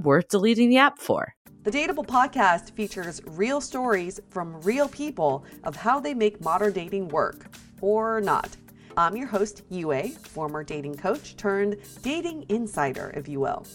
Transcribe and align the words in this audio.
worth 0.00 0.28
deleting 0.28 0.70
the 0.70 0.78
app 0.78 0.98
for. 0.98 1.34
The 1.64 1.70
Dateable 1.70 2.06
podcast 2.06 2.72
features 2.72 3.20
real 3.26 3.60
stories 3.60 4.18
from 4.30 4.60
real 4.62 4.88
people 4.88 5.44
of 5.64 5.76
how 5.76 6.00
they 6.00 6.14
make 6.14 6.40
modern 6.40 6.72
dating 6.72 7.08
work 7.08 7.46
or 7.80 8.20
not. 8.20 8.56
I'm 8.96 9.16
your 9.16 9.28
host, 9.28 9.62
Yue, 9.70 10.08
former 10.22 10.64
dating 10.64 10.96
coach 10.96 11.36
turned 11.36 11.76
dating 12.02 12.46
insider, 12.48 13.12
if 13.16 13.28
you 13.28 13.40
will. 13.40 13.66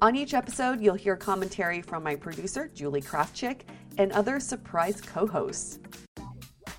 On 0.00 0.14
each 0.14 0.34
episode, 0.34 0.80
you'll 0.80 0.94
hear 0.94 1.16
commentary 1.16 1.82
from 1.82 2.02
my 2.02 2.14
producer, 2.14 2.70
Julie 2.74 3.02
Krafchick, 3.02 3.62
and 3.98 4.12
other 4.12 4.38
surprise 4.40 5.00
co 5.00 5.26
hosts. 5.26 5.80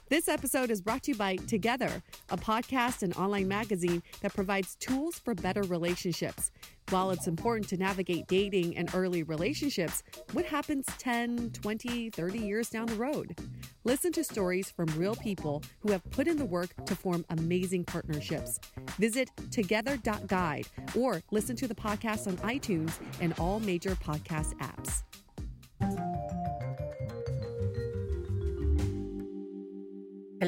This 0.10 0.28
episode 0.28 0.72
is 0.72 0.82
brought 0.82 1.04
to 1.04 1.12
you 1.12 1.18
by 1.18 1.36
Together, 1.36 2.02
a 2.32 2.38
podcast 2.38 3.04
and 3.04 3.16
online 3.16 3.48
magazine 3.48 4.02
that 4.22 4.34
provides 4.34 4.74
tools 4.78 5.20
for 5.20 5.36
better 5.36 5.62
relationships. 5.62 6.50
While 6.90 7.12
it's 7.12 7.28
important 7.28 7.70
to 7.70 7.78
navigate 7.78 8.26
dating 8.26 8.76
and 8.76 8.90
early 8.96 9.22
relationships, 9.22 10.02
what 10.32 10.46
happens 10.46 10.88
10, 10.98 11.52
20, 11.52 12.10
30 12.10 12.40
years 12.40 12.72
down 12.72 12.88
the 12.88 12.96
road? 12.96 13.38
Listen 13.84 14.12
to 14.14 14.24
stories 14.24 14.72
from 14.72 14.88
real 14.98 15.16
people 15.16 15.62
who 15.82 15.92
have 15.92 16.04
put 16.10 16.28
in 16.28 16.38
the 16.38 16.46
work 16.46 16.70
to 16.88 16.96
form 16.96 17.24
amazing 17.30 17.84
partnerships. 17.84 18.60
Visit 18.98 19.30
together.guide 19.52 20.66
or 20.98 21.22
listen 21.30 21.56
to 21.56 21.68
the 21.68 21.76
podcast 21.76 22.26
on 22.26 22.36
iTunes 22.38 22.94
and 23.22 23.36
all 23.38 23.60
major 23.60 23.92
podcast 23.92 24.58
apps. 24.58 25.04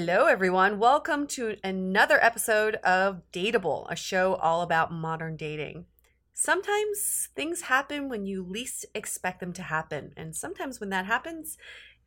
Hello, 0.04 0.26
everyone. 0.26 0.80
Welcome 0.80 1.28
to 1.28 1.58
another 1.64 2.18
episode 2.24 2.78
of 2.78 3.22
Dateable, 3.32 3.86
a 3.88 3.96
show 3.96 4.34
all 4.34 4.64
about 4.64 4.92
modern 4.92 5.36
dating. 5.36 5.86
Sometimes 6.34 7.30
things 7.36 7.62
happen 7.62 8.10
when 8.10 8.26
you 8.26 8.42
least 8.44 8.88
expect 8.96 9.42
them 9.42 9.54
to 9.54 9.62
happen, 9.62 10.12
and 10.18 10.36
sometimes 10.36 10.80
when 10.80 10.90
that 10.90 11.06
happens, 11.06 11.56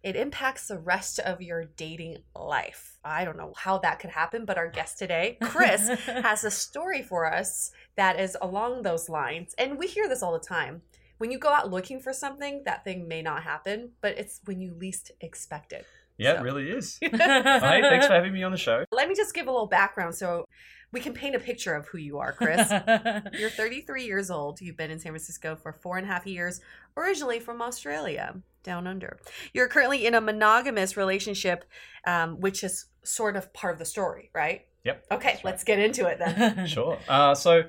it 0.03 0.17
impacts 0.17 0.67
the 0.67 0.77
rest 0.77 1.21
of 1.21 1.41
your 1.41 1.67
dating 1.67 2.17
life. 2.35 2.99
I 3.05 3.25
don't 3.25 3.37
know 3.37 3.53
how 3.57 3.79
that 3.79 4.01
could 4.01 4.11
happen, 4.11 4.45
but 4.45 4.59
our 4.59 4.69
guest 4.69 4.99
today, 4.99 5.39
Chris, 5.41 5.87
has 6.07 6.43
a 6.43 6.51
story 6.51 7.01
for 7.01 7.33
us 7.33 7.71
that 7.95 8.19
is 8.19 8.37
along 8.43 8.83
those 8.83 9.09
lines. 9.09 9.55
And 9.57 9.79
we 9.79 9.87
hear 9.87 10.09
this 10.09 10.21
all 10.21 10.33
the 10.33 10.45
time. 10.45 10.83
When 11.19 11.31
you 11.31 11.39
go 11.39 11.51
out 11.51 11.71
looking 11.71 12.01
for 12.01 12.13
something, 12.13 12.63
that 12.65 12.83
thing 12.83 13.07
may 13.07 13.23
not 13.23 13.45
happen, 13.45 13.93
but 14.01 14.19
it's 14.19 14.41
when 14.47 14.61
you 14.61 14.75
least 14.75 15.13
expect 15.21 15.73
it. 15.73 15.87
Yeah, 16.17 16.35
So- 16.35 16.41
it 16.41 16.43
really 16.43 16.71
is. 16.71 16.99
Hi, 17.13 17.81
thanks 17.81 18.07
for 18.07 18.13
having 18.15 18.33
me 18.33 18.43
on 18.43 18.53
the 18.53 18.59
show. 18.59 18.85
Let 18.93 19.09
me 19.09 19.15
just 19.15 19.35
give 19.35 19.47
a 19.47 19.51
little 19.51 19.67
background 19.67 20.15
so 20.15 20.47
we 20.93 21.01
can 21.01 21.13
paint 21.13 21.35
a 21.35 21.41
picture 21.41 21.75
of 21.75 21.89
who 21.89 21.99
you 21.99 22.19
are, 22.19 22.33
Chris. 22.33 22.71
You're 23.33 23.51
33 23.51 24.05
years 24.05 24.31
old. 24.31 24.61
You've 24.61 24.77
been 24.77 24.93
in 24.93 25.01
San 25.01 25.11
Francisco 25.11 25.57
for 25.57 25.73
four 25.73 25.97
and 25.99 26.07
a 26.07 26.13
half 26.13 26.25
years, 26.27 26.61
originally 26.97 27.41
from 27.41 27.61
Australia, 27.61 28.37
down 28.63 28.87
under. 28.87 29.19
You're 29.53 29.67
currently 29.67 30.07
in 30.07 30.15
a 30.15 30.21
monogamous 30.21 30.97
relationship, 30.97 31.65
um, 32.07 32.41
which 32.41 32.63
is 32.63 32.87
sort 33.03 33.37
of 33.37 33.53
part 33.53 33.73
of 33.73 33.81
the 33.81 33.85
story, 33.85 34.31
right? 34.33 34.67
Yep. 34.85 35.05
Okay, 35.13 35.29
right. 35.31 35.45
let's 35.45 35.65
get 35.65 35.79
into 35.81 36.07
it 36.07 36.19
then. 36.21 36.67
Sure. 36.69 36.99
Uh, 37.09 37.35
so 37.35 37.65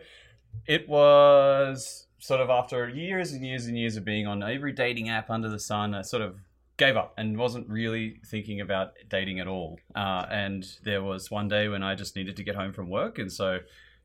it 0.68 0.88
was 0.88 2.08
sort 2.20 2.42
of 2.42 2.50
after 2.50 2.88
years 2.90 3.32
and 3.32 3.44
years 3.44 3.66
and 3.66 3.78
years 3.78 3.98
of 3.98 4.06
being 4.06 4.28
on 4.28 4.44
every 4.44 4.72
dating 4.72 5.10
app 5.10 5.30
under 5.32 5.50
the 5.50 5.60
sun, 5.60 5.96
I 5.96 6.02
sort 6.04 6.22
of 6.22 6.38
gave 6.78 6.98
up 6.98 7.14
and 7.18 7.38
wasn't 7.38 7.68
really 7.70 8.20
thinking 8.26 8.60
about 8.60 8.94
dating 9.10 9.40
at 9.40 9.48
all. 9.48 9.80
Uh, 9.96 10.26
and 10.30 10.66
there 10.84 11.02
was 11.02 11.32
one 11.32 11.48
day 11.48 11.68
when 11.68 11.84
I 11.84 11.96
just 11.96 12.16
needed 12.16 12.36
to 12.38 12.44
get 12.44 12.56
home 12.56 12.74
from 12.74 12.90
work. 12.90 13.18
And 13.18 13.32
so, 13.32 13.60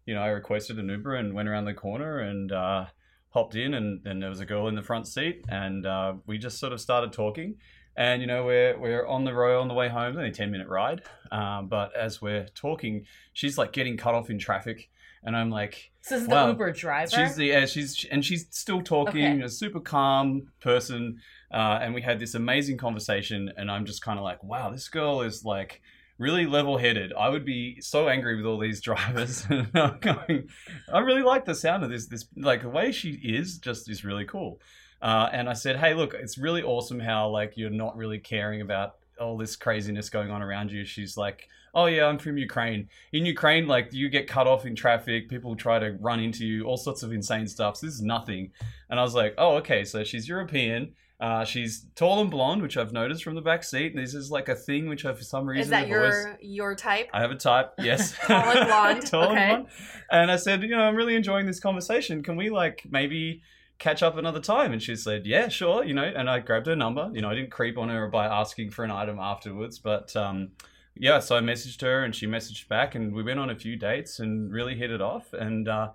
you 0.07 0.15
know, 0.15 0.23
I 0.23 0.29
requested 0.29 0.79
an 0.79 0.89
Uber 0.89 1.17
and 1.17 1.35
went 1.35 1.49
around 1.49 1.65
the 1.65 1.75
corner 1.75 2.21
and 2.21 2.53
uh, 2.53 2.87
hopped 3.31 3.57
in. 3.57 3.75
And, 3.75 4.07
and 4.07 4.23
there 4.23 4.31
was 4.31 4.41
a 4.41 4.47
girl 4.47 4.69
in 4.69 4.77
the 4.77 4.83
front 4.83 5.09
seat. 5.09 5.45
And 5.49 5.85
uh, 5.85 6.15
we 6.27 6.39
just 6.39 6.59
sort 6.59 6.73
of 6.73 6.81
started 6.81 7.13
talking. 7.13 7.57
And, 7.97 8.21
you 8.23 8.29
know, 8.29 8.45
we're, 8.45 8.79
we're 8.79 9.07
on 9.07 9.25
the 9.25 9.35
road 9.35 9.61
on 9.61 9.69
the 9.69 9.75
way 9.75 9.89
home, 9.89 10.11
it's 10.11 10.17
only 10.17 10.31
a 10.31 10.33
10 10.33 10.51
minute 10.53 10.69
ride. 10.69 11.03
Um, 11.33 11.67
but 11.67 11.95
as 11.97 12.23
we're 12.23 12.47
talking, 12.55 13.05
she's 13.33 13.59
like 13.59 13.73
getting 13.73 13.97
cut 13.97 14.15
off 14.15 14.31
in 14.31 14.39
traffic. 14.39 14.91
And 15.23 15.37
I'm 15.37 15.51
like, 15.51 15.91
So 16.01 16.15
this 16.15 16.23
is 16.23 16.29
Wow. 16.29 16.47
the 16.47 16.53
Uber 16.53 16.73
driver. 16.73 17.11
She's 17.11 17.37
the 17.37 17.47
yeah, 17.47 17.67
she's 17.67 18.07
and 18.11 18.25
she's 18.25 18.47
still 18.51 18.81
talking, 18.83 19.35
Okay. 19.37 19.43
a 19.43 19.49
super 19.49 19.81
calm 19.81 20.49
person. 20.61 21.21
Uh, 21.53 21.79
and 21.83 21.95
we 21.95 22.01
had 22.01 22.19
this 22.21 22.35
amazing 22.35 22.79
conversation, 22.79 23.53
and 23.57 23.71
I'm 23.71 23.85
just 23.85 24.03
kind 24.03 24.19
of 24.19 24.23
like, 24.25 24.43
wow, 24.45 24.71
this 24.71 24.89
girl 24.89 25.23
is 25.23 25.45
like 25.45 25.83
really 26.17 26.47
level-headed. 26.47 27.13
I 27.19 27.29
would 27.29 27.45
be 27.45 27.81
so 27.81 28.09
angry 28.09 28.37
with 28.37 28.47
all 28.47 28.59
these 28.59 28.81
drivers. 28.89 29.47
I'm 29.51 29.99
going, 30.01 30.49
I 30.93 30.99
really 31.01 31.23
like 31.23 31.45
the 31.45 31.55
sound 31.55 31.83
of 31.85 31.91
this. 31.91 32.07
This 32.07 32.27
like 32.37 32.63
the 32.63 32.69
way 32.69 32.93
she 32.93 33.11
is 33.13 33.59
just 33.59 33.91
is 33.91 34.05
really 34.05 34.25
cool. 34.25 34.61
Uh, 35.03 35.29
and 35.33 35.49
I 35.49 35.55
said, 35.55 35.77
hey, 35.77 35.95
look, 35.95 36.13
it's 36.15 36.37
really 36.39 36.63
awesome 36.63 37.01
how 37.01 37.29
like 37.31 37.55
you're 37.57 37.71
not 37.71 37.97
really 37.97 38.19
caring 38.19 38.61
about 38.61 38.97
all 39.19 39.37
this 39.39 39.57
craziness 39.57 40.09
going 40.11 40.31
on 40.31 40.41
around 40.43 40.71
you. 40.73 40.85
She's 40.85 41.17
like, 41.17 41.49
oh 41.75 41.87
yeah, 41.87 42.07
I'm 42.07 42.19
from 42.19 42.37
Ukraine. 42.39 42.89
In 43.13 43.27
Ukraine, 43.27 43.67
like 43.67 43.93
you 43.93 44.09
get 44.09 44.27
cut 44.27 44.47
off 44.47 44.67
in 44.67 44.75
traffic, 44.75 45.29
people 45.29 45.57
try 45.57 45.79
to 45.79 45.97
run 46.01 46.21
into 46.21 46.47
you, 46.47 46.65
all 46.65 46.77
sorts 46.77 47.03
of 47.03 47.13
insane 47.13 47.47
stuff. 47.47 47.77
So 47.77 47.87
this 47.87 47.95
is 47.95 48.03
nothing. 48.03 48.51
And 48.89 48.99
I 48.99 49.03
was 49.03 49.15
like, 49.15 49.35
oh 49.39 49.57
okay, 49.57 49.85
so 49.85 50.05
she's 50.05 50.29
European. 50.29 50.95
Uh, 51.21 51.45
she's 51.45 51.85
tall 51.97 52.23
and 52.23 52.31
blonde, 52.31 52.63
which 52.63 52.79
I've 52.79 52.95
noticed 52.95 53.23
from 53.23 53.35
the 53.35 53.43
back 53.43 53.63
seat. 53.63 53.95
This 53.95 54.15
is 54.15 54.31
like 54.31 54.49
a 54.49 54.55
thing 54.55 54.89
which 54.89 55.05
I, 55.05 55.13
for 55.13 55.23
some 55.23 55.47
reason, 55.47 55.65
Is 55.65 55.69
that 55.69 55.87
have 55.87 55.97
always- 55.99 56.15
your 56.25 56.39
your 56.41 56.75
type? 56.75 57.11
I 57.13 57.21
have 57.21 57.31
a 57.31 57.35
type, 57.37 57.75
yes. 57.79 58.15
Tall 58.27 58.57
and 58.57 58.67
blonde, 58.67 59.07
Tall 59.07 59.37
and 59.37 59.65
blonde. 59.65 59.67
And 60.11 60.31
I 60.31 60.37
said, 60.37 60.63
you 60.63 60.71
know, 60.71 60.81
I'm 60.81 60.97
really 60.97 61.15
enjoying 61.17 61.45
this 61.45 61.61
conversation. 61.61 62.23
Can 62.23 62.37
we 62.37 62.49
like 62.49 62.87
maybe 62.91 63.43
catch 63.79 64.03
up 64.03 64.17
another 64.17 64.41
time? 64.41 64.73
And 64.73 64.83
she 64.83 64.97
said, 64.97 65.27
yeah, 65.27 65.49
sure. 65.49 65.85
You 65.85 65.93
know, 65.93 66.05
and 66.05 66.31
I 66.31 66.39
grabbed 66.39 66.67
her 66.69 66.77
number. 66.77 67.11
You 67.13 67.21
know, 67.21 67.29
I 67.29 67.35
didn't 67.35 67.51
creep 67.51 67.77
on 67.77 67.91
her 67.91 68.09
by 68.09 68.25
asking 68.25 68.71
for 68.71 68.83
an 68.87 68.91
item 68.91 69.19
afterwards, 69.19 69.79
but 69.79 70.17
um, 70.17 70.53
yeah. 70.95 71.19
So 71.21 71.37
I 71.37 71.41
messaged 71.41 71.81
her, 71.83 72.05
and 72.05 72.15
she 72.15 72.27
messaged 72.27 72.69
back, 72.69 72.95
and 72.95 73.13
we 73.15 73.23
went 73.23 73.39
on 73.41 73.51
a 73.51 73.57
few 73.57 73.77
dates 73.77 74.19
and 74.21 74.53
really 74.53 74.75
hit 74.77 74.91
it 74.91 75.01
off. 75.01 75.33
And 75.33 75.69
uh, 75.69 75.91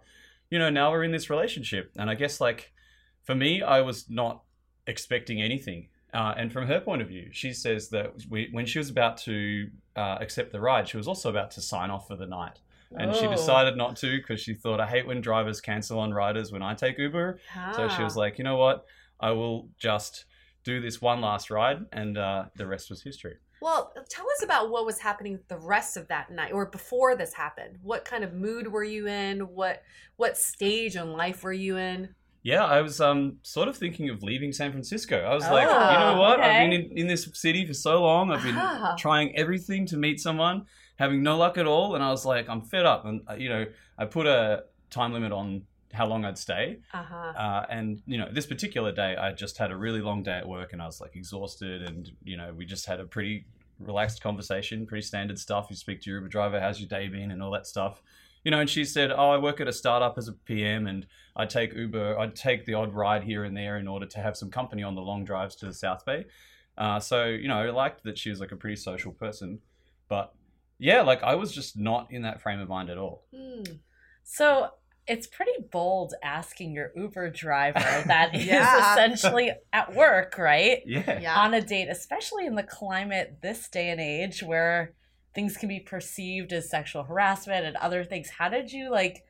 you 0.49 0.59
know, 0.59 0.69
now 0.69 0.91
we're 0.91 1.03
in 1.03 1.11
this 1.11 1.29
relationship. 1.29 1.91
And 1.97 2.09
I 2.09 2.15
guess 2.15 2.39
like 2.41 2.71
for 3.23 3.35
me, 3.35 3.61
I 3.61 3.81
was 3.81 4.09
not 4.09 4.43
expecting 4.87 5.41
anything. 5.41 5.87
Uh, 6.13 6.33
and 6.37 6.53
from 6.53 6.65
her 6.67 6.79
point 6.79 7.01
of 7.01 7.07
view, 7.09 7.27
she 7.31 7.51
says 7.51 7.89
that 7.89 8.13
we, 8.29 8.47
when 8.51 8.65
she 8.65 8.77
was 8.79 8.89
about 8.89 9.17
to 9.17 9.69
uh, 9.97 10.17
accept 10.21 10.51
the 10.53 10.61
ride, 10.61 10.87
she 10.87 10.95
was 10.95 11.07
also 11.09 11.29
about 11.29 11.51
to 11.51 11.61
sign 11.61 11.89
off 11.89 12.07
for 12.07 12.15
the 12.15 12.25
night. 12.27 12.59
And 12.97 13.13
she 13.13 13.25
Oh. 13.25 13.31
decided 13.31 13.75
not 13.75 13.97
to 13.97 14.15
because 14.17 14.39
she 14.39 14.53
thought, 14.53 14.79
I 14.79 14.87
hate 14.87 15.05
when 15.07 15.19
drivers 15.19 15.59
cancel 15.59 15.99
on 15.99 16.13
riders 16.13 16.51
when 16.53 16.61
I 16.61 16.73
take 16.75 16.97
Uber. 16.97 17.39
So 17.75 17.89
she 17.89 18.01
was 18.03 18.15
Ah. 18.15 18.19
like, 18.19 18.37
you 18.37 18.45
know 18.45 18.55
what? 18.55 18.85
I 19.19 19.31
will 19.31 19.67
just 19.77 20.25
do 20.63 20.79
this 20.79 21.01
one 21.01 21.19
last 21.19 21.49
ride. 21.49 21.85
And 21.91 22.17
uh, 22.17 22.45
the 22.55 22.65
rest 22.67 22.89
was 22.89 23.01
history. 23.01 23.35
Well, 23.65 23.91
tell 24.09 24.25
us 24.29 24.43
about 24.43 24.69
what 24.69 24.85
was 24.85 24.99
happening 24.99 25.39
the 25.47 25.57
rest 25.57 25.97
of 25.97 26.07
that 26.09 26.29
night 26.29 26.51
or 26.53 26.67
before 26.67 27.15
this 27.15 27.33
happened. 27.33 27.79
What 27.81 28.05
kind 28.05 28.23
of 28.23 28.31
mood 28.31 28.67
were 28.71 28.83
you 28.83 29.07
in? 29.07 29.39
What 29.39 29.81
what 30.17 30.37
stage 30.37 30.95
in 30.95 31.13
life 31.13 31.43
were 31.43 31.51
you 31.51 31.75
in? 31.77 32.13
Yeah, 32.43 32.63
I 32.63 32.81
was 32.81 33.01
um 33.01 33.37
sort 33.41 33.67
of 33.67 33.75
thinking 33.75 34.11
of 34.11 34.21
leaving 34.21 34.51
San 34.53 34.69
Francisco. 34.71 35.17
I 35.17 35.33
was 35.33 35.45
Oh, 35.45 35.53
like, 35.55 35.67
you 35.67 35.99
know 35.99 36.17
what? 36.21 36.39
I've 36.41 36.69
been 36.69 36.73
in, 36.73 36.97
in 36.99 37.07
this 37.07 37.27
city 37.33 37.65
for 37.65 37.73
so 37.73 38.03
long. 38.03 38.29
I've 38.31 38.43
been 38.43 38.55
Ah. 38.55 38.93
trying 38.99 39.35
everything 39.35 39.87
to 39.87 39.97
meet 39.97 40.19
someone, 40.19 40.67
having 40.97 41.23
no 41.23 41.35
luck 41.35 41.57
at 41.57 41.65
all, 41.65 41.95
and 41.95 42.03
I 42.03 42.11
was 42.11 42.23
like, 42.23 42.47
I'm 42.47 42.61
fed 42.61 42.85
up. 42.85 43.05
And 43.05 43.21
uh, 43.27 43.33
you 43.33 43.49
know, 43.49 43.65
I 43.97 44.05
put 44.05 44.27
a 44.27 44.65
time 44.91 45.11
limit 45.11 45.31
on 45.31 45.63
how 45.91 46.05
long 46.05 46.23
I'd 46.23 46.37
stay. 46.37 46.77
Uh-huh. 46.93 47.15
Uh, 47.15 47.65
and 47.71 47.99
you 48.05 48.19
know, 48.19 48.27
this 48.31 48.45
particular 48.45 48.91
day, 48.91 49.15
I 49.15 49.31
just 49.31 49.57
had 49.57 49.71
a 49.71 49.75
really 49.75 50.01
long 50.01 50.21
day 50.21 50.37
at 50.37 50.47
work, 50.47 50.71
and 50.71 50.83
I 50.83 50.85
was 50.85 51.01
like 51.01 51.15
exhausted. 51.15 51.81
And 51.81 52.11
you 52.23 52.37
know, 52.37 52.53
we 52.53 52.63
just 52.65 52.85
had 52.85 52.99
a 52.99 53.05
pretty 53.05 53.45
relaxed 53.79 54.21
conversation, 54.21 54.85
pretty 54.85 55.05
standard 55.05 55.39
stuff. 55.39 55.67
You 55.69 55.75
speak 55.75 56.01
to 56.01 56.09
your 56.09 56.19
Uber 56.19 56.29
driver, 56.29 56.59
how's 56.59 56.79
your 56.79 56.89
day 56.89 57.07
been, 57.07 57.31
and 57.31 57.41
all 57.41 57.51
that 57.51 57.67
stuff. 57.67 58.01
You 58.43 58.51
know, 58.51 58.59
and 58.59 58.69
she 58.69 58.85
said, 58.85 59.11
"Oh, 59.11 59.31
I 59.31 59.37
work 59.37 59.59
at 59.59 59.67
a 59.67 59.73
startup 59.73 60.17
as 60.17 60.27
a 60.27 60.33
PM, 60.33 60.87
and 60.87 61.07
I 61.35 61.45
take 61.45 61.73
Uber. 61.73 62.19
I'd 62.19 62.35
take 62.35 62.65
the 62.65 62.75
odd 62.75 62.93
ride 62.93 63.23
here 63.23 63.43
and 63.43 63.57
there 63.57 63.77
in 63.77 63.87
order 63.87 64.05
to 64.05 64.19
have 64.19 64.37
some 64.37 64.51
company 64.51 64.83
on 64.83 64.93
the 64.93 65.01
long 65.01 65.25
drives 65.25 65.55
to 65.57 65.65
the 65.65 65.73
South 65.73 66.05
Bay." 66.05 66.25
Uh, 66.77 66.99
so 66.99 67.25
you 67.25 67.47
know, 67.47 67.57
I 67.57 67.69
liked 67.71 68.03
that 68.03 68.17
she 68.17 68.29
was 68.29 68.39
like 68.39 68.51
a 68.51 68.55
pretty 68.55 68.75
social 68.75 69.11
person, 69.11 69.59
but 70.09 70.33
yeah, 70.77 71.01
like 71.01 71.23
I 71.23 71.35
was 71.35 71.53
just 71.53 71.77
not 71.77 72.11
in 72.11 72.21
that 72.23 72.41
frame 72.41 72.59
of 72.59 72.69
mind 72.69 72.89
at 72.89 72.97
all. 72.97 73.23
Hmm. 73.35 73.63
So 74.23 74.71
it's 75.07 75.27
pretty 75.27 75.51
bold 75.71 76.13
asking 76.23 76.73
your 76.73 76.91
Uber 76.95 77.29
driver 77.29 77.79
that 78.07 78.33
is 78.35 78.45
Yeah. 78.45 78.93
essentially 78.93 79.51
at 79.71 79.93
work, 79.93 80.37
right? 80.37 80.79
Yeah, 80.85 81.19
Yeah. 81.19 81.39
On 81.39 81.53
a 81.53 81.61
date, 81.61 81.87
especially 81.89 82.45
in 82.45 82.55
the 82.55 82.63
climate 82.63 83.37
this 83.41 83.67
day 83.69 83.89
and 83.89 84.01
age 84.01 84.41
where 84.41 84.93
things 85.35 85.57
can 85.57 85.69
be 85.69 85.79
perceived 85.79 86.53
as 86.53 86.69
sexual 86.69 87.03
harassment 87.03 87.65
and 87.65 87.75
other 87.77 88.03
things. 88.03 88.29
How 88.29 88.49
did 88.49 88.71
you 88.71 88.89
like 88.89 89.23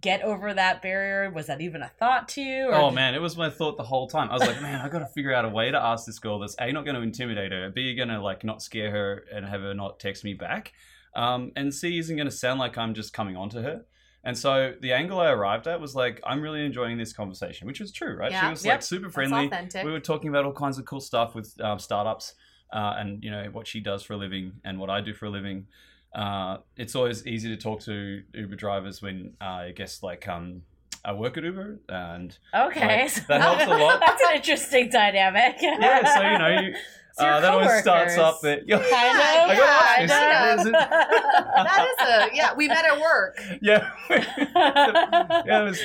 get 0.00 0.22
over 0.22 0.52
that 0.52 0.82
barrier? 0.82 1.30
Was 1.30 1.46
that 1.46 1.60
even 1.60 1.80
a 1.82 1.88
thought 1.88 2.28
to 2.30 2.42
you? 2.42 2.70
Oh 2.72 2.90
man, 2.90 3.14
it 3.14 3.22
was 3.22 3.36
my 3.36 3.48
thought 3.50 3.76
the 3.76 3.82
whole 3.84 4.08
time. 4.08 4.30
I 4.30 4.34
was 4.34 4.46
like, 4.46 4.60
man, 4.60 4.80
I 4.80 4.88
got 4.88 4.98
to 5.00 5.06
figure 5.06 5.32
out 5.32 5.44
a 5.44 5.48
way 5.48 5.70
to 5.70 5.80
ask 5.80 6.06
this 6.06 6.18
girl 6.18 6.38
that's 6.38 6.56
a 6.60 6.70
not 6.72 6.84
going 6.84 6.96
to 6.96 7.02
intimidate 7.02 7.52
her, 7.52 7.70
b 7.70 7.94
going 7.94 8.08
to 8.10 8.20
like 8.20 8.44
not 8.44 8.62
scare 8.62 8.90
her 8.90 9.24
and 9.34 9.46
have 9.46 9.60
her 9.62 9.74
not 9.74 9.98
text 10.00 10.22
me 10.24 10.34
back, 10.34 10.72
um, 11.16 11.50
and 11.56 11.72
c 11.72 11.98
isn't 11.98 12.16
going 12.16 12.28
to 12.28 12.34
sound 12.34 12.60
like 12.60 12.76
I'm 12.76 12.94
just 12.94 13.12
coming 13.12 13.36
on 13.36 13.48
to 13.50 13.62
her. 13.62 13.84
And 14.28 14.36
so 14.36 14.74
the 14.82 14.92
angle 14.92 15.18
I 15.20 15.30
arrived 15.30 15.66
at 15.66 15.80
was 15.80 15.94
like, 15.94 16.20
I'm 16.22 16.42
really 16.42 16.62
enjoying 16.62 16.98
this 16.98 17.14
conversation, 17.14 17.66
which 17.66 17.80
was 17.80 17.90
true, 17.90 18.14
right? 18.14 18.30
Yeah, 18.30 18.42
she 18.42 18.50
was 18.50 18.62
yep, 18.62 18.74
like 18.74 18.82
super 18.82 19.08
friendly. 19.08 19.46
authentic. 19.46 19.82
We 19.86 19.90
were 19.90 20.00
talking 20.00 20.28
about 20.28 20.44
all 20.44 20.52
kinds 20.52 20.78
of 20.78 20.84
cool 20.84 21.00
stuff 21.00 21.34
with 21.34 21.58
um, 21.62 21.78
startups, 21.78 22.34
uh, 22.70 22.96
and 22.98 23.24
you 23.24 23.30
know 23.30 23.44
what 23.52 23.66
she 23.66 23.80
does 23.80 24.02
for 24.02 24.12
a 24.12 24.16
living 24.18 24.52
and 24.66 24.78
what 24.78 24.90
I 24.90 25.00
do 25.00 25.14
for 25.14 25.24
a 25.24 25.30
living. 25.30 25.66
Uh, 26.14 26.58
it's 26.76 26.94
always 26.94 27.26
easy 27.26 27.48
to 27.48 27.56
talk 27.56 27.80
to 27.84 28.22
Uber 28.34 28.56
drivers 28.56 29.00
when 29.00 29.32
uh, 29.40 29.44
I 29.44 29.72
guess 29.72 30.02
like 30.02 30.28
um, 30.28 30.60
I 31.06 31.14
work 31.14 31.38
at 31.38 31.44
Uber 31.44 31.80
and 31.88 32.36
Okay. 32.54 33.04
Like, 33.04 33.26
that 33.28 33.40
helps 33.40 33.64
a 33.64 33.68
lot. 33.70 33.98
That's 33.98 34.22
an 34.28 34.36
interesting 34.36 34.90
dynamic. 34.90 35.56
yeah, 35.62 36.14
so 36.14 36.20
you 36.20 36.38
know, 36.38 36.60
you, 36.60 36.74
uh, 37.18 37.40
that 37.40 37.52
always 37.52 37.80
starts 37.80 38.16
off 38.16 38.36
up 38.36 38.40
that 38.42 38.62
yeah, 38.68 38.76
Kind 38.76 38.86
of. 38.88 39.24
I 39.24 39.56
gotta 39.56 40.02
watch 40.02 40.10
Yeah, 40.10 40.56
this. 40.56 40.66
I 40.66 40.68
Is 40.68 40.72
that 40.72 41.86
is 41.88 42.32
a 42.32 42.36
yeah. 42.36 42.54
We 42.54 42.68
met 42.68 42.84
at 42.84 43.00
work. 43.00 43.40
yeah, 43.62 43.90
yeah, 44.10 45.60
it 45.60 45.64
was 45.64 45.80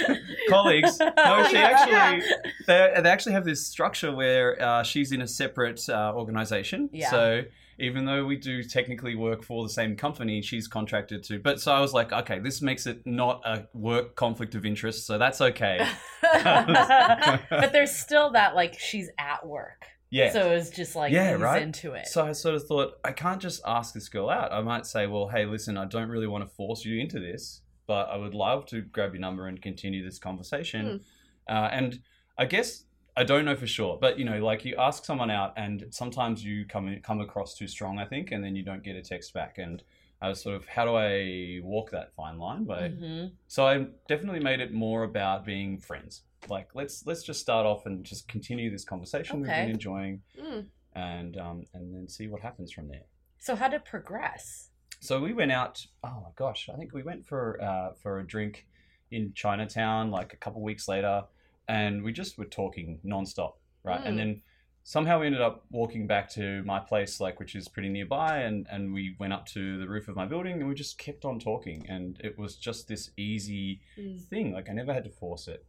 colleagues. 0.50 1.00
No, 1.00 1.47
she 1.50 1.57
actually 1.57 2.24
they, 2.68 2.94
they 3.01 3.09
actually 3.09 3.33
have 3.33 3.45
this 3.45 3.65
structure 3.65 4.12
where 4.13 4.62
uh, 4.62 4.83
she's 4.83 5.12
in 5.12 5.21
a 5.21 5.27
separate 5.27 5.88
uh, 5.89 6.13
organization. 6.15 6.89
Yeah. 6.91 7.09
So 7.09 7.41
even 7.79 8.06
though 8.06 8.25
we 8.25 8.36
do 8.36 8.63
technically 8.63 9.15
work 9.15 9.44
for 9.44 9.63
the 9.63 9.69
same 9.69 9.95
company, 9.95 10.41
she's 10.41 10.68
contracted 10.68 11.24
to. 11.24 11.39
But 11.39 11.59
so 11.59 11.71
I 11.74 11.79
was 11.79 11.94
like, 11.94 12.12
okay, 12.12 12.39
this 12.39 12.62
makes 12.62 12.86
it 12.86 13.06
not 13.06 13.41
a 13.45 13.68
work 13.74 14.15
conflict 14.15 14.56
of 14.56 14.65
interest, 14.65 15.07
so 15.07 15.18
that's 15.18 15.41
okay. 15.41 15.88
but 16.21 17.71
there's 17.71 17.91
still 17.91 18.31
that 18.31 18.56
like 18.56 18.79
she's 18.79 19.09
at 19.18 19.45
work. 19.45 19.86
Yeah. 20.13 20.31
So 20.31 20.51
it 20.51 20.56
was 20.56 20.69
just 20.69 20.95
like 20.95 21.12
Yeah, 21.12 21.31
right? 21.33 21.63
into 21.63 21.94
it. 21.94 22.07
So 22.07 22.24
I 22.24 22.33
sort 22.33 22.54
of 22.54 22.68
thought, 22.68 23.00
I 23.04 23.12
can't 23.12 23.42
just 23.42 23.62
ask 23.65 23.95
this 23.95 24.10
girl 24.10 24.30
out. 24.30 24.51
I 24.51 24.62
might 24.62 24.86
say, 24.86 25.07
well, 25.07 25.27
hey, 25.27 25.45
listen, 25.45 25.75
I 25.75 25.86
don't 25.86 26.07
really 26.07 26.27
want 26.27 26.48
to 26.48 26.56
force 26.56 26.86
you 26.86 27.01
into 27.01 27.19
this, 27.19 27.62
but 27.88 28.10
I 28.10 28.18
would 28.18 28.36
love 28.36 28.68
to 28.68 28.81
grab 28.81 29.13
your 29.13 29.21
number 29.21 29.48
and 29.48 29.60
continue 29.60 30.04
this 30.06 30.19
conversation. 30.19 31.04
Uh, 31.50 31.69
and 31.71 32.00
I 32.38 32.45
guess 32.45 32.86
I 33.18 33.24
don't 33.24 33.44
know 33.44 33.56
for 33.56 33.65
sure, 33.65 33.98
but 34.00 34.19
you 34.19 34.25
know, 34.25 34.38
like 34.38 34.63
you 34.65 34.75
ask 34.77 35.03
someone 35.03 35.32
out, 35.32 35.53
and 35.58 35.86
sometimes 35.89 36.43
you 36.46 36.65
come 36.65 36.96
come 37.03 37.20
across 37.20 37.55
too 37.55 37.67
strong, 37.67 37.98
I 37.98 38.05
think, 38.05 38.32
and 38.32 38.43
then 38.43 38.55
you 38.55 38.63
don't 38.63 38.84
get 38.84 38.96
a 38.96 39.01
text 39.01 39.34
back. 39.34 39.58
And 39.58 39.82
I 40.22 40.29
was 40.29 40.41
sort 40.41 40.55
of, 40.55 40.67
how 40.67 40.86
do 40.86 40.96
I 40.96 41.60
walk 41.63 41.89
that 41.91 42.13
fine 42.15 42.38
line? 42.38 42.65
By 42.65 42.89
Mhm. 42.89 43.32
so 43.48 43.65
I 43.67 43.88
definitely 44.08 44.39
made 44.39 44.60
it 44.62 44.72
more 44.72 45.03
about 45.03 45.43
being 45.43 45.79
friends. 45.79 46.22
Like 46.50 46.69
let's 46.73 47.05
let's 47.05 47.23
just 47.23 47.39
start 47.39 47.65
off 47.65 47.85
and 47.85 48.03
just 48.03 48.27
continue 48.27 48.69
this 48.69 48.83
conversation 48.85 49.39
we've 49.41 49.50
Okay. 49.50 49.62
been 49.62 49.69
enjoying 49.71 50.21
Mm. 50.39 50.65
and 50.93 51.38
um, 51.38 51.65
and 51.73 51.93
then 51.93 52.07
see 52.07 52.27
what 52.27 52.41
happens 52.41 52.71
from 52.71 52.88
there. 52.88 53.03
So 53.39 53.55
how 53.55 53.67
did 53.67 53.85
progress? 53.85 54.69
So 55.00 55.19
we 55.19 55.33
went 55.33 55.51
out. 55.51 55.85
Oh 56.03 56.21
my 56.23 56.29
gosh, 56.35 56.69
I 56.73 56.77
think 56.77 56.93
we 56.93 57.03
went 57.03 57.25
for 57.25 57.62
uh, 57.62 57.93
for 58.01 58.19
a 58.19 58.25
drink 58.25 58.67
in 59.12 59.33
Chinatown 59.33 60.12
like 60.12 60.33
a 60.33 60.38
couple 60.38 60.62
weeks 60.62 60.88
later, 60.88 61.23
and 61.67 62.03
we 62.03 62.12
just 62.12 62.38
were 62.38 62.45
talking 62.45 63.00
nonstop, 63.05 63.53
right? 63.83 64.01
And 64.05 64.17
then 64.17 64.41
somehow 64.83 65.19
we 65.19 65.25
ended 65.27 65.41
up 65.41 65.65
walking 65.71 66.07
back 66.07 66.29
to 66.31 66.63
my 66.63 66.79
place, 66.79 67.19
like 67.19 67.39
which 67.39 67.53
is 67.55 67.67
pretty 67.67 67.89
nearby, 67.89 68.39
and 68.39 68.65
and 68.71 68.93
we 68.93 69.15
went 69.19 69.33
up 69.33 69.45
to 69.47 69.77
the 69.79 69.88
roof 69.88 70.07
of 70.07 70.15
my 70.15 70.25
building, 70.25 70.59
and 70.59 70.67
we 70.69 70.73
just 70.75 70.97
kept 70.97 71.25
on 71.25 71.38
talking, 71.39 71.85
and 71.89 72.19
it 72.23 72.38
was 72.38 72.55
just 72.55 72.88
this 72.88 73.12
easy 73.17 73.81
Mm. 73.97 74.19
thing. 74.29 74.53
Like 74.53 74.69
I 74.69 74.73
never 74.73 74.93
had 74.93 75.03
to 75.03 75.09
force 75.12 75.47
it. 75.47 75.65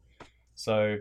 So 0.54 0.99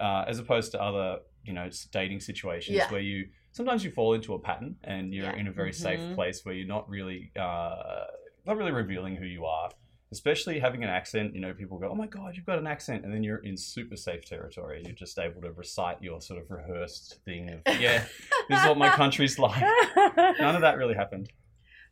uh, 0.00 0.24
as 0.26 0.38
opposed 0.38 0.72
to 0.72 0.82
other, 0.82 1.20
you 1.44 1.52
know, 1.52 1.68
dating 1.92 2.20
situations 2.20 2.76
Yeah. 2.76 2.90
where 2.90 3.00
you 3.00 3.28
sometimes 3.52 3.84
you 3.84 3.90
fall 3.92 4.14
into 4.14 4.34
a 4.34 4.38
pattern 4.38 4.76
and 4.82 5.14
you're 5.14 5.26
Yeah. 5.26 5.36
in 5.36 5.46
a 5.46 5.52
very 5.52 5.70
Mhm. 5.70 5.74
safe 5.74 6.14
place 6.14 6.44
where 6.44 6.54
you're 6.54 6.66
not 6.66 6.88
really 6.88 7.30
uh, 7.36 8.04
not 8.44 8.56
really 8.56 8.72
revealing 8.72 9.16
who 9.16 9.24
you 9.26 9.44
are. 9.46 9.70
Especially 10.12 10.60
having 10.60 10.84
an 10.84 10.90
accent, 10.90 11.34
you 11.34 11.40
know, 11.40 11.52
people 11.54 11.76
go, 11.78 11.88
"Oh 11.88 11.94
my 11.94 12.06
god, 12.06 12.36
you've 12.36 12.44
got 12.44 12.58
an 12.58 12.66
accent," 12.68 13.04
and 13.04 13.12
then 13.12 13.24
you're 13.24 13.38
in 13.38 13.56
super 13.56 13.96
safe 13.96 14.24
territory. 14.24 14.82
You're 14.84 14.94
just 14.94 15.18
able 15.18 15.40
to 15.42 15.50
recite 15.52 16.00
your 16.02 16.20
sort 16.20 16.40
of 16.40 16.50
rehearsed 16.50 17.20
thing 17.24 17.50
of, 17.50 17.60
"Yeah, 17.80 18.04
this 18.48 18.60
is 18.60 18.66
what 18.66 18.78
my 18.78 18.90
country's 18.90 19.38
like." 19.38 19.60
None 20.40 20.54
of 20.54 20.60
that 20.60 20.76
really 20.76 20.94
happened. 20.94 21.32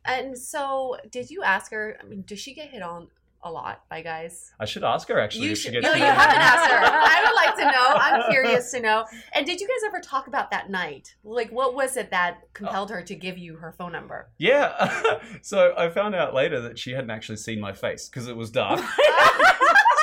And 0.05 0.37
so, 0.37 0.97
did 1.09 1.31
you 1.31 1.43
ask 1.43 1.71
her? 1.71 1.97
I 2.01 2.05
mean, 2.05 2.23
does 2.25 2.39
she 2.39 2.53
get 2.53 2.69
hit 2.69 2.81
on 2.81 3.09
a 3.43 3.51
lot 3.51 3.83
by 3.89 4.01
guys? 4.01 4.53
I 4.59 4.65
should 4.65 4.83
ask 4.83 5.07
her 5.09 5.19
actually. 5.19 5.45
You 5.45 5.51
if 5.51 5.57
she 5.57 5.63
should. 5.65 5.73
gets 5.73 5.85
No, 5.85 5.93
you 5.93 6.03
haven't 6.03 6.41
asked 6.41 6.71
her. 6.71 6.77
I 6.83 7.23
would 7.25 7.35
like 7.35 7.55
to 7.57 7.65
know. 7.65 7.93
I'm 7.95 8.31
curious 8.31 8.71
to 8.71 8.79
know. 8.79 9.05
And 9.33 9.45
did 9.45 9.59
you 9.59 9.67
guys 9.67 9.87
ever 9.87 9.99
talk 9.99 10.27
about 10.27 10.51
that 10.51 10.69
night? 10.69 11.15
Like, 11.23 11.51
what 11.51 11.75
was 11.75 11.97
it 11.97 12.11
that 12.11 12.53
compelled 12.53 12.89
her 12.91 13.01
to 13.03 13.15
give 13.15 13.37
you 13.37 13.55
her 13.55 13.71
phone 13.71 13.91
number? 13.91 14.29
Yeah. 14.37 15.19
so 15.41 15.73
I 15.77 15.89
found 15.89 16.15
out 16.15 16.33
later 16.33 16.61
that 16.61 16.79
she 16.79 16.91
hadn't 16.91 17.11
actually 17.11 17.37
seen 17.37 17.59
my 17.59 17.73
face 17.73 18.09
because 18.09 18.27
it 18.27 18.35
was 18.35 18.49
dark. 18.49 18.79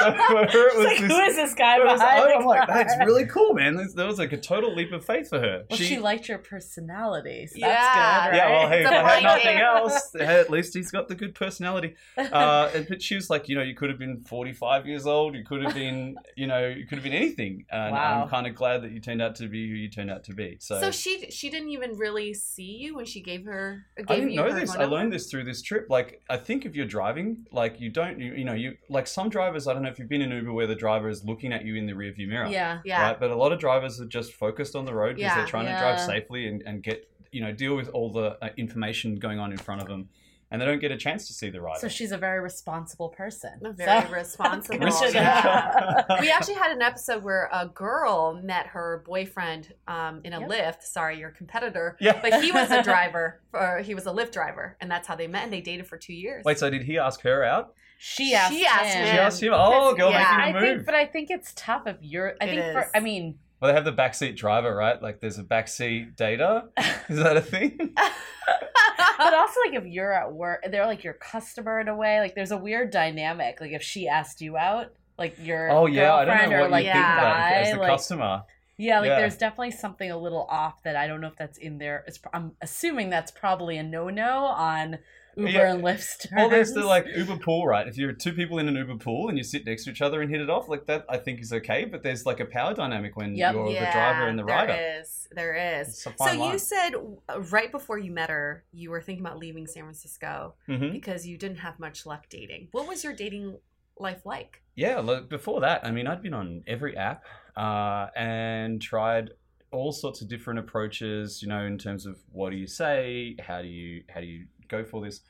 so 0.00 0.12
for 0.28 0.47
her, 0.47 0.69
it 0.69 0.76
was 0.76 0.85
like, 0.87 0.99
this, 1.00 1.11
who 1.12 1.19
is 1.21 1.37
this 1.37 1.54
guy 1.54 1.76
it 1.80 1.85
was- 1.85 2.00
behind 2.00 2.30
the 2.30 2.35
I'm 2.37 2.45
like, 2.45 2.69
that's 2.69 2.95
really 3.04 3.26
cool, 3.26 3.54
man. 3.54 3.76
There- 3.76 3.87
There 3.95 4.07
was 4.07 4.19
like 4.19 4.33
a 4.33 4.37
total 4.40 4.75
leap 4.75 4.92
of 4.92 5.04
faith 5.04 5.28
for 5.28 5.38
her. 5.40 5.64
Well, 5.69 5.78
she, 5.78 5.99
liked 5.99 6.28
your 6.28 6.38
personality. 6.38 7.47
So 7.47 7.59
Yeah. 7.59 7.69
that's 7.69 7.95
good, 7.95 8.30
right? 8.30 8.37
Yeah, 8.37 8.50
well, 8.59 8.69
hey, 8.69 8.80
if 8.80 8.87
It's 8.87 8.90
a 8.92 8.97
I 8.99 9.11
had 9.14 9.23
nothing 9.23 9.59
else, 9.71 10.14
at 10.19 10.50
least 10.50 10.75
he's 10.75 10.90
got 10.90 11.09
the 11.09 11.14
good 11.14 11.35
personality. 11.35 11.95
Uh, 12.16 12.71
and, 12.75 12.87
but 12.88 13.02
she 13.02 13.14
was 13.14 13.28
like, 13.30 13.49
you 13.49 13.57
know, 13.57 13.62
you 13.62 13.75
could 13.75 13.90
have 13.90 13.99
been 13.99 14.23
45 14.25 14.87
years 14.87 15.07
old, 15.07 15.35
you 15.35 15.45
could 15.45 15.62
have 15.62 15.75
been, 15.75 16.16
you 16.37 16.47
know, 16.47 16.66
you 16.69 16.87
could 16.87 16.97
have 16.97 17.04
been 17.04 17.12
anything. 17.12 17.64
And 17.71 17.92
Wow. 17.92 18.23
I'm 18.23 18.28
kind 18.28 18.47
of 18.47 18.54
glad 18.54 18.83
that 18.83 18.92
you 18.92 19.00
turned 19.00 19.21
out 19.23 19.35
to 19.37 19.49
be 19.49 19.69
who 19.69 19.75
you 19.75 19.88
turned 19.90 20.11
out 20.11 20.25
to 20.25 20.35
be. 20.35 20.57
So, 20.61 20.80
So 20.80 20.90
she 20.90 21.30
she 21.30 21.50
didn't 21.50 21.71
even 21.71 21.97
really 21.97 22.33
see 22.35 22.76
you 22.78 22.97
when 22.97 23.04
she 23.04 23.21
gave 23.21 23.45
her. 23.45 23.87
Gave 23.97 24.07
I 24.11 24.14
didn't 24.16 24.30
you 24.30 24.37
know 24.37 24.52
this. 24.52 24.73
phone 24.75 24.83
I 24.83 24.87
learned 24.87 25.12
this 25.12 25.30
through 25.30 25.45
this 25.45 25.62
trip. 25.62 25.87
Like, 25.90 26.23
I 26.30 26.37
think 26.37 26.64
if 26.64 26.75
you're 26.76 26.87
driving, 26.87 27.47
like, 27.52 27.80
you 27.80 27.90
don't, 27.90 28.19
you, 28.19 28.33
you 28.35 28.45
know, 28.45 28.54
you 28.54 28.76
like 28.88 29.07
some 29.07 29.28
drivers. 29.28 29.66
I 29.69 29.73
don't 29.75 29.83
know 29.83 29.89
if 29.90 29.99
you've 29.99 30.09
been 30.09 30.23
in 30.23 30.30
Uber 30.30 30.52
where 30.52 30.66
the 30.66 30.75
driver 30.75 31.09
is 31.09 31.25
looking 31.25 31.52
at 31.52 31.64
you 31.64 31.75
in 31.76 31.87
the 31.87 31.92
rearview 31.92 32.28
mirror. 32.28 32.47
Yeah. 32.49 32.80
Yeah. 32.85 33.02
Right, 33.02 33.20
but 33.20 33.30
a 33.30 33.37
lot 33.37 33.52
of 33.52 33.59
drivers 33.59 34.00
are 34.00 34.06
just 34.06 34.32
focused 34.32 34.75
on 34.76 34.85
the 34.85 34.94
road 34.94 35.16
because 35.16 35.30
Yeah. 35.30 35.37
they're 35.37 35.47
trying 35.47 35.66
to 35.66 35.78
drive 35.78 36.00
safely 36.00 36.47
and, 36.49 36.62
and 36.62 36.82
get 36.82 37.06
you 37.32 37.40
know 37.42 37.52
deal 37.52 37.76
with 37.76 37.88
all 37.90 38.11
the 38.11 38.37
uh, 38.42 38.49
information 38.56 39.16
going 39.16 39.38
on 39.38 39.52
in 39.52 39.59
front 39.59 39.80
of 39.80 39.87
them, 39.87 40.09
and 40.50 40.61
they 40.61 40.66
don't 40.66 40.80
get 40.80 40.90
a 40.90 40.97
chance 40.97 41.28
to 41.28 41.32
see 41.32 41.49
the 41.49 41.61
rider. 41.61 41.78
So 41.78 41.87
she's 41.87 42.11
a 42.11 42.18
very 42.18 42.40
responsible 42.40 43.09
person. 43.11 43.52
Very 43.76 44.06
So- 44.09 44.12
responsible. 44.14 44.78
We 44.80 44.90
yeah. 45.14 46.02
we 46.20 46.28
actually 46.30 46.54
had 46.54 46.73
an 46.73 46.82
episode 46.82 47.23
where 47.23 47.49
a 47.52 47.68
girl 47.68 48.40
met 48.42 48.66
her 48.68 49.04
boyfriend 49.06 49.73
um, 49.87 50.23
in 50.25 50.32
a 50.32 50.40
Yep. 50.40 50.49
Lyft. 50.50 50.82
Sorry, 50.82 51.18
your 51.18 51.30
competitor. 51.30 51.97
yeah. 52.00 52.18
But 52.20 52.42
he 52.42 52.50
was 52.50 52.70
a 52.73 52.82
driver, 52.90 53.40
or 53.52 53.78
he 53.78 53.94
was 53.94 54.06
a 54.06 54.11
Lyft 54.11 54.32
driver, 54.32 54.76
and 54.80 54.90
that's 54.90 55.06
how 55.06 55.14
they 55.14 55.28
met, 55.28 55.44
and 55.44 55.52
they 55.52 55.61
dated 55.61 55.87
for 55.87 55.97
two 55.99 56.14
years. 56.14 56.44
Wait, 56.44 56.59
so 56.59 56.68
did 56.68 56.82
he 56.82 56.99
ask 56.99 57.20
her 57.23 57.44
out? 57.44 57.75
She 58.02 58.35
asked, 58.35 58.54
She 58.54 58.64
asked 58.64 58.95
him. 58.95 59.04
She 59.07 59.19
asked 59.19 59.42
him. 59.42 59.52
Oh, 59.54 59.95
girl, 59.95 60.11
Yeah. 60.11 60.26
I 60.26 60.52
making 60.52 60.57
a 60.57 60.75
think, 60.76 60.87
but 60.87 60.95
I 60.95 61.04
think 61.04 61.30
it's 61.30 61.52
tough 61.54 61.83
if 61.87 61.97
you're. 62.00 62.35
I 62.40 62.47
It 62.47 62.50
think 62.54 62.73
for. 62.73 62.90
I 62.97 63.00
mean, 63.00 63.38
Well, 63.61 63.71
they 63.71 63.75
have 63.75 63.85
the 63.85 63.92
backseat 63.92 64.37
driver, 64.37 64.75
right? 64.75 65.00
Like, 65.02 65.21
there's 65.21 65.38
a 65.38 65.45
backseat 65.45 66.16
data. 66.16 66.69
Is 67.11 67.19
that 67.19 67.37
a 67.37 67.42
thing? 67.42 67.76
but 69.19 69.35
also 69.35 69.61
like 69.66 69.75
if 69.75 69.85
you're 69.87 70.12
at 70.12 70.33
work, 70.33 70.64
they're 70.71 70.87
like 70.87 71.04
your 71.04 71.12
customer 71.12 71.78
in 71.80 71.88
a 71.88 71.95
way. 71.95 72.21
Like 72.21 72.35
there's 72.35 72.52
a 72.52 72.57
weird 72.57 72.90
dynamic. 72.90 73.61
Like 73.61 73.73
if 73.73 73.83
she 73.83 74.09
asked 74.09 74.40
you 74.40 74.57
out, 74.57 74.92
like 75.19 75.37
your 75.38 75.71
Oh 75.71 75.85
yeah, 75.87 76.14
I 76.14 76.25
don't 76.25 76.49
know 76.50 76.57
or 76.57 76.61
what 76.62 76.71
like 76.71 76.87
you 76.87 76.92
think 76.92 77.04
the 77.04 77.12
about 77.12 77.37
guy, 77.37 77.50
as 77.52 77.73
the 77.75 77.80
like 77.80 77.90
customer. 77.90 78.42
yeah, 78.78 79.00
like 79.00 79.09
Yeah. 79.09 79.16
there's 79.21 79.37
definitely 79.37 79.73
something 79.73 80.11
a 80.11 80.16
little 80.16 80.47
off 80.49 80.83
that 80.85 80.97
I 80.97 81.07
don't 81.07 81.21
know 81.21 81.28
if 81.28 81.37
that's 81.37 81.59
in 81.59 81.76
there. 81.76 82.02
It's, 82.07 82.19
I'm 82.33 82.52
assuming 82.62 83.11
that's 83.11 83.30
probably 83.30 83.76
a 83.76 83.83
no 83.83 84.09
no 84.09 84.45
on 84.47 84.99
Uber 85.40 85.50
Yeah. 85.50 85.73
and 85.75 85.82
Lyft's 85.82 86.26
terms. 86.28 86.32
Well, 86.37 86.49
there's 86.50 86.73
the 86.73 86.85
like 86.85 87.06
Uber 87.14 87.37
pool, 87.38 87.66
right? 87.66 87.87
If 87.87 87.97
you're 87.97 88.12
two 88.12 88.32
people 88.32 88.59
in 88.59 88.68
an 88.68 88.75
Uber 88.76 88.97
pool 88.97 89.28
and 89.28 89.37
you 89.38 89.44
sit 89.44 89.64
next 89.66 89.85
to 89.85 89.90
each 89.90 90.02
other 90.02 90.20
and 90.23 90.30
hit 90.30 90.40
it 90.40 90.50
off, 90.50 90.68
like 90.68 90.87
that, 90.87 91.04
I 91.09 91.16
think 91.18 91.40
is 91.40 91.52
okay. 91.52 91.85
But 91.85 92.02
there's 92.02 92.26
like 92.26 92.40
a 92.40 92.44
power 92.44 92.75
dynamic 92.75 93.16
when 93.16 93.35
Yep. 93.35 93.54
you're 93.54 93.68
the 93.68 93.88
driver 93.92 94.26
and 94.28 94.38
the 94.38 94.44
rider. 94.44 94.73
There 94.73 95.00
is. 95.00 95.28
There 95.32 95.80
is. 95.80 96.02
So 96.02 96.11
fine 96.12 96.40
you 96.40 96.59
said 96.59 96.92
uh, 97.28 97.40
right 97.42 97.70
before 97.70 97.99
you 97.99 98.11
met 98.12 98.30
her, 98.30 98.64
you 98.73 98.90
were 98.90 99.00
thinking 99.00 99.25
about 99.25 99.38
leaving 99.38 99.66
San 99.66 99.82
Francisco 99.85 100.54
Mhm. 100.68 100.92
because 100.92 101.26
you 101.26 101.37
didn't 101.38 101.59
have 101.59 101.78
much 101.78 102.06
luck 102.06 102.26
dating. 102.28 102.68
What 102.73 102.88
was 102.88 103.04
your 103.04 103.12
dating 103.14 103.59
life 103.99 104.25
like? 104.25 104.62
Yeah, 104.75 104.99
look, 105.00 105.28
before 105.28 105.61
that, 105.61 105.85
I 105.85 105.90
mean, 105.90 106.06
I'd 106.06 106.23
been 106.23 106.32
on 106.35 106.64
every 106.66 106.97
app 106.97 107.25
uh, 107.56 108.06
and 108.16 108.80
tried 108.80 109.30
all 109.73 109.92
sorts 109.92 110.20
of 110.23 110.28
different 110.28 110.59
approaches. 110.59 111.42
You 111.42 111.49
know, 111.49 111.64
in 111.64 111.76
terms 111.78 112.06
of 112.06 112.18
what 112.32 112.50
do 112.50 112.56
you 112.56 112.66
say, 112.66 113.37
how 113.40 113.61
do 113.62 113.68
you 113.68 114.02
how 114.09 114.20
do 114.20 114.26
you 114.26 114.47
go 114.71 114.85
for 114.85 115.03
this, 115.05 115.21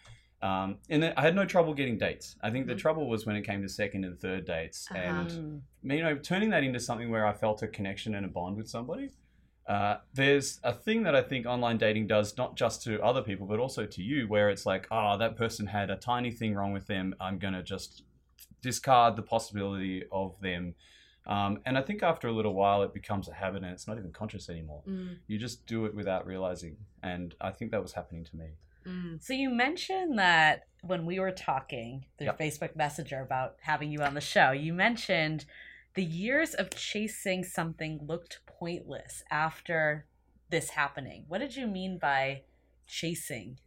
um, 0.42 0.78
and 0.88 1.04
I 1.04 1.20
had 1.20 1.34
no 1.34 1.44
trouble 1.44 1.74
getting 1.74 1.98
dates. 1.98 2.36
I 2.42 2.50
think 2.50 2.66
the 2.66 2.74
Mhm. 2.74 2.78
trouble 2.78 3.08
was 3.08 3.26
when 3.26 3.34
it 3.36 3.42
came 3.42 3.62
to 3.62 3.68
second 3.68 4.04
and 4.04 4.18
third 4.20 4.44
dates, 4.46 4.88
Uh-huh. 4.90 5.00
and 5.00 5.28
Mm. 5.84 5.96
you 5.96 6.02
know, 6.02 6.16
turning 6.16 6.50
that 6.50 6.62
into 6.62 6.78
something 6.78 7.10
where 7.10 7.26
I 7.26 7.32
felt 7.32 7.62
a 7.62 7.68
connection 7.68 8.14
and 8.14 8.24
a 8.24 8.28
bond 8.28 8.56
with 8.56 8.68
somebody. 8.68 9.10
Uh, 9.66 9.98
there's 10.14 10.58
a 10.64 10.72
thing 10.72 11.02
that 11.04 11.14
I 11.14 11.22
think 11.22 11.46
online 11.46 11.78
dating 11.78 12.06
does, 12.08 12.36
not 12.36 12.56
just 12.56 12.82
to 12.84 13.00
other 13.02 13.22
people, 13.22 13.46
but 13.46 13.60
also 13.60 13.86
to 13.86 14.02
you, 14.02 14.26
where 14.26 14.48
it's 14.50 14.66
like, 14.66 14.86
oh, 14.90 15.16
that 15.18 15.36
person 15.36 15.66
had 15.66 15.90
a 15.90 15.96
tiny 15.96 16.30
thing 16.32 16.54
wrong 16.54 16.72
with 16.72 16.86
them. 16.86 17.14
I'm 17.20 17.38
going 17.38 17.54
to 17.54 17.62
just 17.62 18.02
discard 18.62 19.14
the 19.16 19.22
possibility 19.22 20.04
of 20.10 20.40
them. 20.40 20.74
Um, 21.26 21.60
and 21.66 21.78
I 21.78 21.82
think 21.82 22.02
after 22.02 22.26
a 22.26 22.32
little 22.32 22.54
while, 22.54 22.82
it 22.82 22.92
becomes 22.92 23.28
a 23.28 23.34
habit 23.34 23.62
and 23.62 23.70
it's 23.72 23.86
not 23.86 23.96
even 23.98 24.10
conscious 24.10 24.48
anymore. 24.48 24.82
Mm, 24.88 25.18
You 25.28 25.38
just 25.38 25.66
do 25.66 25.84
it 25.84 25.94
without 25.94 26.26
realizing. 26.26 26.78
And 27.02 27.34
I 27.40 27.50
think 27.50 27.70
that 27.70 27.82
was 27.82 27.92
happening 27.92 28.24
to 28.24 28.36
me. 28.36 28.48
Mm. 28.86 29.22
So 29.22 29.32
you 29.32 29.50
mentioned 29.50 30.18
that 30.18 30.66
when 30.82 31.06
we 31.06 31.18
were 31.18 31.30
talking 31.30 32.06
through 32.16 32.28
Yep. 32.28 32.38
Facebook 32.38 32.76
Messenger 32.76 33.20
about 33.20 33.56
having 33.60 33.90
you 33.90 34.02
on 34.02 34.14
the 34.14 34.20
show, 34.20 34.50
you 34.52 34.72
mentioned 34.72 35.44
the 35.94 36.04
years 36.04 36.54
of 36.54 36.70
chasing 36.70 37.44
something 37.44 38.00
looked 38.06 38.40
pointless 38.46 39.22
after 39.30 40.06
this 40.50 40.70
happening. 40.70 41.24
What 41.28 41.38
did 41.38 41.56
you 41.56 41.66
mean 41.66 41.98
by 41.98 42.42
chasing? 42.86 43.58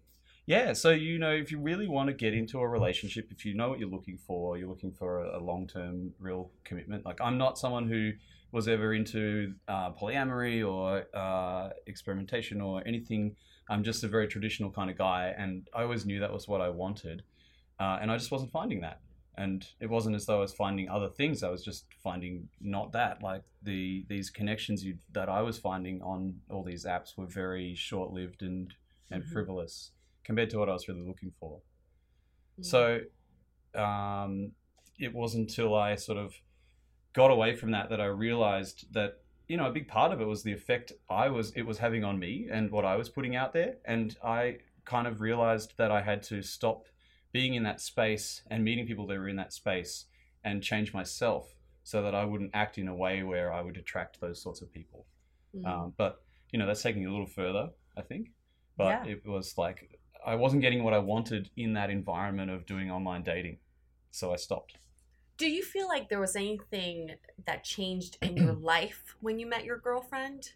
Yeah, 0.45 0.73
so 0.73 0.89
you 0.89 1.19
know, 1.19 1.31
if 1.31 1.51
you 1.51 1.59
really 1.59 1.87
want 1.87 2.07
to 2.07 2.13
get 2.13 2.33
into 2.33 2.59
a 2.59 2.67
relationship, 2.67 3.31
if 3.31 3.45
you 3.45 3.53
know 3.53 3.69
what 3.69 3.79
you're 3.79 3.89
looking 3.89 4.17
for, 4.17 4.57
you're 4.57 4.67
looking 4.67 4.91
for 4.91 5.23
a, 5.23 5.39
a 5.39 5.41
long-term, 5.41 6.13
real 6.19 6.51
commitment. 6.65 7.05
Like 7.05 7.21
I'm 7.21 7.37
not 7.37 7.57
someone 7.57 7.87
who 7.87 8.11
was 8.51 8.67
ever 8.67 8.93
into 8.93 9.53
uh, 9.69 9.91
polyamory 9.93 10.67
or 10.69 11.05
uh, 11.17 11.69
experimentation 11.87 12.59
or 12.59 12.83
anything. 12.85 13.35
I'm 13.69 13.83
just 13.83 14.03
a 14.03 14.09
very 14.09 14.27
traditional 14.27 14.69
kind 14.69 14.89
of 14.89 14.97
guy, 14.97 15.33
and 15.37 15.67
I 15.73 15.83
always 15.83 16.05
knew 16.05 16.19
that 16.19 16.33
was 16.33 16.47
what 16.47 16.59
I 16.59 16.69
wanted, 16.69 17.23
uh, 17.79 17.99
and 18.01 18.11
I 18.11 18.17
just 18.17 18.31
wasn't 18.31 18.51
finding 18.51 18.81
that. 18.81 18.99
And 19.37 19.65
it 19.79 19.89
wasn't 19.89 20.15
as 20.15 20.25
though 20.25 20.37
I 20.37 20.41
was 20.41 20.53
finding 20.53 20.89
other 20.89 21.09
things. 21.09 21.41
I 21.41 21.49
was 21.49 21.63
just 21.63 21.85
finding 22.03 22.49
not 22.61 22.91
that. 22.91 23.23
Like 23.23 23.43
the 23.63 24.05
these 24.09 24.29
connections 24.29 24.83
you, 24.83 24.97
that 25.13 25.29
I 25.29 25.41
was 25.41 25.57
finding 25.57 26.01
on 26.03 26.35
all 26.51 26.63
these 26.63 26.85
apps 26.85 27.17
were 27.17 27.25
very 27.25 27.73
short-lived 27.73 28.41
and 28.43 28.73
and 29.09 29.23
Mhm. 29.23 29.31
frivolous 29.31 29.91
compared 30.23 30.49
to 30.51 30.57
what 30.57 30.69
I 30.69 30.73
was 30.73 30.87
really 30.87 31.05
looking 31.05 31.31
for. 31.39 31.59
Mm. 32.59 32.65
So 32.65 32.99
um, 33.79 34.51
it 34.99 35.13
wasn't 35.13 35.49
until 35.49 35.75
I 35.75 35.95
sort 35.95 36.17
of 36.17 36.33
got 37.13 37.31
away 37.31 37.55
from 37.55 37.71
that 37.71 37.89
that 37.89 38.01
I 38.01 38.05
realized 38.05 38.93
that 38.93 39.19
you 39.47 39.57
know 39.57 39.67
a 39.67 39.71
big 39.71 39.87
part 39.87 40.11
of 40.11 40.21
it 40.21 40.25
was 40.25 40.43
the 40.43 40.53
effect 40.53 40.91
I 41.09 41.29
was 41.29 41.51
it 41.51 41.63
was 41.63 41.77
having 41.77 42.03
on 42.03 42.17
me 42.17 42.47
and 42.51 42.71
what 42.71 42.85
I 42.85 42.95
was 42.95 43.09
putting 43.09 43.35
out 43.35 43.53
there, 43.53 43.75
and 43.85 44.15
I 44.23 44.57
kind 44.85 45.07
of 45.07 45.21
realized 45.21 45.73
that 45.77 45.91
I 45.91 46.01
had 46.01 46.23
to 46.23 46.41
stop 46.41 46.87
being 47.31 47.55
in 47.55 47.63
that 47.63 47.81
space 47.81 48.43
and 48.49 48.63
meeting 48.63 48.85
people 48.85 49.07
that 49.07 49.17
were 49.17 49.27
in 49.27 49.37
that 49.37 49.53
space 49.53 50.05
and 50.43 50.61
change 50.61 50.93
myself 50.93 51.55
so 51.83 52.01
that 52.03 52.13
I 52.13 52.25
wouldn't 52.25 52.51
act 52.53 52.77
in 52.77 52.87
a 52.87 52.95
way 52.95 53.23
where 53.23 53.51
I 53.51 53.61
would 53.61 53.77
attract 53.77 54.21
those 54.21 54.41
sorts 54.41 54.61
of 54.61 54.71
people. 54.71 55.05
Mm. 55.55 55.65
Um, 55.65 55.93
but 55.97 56.21
you 56.51 56.59
know, 56.59 56.67
that's 56.67 56.81
taking 56.81 57.05
a 57.05 57.11
little 57.11 57.25
further, 57.25 57.69
I 57.97 58.01
think. 58.01 58.29
But 58.77 59.05
Yeah. 59.05 59.13
it 59.13 59.25
was 59.25 59.57
like 59.57 59.99
I 60.25 60.35
wasn't 60.35 60.61
getting 60.61 60.83
what 60.83 60.93
I 60.93 60.99
wanted 60.99 61.49
in 61.55 61.73
that 61.73 61.89
environment 61.89 62.51
of 62.51 62.65
doing 62.65 62.89
online 62.91 63.23
dating, 63.23 63.59
so 64.11 64.33
I 64.33 64.37
stopped. 64.37 64.77
Do 65.37 65.49
you 65.49 65.63
feel 65.63 65.87
like 65.87 66.09
there 66.09 66.19
was 66.19 66.35
anything 66.35 67.15
that 67.45 67.63
changed 67.63 68.17
in 68.21 68.37
your 68.37 68.53
life 68.53 69.15
when 69.19 69.39
you 69.39 69.45
met 69.47 69.65
your 69.65 69.77
girlfriend? 69.77 70.53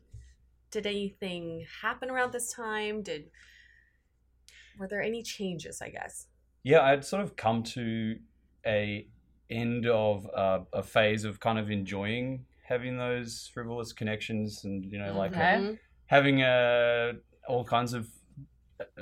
Did 0.72 0.88
anything 0.88 1.66
happen 1.82 2.10
around 2.10 2.34
this 2.34 2.54
time? 2.54 3.04
Did 3.04 3.32
were 4.78 4.88
there 4.88 5.02
any 5.02 5.24
changes? 5.24 5.82
I 5.82 5.90
guess. 5.90 6.28
Yeah, 6.64 6.82
I'd 6.82 7.06
sort 7.06 7.24
of 7.24 7.36
come 7.36 7.64
to 7.64 8.20
a 8.66 9.08
end 9.50 9.86
of 9.88 10.28
uh, 10.36 10.62
a 10.74 10.84
phase 10.84 11.24
of 11.24 11.40
kind 11.40 11.58
of 11.58 11.72
enjoying 11.72 12.46
having 12.64 12.98
those 12.98 13.50
frivolous 13.54 13.94
connections 13.94 14.66
and 14.66 14.84
you 14.92 15.00
know 15.00 15.16
like 15.16 15.32
Okay. 15.32 15.56
Mhm. 15.56 15.80
having 16.08 16.42
uh, 16.42 17.14
all 17.48 17.64
kinds 17.64 17.94
of 17.94 18.10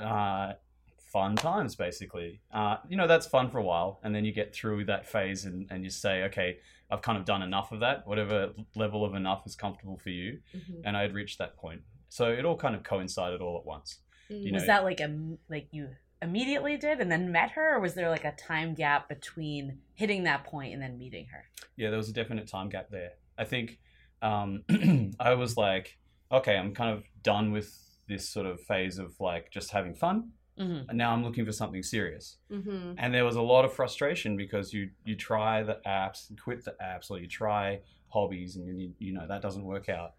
uh, 0.00 0.52
fun 0.98 1.36
times 1.36 1.74
basically. 1.76 2.40
Uh, 2.52 2.76
you 2.88 2.96
know 2.96 3.06
that's 3.06 3.26
fun 3.26 3.50
for 3.50 3.58
a 3.58 3.62
while 3.62 4.00
and 4.02 4.14
then 4.14 4.24
you 4.24 4.32
get 4.32 4.54
through 4.54 4.84
that 4.84 5.06
phase 5.06 5.44
and, 5.44 5.66
and 5.70 5.84
you 5.84 5.90
say 5.90 6.24
okay 6.24 6.58
i've 6.90 7.02
kind 7.02 7.16
of 7.18 7.24
done 7.24 7.42
enough 7.42 7.72
of 7.72 7.80
that. 7.80 8.06
Whatever 8.06 8.50
level 8.74 9.04
of 9.04 9.14
enough 9.14 9.46
is 9.46 9.54
comfortable 9.56 9.96
for 9.96 10.10
you. 10.10 10.40
Mhm. 10.54 10.82
and 10.84 10.96
i 10.96 11.02
had 11.02 11.14
reached 11.14 11.38
that 11.38 11.56
point. 11.56 11.82
So 12.08 12.30
it 12.30 12.44
all 12.44 12.56
kind 12.56 12.74
of 12.74 12.82
coincided 12.82 13.40
all 13.40 13.58
at 13.58 13.64
once 13.66 14.00
You 14.28 14.52
was 14.52 14.62
know- 14.62 14.66
that 14.66 14.84
like 14.84 15.00
a 15.00 15.10
like 15.48 15.68
you 15.72 15.88
immediately 16.22 16.76
did 16.78 16.98
and 17.00 17.10
then 17.12 17.30
met 17.30 17.50
her 17.52 17.76
or 17.76 17.80
was 17.80 17.94
there 17.94 18.08
like 18.08 18.24
a 18.24 18.32
time 18.32 18.74
gap 18.74 19.06
between 19.08 19.78
hitting 19.94 20.24
that 20.24 20.44
point 20.44 20.72
and 20.72 20.80
then 20.82 20.98
meeting 20.98 21.26
her? 21.26 21.44
Yeah 21.76 21.90
there 21.90 21.98
was 21.98 22.08
a 22.08 22.12
definite 22.12 22.46
time 22.48 22.68
gap 22.68 22.90
there. 22.90 23.12
I 23.38 23.44
think 23.44 23.78
um, 24.22 24.64
i 25.20 25.34
was 25.34 25.56
like 25.58 25.98
okay 26.32 26.56
i'm 26.56 26.72
kind 26.74 26.90
of 26.96 27.04
done 27.22 27.52
with 27.52 27.68
this 28.08 28.28
sort 28.28 28.46
of 28.46 28.60
phase 28.60 28.98
of 28.98 29.14
like 29.20 29.50
just 29.50 29.70
having 29.70 29.94
fun 29.94 30.30
Mhm. 30.58 30.86
and 30.88 30.96
now 30.96 31.12
I'm 31.12 31.22
looking 31.22 31.44
for 31.44 31.52
something 31.52 31.82
serious. 31.82 32.38
Mm-hmm. 32.50 32.92
And 32.96 33.12
there 33.12 33.26
was 33.26 33.36
a 33.36 33.42
lot 33.42 33.66
of 33.66 33.72
frustration 33.74 34.36
because 34.38 34.72
you 34.72 34.90
you 35.04 35.14
try 35.14 35.62
the 35.62 35.80
apps, 35.86 36.30
and 36.30 36.40
quit 36.40 36.64
the 36.64 36.74
apps, 36.82 37.10
or 37.10 37.18
you 37.18 37.26
try 37.28 37.80
hobbies, 38.08 38.56
and 38.56 38.80
you 38.80 38.94
you 38.98 39.12
know 39.12 39.26
that 39.28 39.42
doesn't 39.42 39.64
work 39.64 39.88
out. 39.90 40.14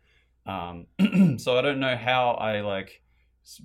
Um, 0.45 0.85
so 1.39 1.57
I 1.57 1.61
don't 1.61 1.79
know 1.79 1.95
how 1.97 2.31
I 2.33 2.61
like 2.61 3.01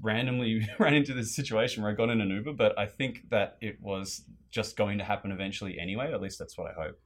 randomly 0.00 0.66
ran 0.78 0.94
into 0.94 1.12
this 1.14 1.34
situation 1.34 1.82
where 1.82 1.92
I 1.92 1.94
got 1.94 2.08
in 2.10 2.20
an 2.20 2.30
Uber, 2.30 2.52
but 2.54 2.78
I 2.78 2.86
think 2.86 3.28
that 3.30 3.58
it 3.60 3.80
was 3.82 4.24
just 4.50 4.76
going 4.76 4.98
to 4.98 5.04
happen 5.04 5.30
eventually 5.32 5.78
anyway. 5.78 6.12
At 6.12 6.20
least 6.22 6.38
that's 6.38 6.56
what 6.56 6.70
I 6.70 6.74
hope. 6.82 7.00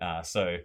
Uh, 0.00 0.22
so 0.22 0.58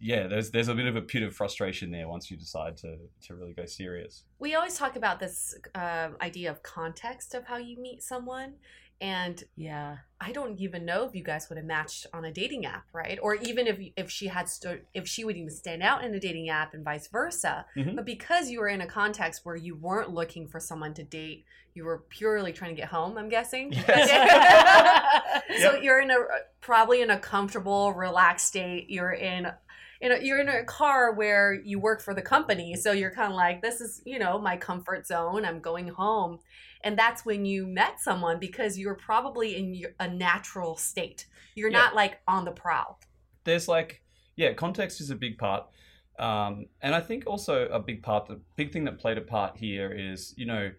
yeah, 0.00 0.26
there's 0.26 0.50
there's 0.50 0.68
a 0.68 0.74
bit 0.74 0.86
of 0.86 0.96
a 0.96 1.02
pit 1.02 1.22
of 1.22 1.34
frustration 1.34 1.90
there 1.90 2.08
once 2.08 2.30
you 2.30 2.36
decide 2.36 2.76
to 2.78 2.96
to 3.26 3.34
really 3.34 3.52
go 3.52 3.66
serious. 3.66 4.24
We 4.38 4.54
always 4.54 4.76
talk 4.76 4.96
about 4.96 5.20
this 5.20 5.54
um, 5.74 6.16
idea 6.20 6.50
of 6.50 6.62
context 6.62 7.34
of 7.34 7.44
how 7.46 7.58
you 7.58 7.78
meet 7.78 8.02
someone, 8.02 8.54
and 9.00 9.42
Yeah. 9.56 9.98
I 10.22 10.32
don't 10.32 10.58
even 10.60 10.84
know 10.84 11.06
if 11.06 11.14
you 11.14 11.22
guys 11.24 11.48
would 11.48 11.56
have 11.56 11.64
matched 11.66 12.06
on 12.12 12.26
a 12.26 12.32
dating 12.32 12.66
app, 12.66 12.84
right? 12.92 13.18
Or 13.22 13.34
even 13.36 13.66
if 13.66 13.78
if 13.96 14.10
she 14.10 14.26
had 14.28 14.48
sto- 14.48 14.80
if 14.94 15.06
she 15.08 15.24
would 15.24 15.36
even 15.36 15.50
stand 15.50 15.82
out 15.82 16.04
in 16.04 16.12
a 16.14 16.20
dating 16.20 16.48
app 16.50 16.74
and 16.74 16.84
vice 16.84 17.08
versa. 17.08 17.64
Mhm. 17.76 17.96
But 17.96 18.04
because 18.04 18.50
you 18.50 18.60
were 18.60 18.68
in 18.68 18.80
a 18.82 18.86
context 18.86 19.40
where 19.44 19.56
you 19.56 19.74
weren't 19.76 20.10
looking 20.10 20.46
for 20.48 20.60
someone 20.60 20.92
to 20.94 21.02
date, 21.02 21.44
you 21.74 21.84
were 21.84 22.04
purely 22.10 22.52
trying 22.52 22.74
to 22.74 22.80
get 22.82 22.88
home. 22.90 23.16
I'm 23.16 23.28
guessing. 23.30 23.72
so 25.60 25.76
you're 25.80 26.00
in 26.00 26.10
a 26.10 26.16
probably 26.60 27.00
in 27.02 27.10
a 27.10 27.18
comfortable, 27.18 27.92
relaxed 27.92 28.46
state. 28.46 28.90
You're 28.90 29.12
in. 29.12 29.46
In 30.00 30.08
know 30.10 30.16
you're 30.16 30.40
in 30.40 30.48
a 30.48 30.64
car 30.64 31.12
where 31.12 31.52
you 31.52 31.78
work 31.78 32.00
for 32.00 32.14
the 32.14 32.22
company, 32.22 32.74
so 32.76 32.92
you're 32.92 33.10
kind 33.10 33.30
of 33.32 33.36
like, 33.36 33.60
this 33.62 33.80
is, 33.80 34.00
you 34.06 34.18
know, 34.18 34.38
my 34.38 34.56
comfort 34.56 35.06
zone. 35.06 35.44
I'm 35.44 35.60
going 35.60 35.88
home, 35.88 36.38
and 36.82 36.98
that's 36.98 37.24
when 37.24 37.44
you 37.44 37.66
met 37.66 38.00
someone 38.00 38.38
because 38.38 38.78
you're 38.78 38.94
probably 38.94 39.56
in 39.56 39.74
your, 39.74 39.90
a 40.00 40.08
natural 40.08 40.76
state. 40.76 41.26
You're 41.54 41.70
Yeah. 41.70 41.78
not 41.78 41.94
like 41.94 42.20
on 42.26 42.44
the 42.44 42.52
prowl. 42.52 42.98
there's 43.44 43.68
like 43.68 44.02
yeah 44.36 44.52
context 44.52 45.00
is 45.00 45.10
a 45.10 45.14
big 45.16 45.36
part 45.38 45.64
um, 46.18 46.66
and 46.82 46.94
i 46.94 47.00
think 47.00 47.26
also 47.26 47.66
a 47.68 47.80
big 47.80 48.02
part 48.02 48.26
the 48.26 48.38
big 48.56 48.70
thing 48.72 48.84
that 48.84 48.98
played 48.98 49.18
a 49.18 49.20
part 49.22 49.56
here 49.56 49.90
is 49.92 50.34
you 50.36 50.46
know 50.46 50.70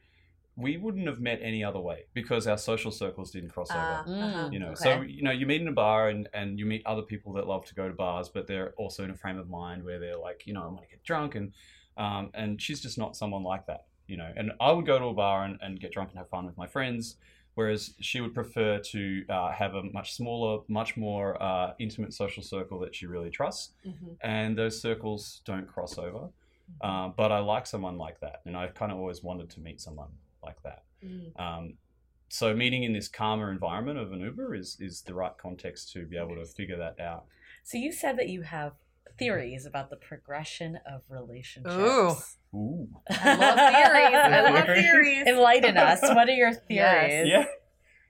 we 0.57 0.77
wouldn't 0.77 1.07
have 1.07 1.19
met 1.19 1.39
any 1.41 1.63
other 1.63 1.79
way 1.79 2.05
because 2.13 2.45
our 2.45 2.57
social 2.57 2.91
circles 2.91 3.31
didn't 3.31 3.49
cross 3.49 3.71
Uh, 3.71 3.79
over 3.79 4.25
uh-huh. 4.25 4.49
you 4.51 4.59
know 4.59 4.71
Okay. 4.71 4.83
so 4.83 5.01
you 5.01 5.23
know 5.23 5.31
you 5.31 5.45
meet 5.45 5.61
in 5.61 5.67
a 5.67 5.71
bar 5.71 6.09
and, 6.09 6.27
and 6.33 6.59
you 6.59 6.65
meet 6.65 6.81
other 6.85 7.01
people 7.01 7.31
that 7.33 7.47
love 7.47 7.65
to 7.65 7.75
go 7.75 7.87
to 7.87 7.93
bars 7.93 8.27
but 8.29 8.47
they're 8.47 8.71
also 8.77 9.03
in 9.03 9.11
a 9.11 9.15
frame 9.15 9.37
of 9.37 9.49
mind 9.49 9.83
where 9.83 9.99
they're 9.99 10.17
like 10.17 10.43
you 10.45 10.53
know 10.53 10.63
i 10.63 10.67
want 10.67 10.81
to 10.81 10.87
get 10.89 11.03
drunk 11.03 11.35
and 11.35 11.53
um, 11.97 12.29
and 12.33 12.61
she's 12.61 12.81
just 12.81 12.97
not 12.97 13.15
someone 13.15 13.43
like 13.43 13.65
that 13.67 13.85
you 14.07 14.17
know 14.17 14.31
and 14.35 14.51
i 14.59 14.71
would 14.71 14.85
go 14.85 14.99
to 14.99 15.05
a 15.05 15.13
bar 15.13 15.45
and, 15.45 15.57
and 15.61 15.79
get 15.79 15.91
drunk 15.93 16.09
and 16.09 16.17
have 16.17 16.29
fun 16.29 16.45
with 16.45 16.57
my 16.57 16.67
friends 16.67 17.15
whereas 17.55 17.93
she 17.99 18.21
would 18.21 18.33
prefer 18.33 18.79
to 18.79 19.25
uh, 19.29 19.51
have 19.51 19.75
a 19.75 19.83
much 19.83 20.13
smaller 20.13 20.61
much 20.67 20.95
more 20.97 21.41
uh, 21.41 21.73
intimate 21.79 22.13
social 22.13 22.43
circle 22.43 22.77
that 22.79 22.93
she 22.95 23.05
really 23.05 23.29
trusts 23.29 23.73
Mhm. 23.87 24.17
and 24.21 24.57
those 24.57 24.81
circles 24.81 25.41
don't 25.45 25.67
cross 25.67 25.97
over 25.97 26.29
um, 26.81 27.13
but 27.15 27.31
i 27.31 27.39
like 27.39 27.65
someone 27.67 27.97
like 27.97 28.19
that 28.19 28.41
and 28.45 28.55
i've 28.57 28.73
kind 28.73 28.91
of 28.91 28.97
always 28.97 29.21
wanted 29.23 29.49
to 29.49 29.59
meet 29.61 29.79
someone 29.81 30.09
like 30.43 30.61
that 30.63 30.83
Mm. 31.03 31.39
um, 31.39 31.73
so 32.29 32.53
meeting 32.55 32.83
in 32.83 32.93
this 32.93 33.07
calmer 33.07 33.51
environment 33.51 33.97
of 33.97 34.11
an 34.13 34.19
Uber 34.21 34.53
is 34.55 34.77
is 34.79 35.01
the 35.01 35.13
right 35.13 35.35
context 35.37 35.91
to 35.93 36.05
be 36.05 36.15
able 36.17 36.35
to 36.35 36.45
figure 36.45 36.77
that 36.77 36.99
out. 36.99 37.25
So 37.63 37.77
you 37.77 37.91
said 37.91 38.17
that 38.19 38.29
you 38.29 38.43
have 38.43 38.73
theories 39.19 39.65
about 39.65 39.89
the 39.89 39.95
progression 39.97 40.79
of 40.89 41.01
relationships. 41.09 42.37
Ooh. 42.53 42.57
Ooh. 42.57 42.87
I 43.09 43.35
love 43.35 43.55
theories. 43.57 44.15
I 44.15 44.41
love 44.51 44.65
Theories. 44.65 44.81
theories. 44.83 45.27
Enlighten 45.27 45.75
us. 45.77 46.01
What 46.03 46.29
are 46.29 46.33
your 46.33 46.53
theories? 46.67 47.27
Yes. 47.27 47.27
Yeah. 47.27 47.45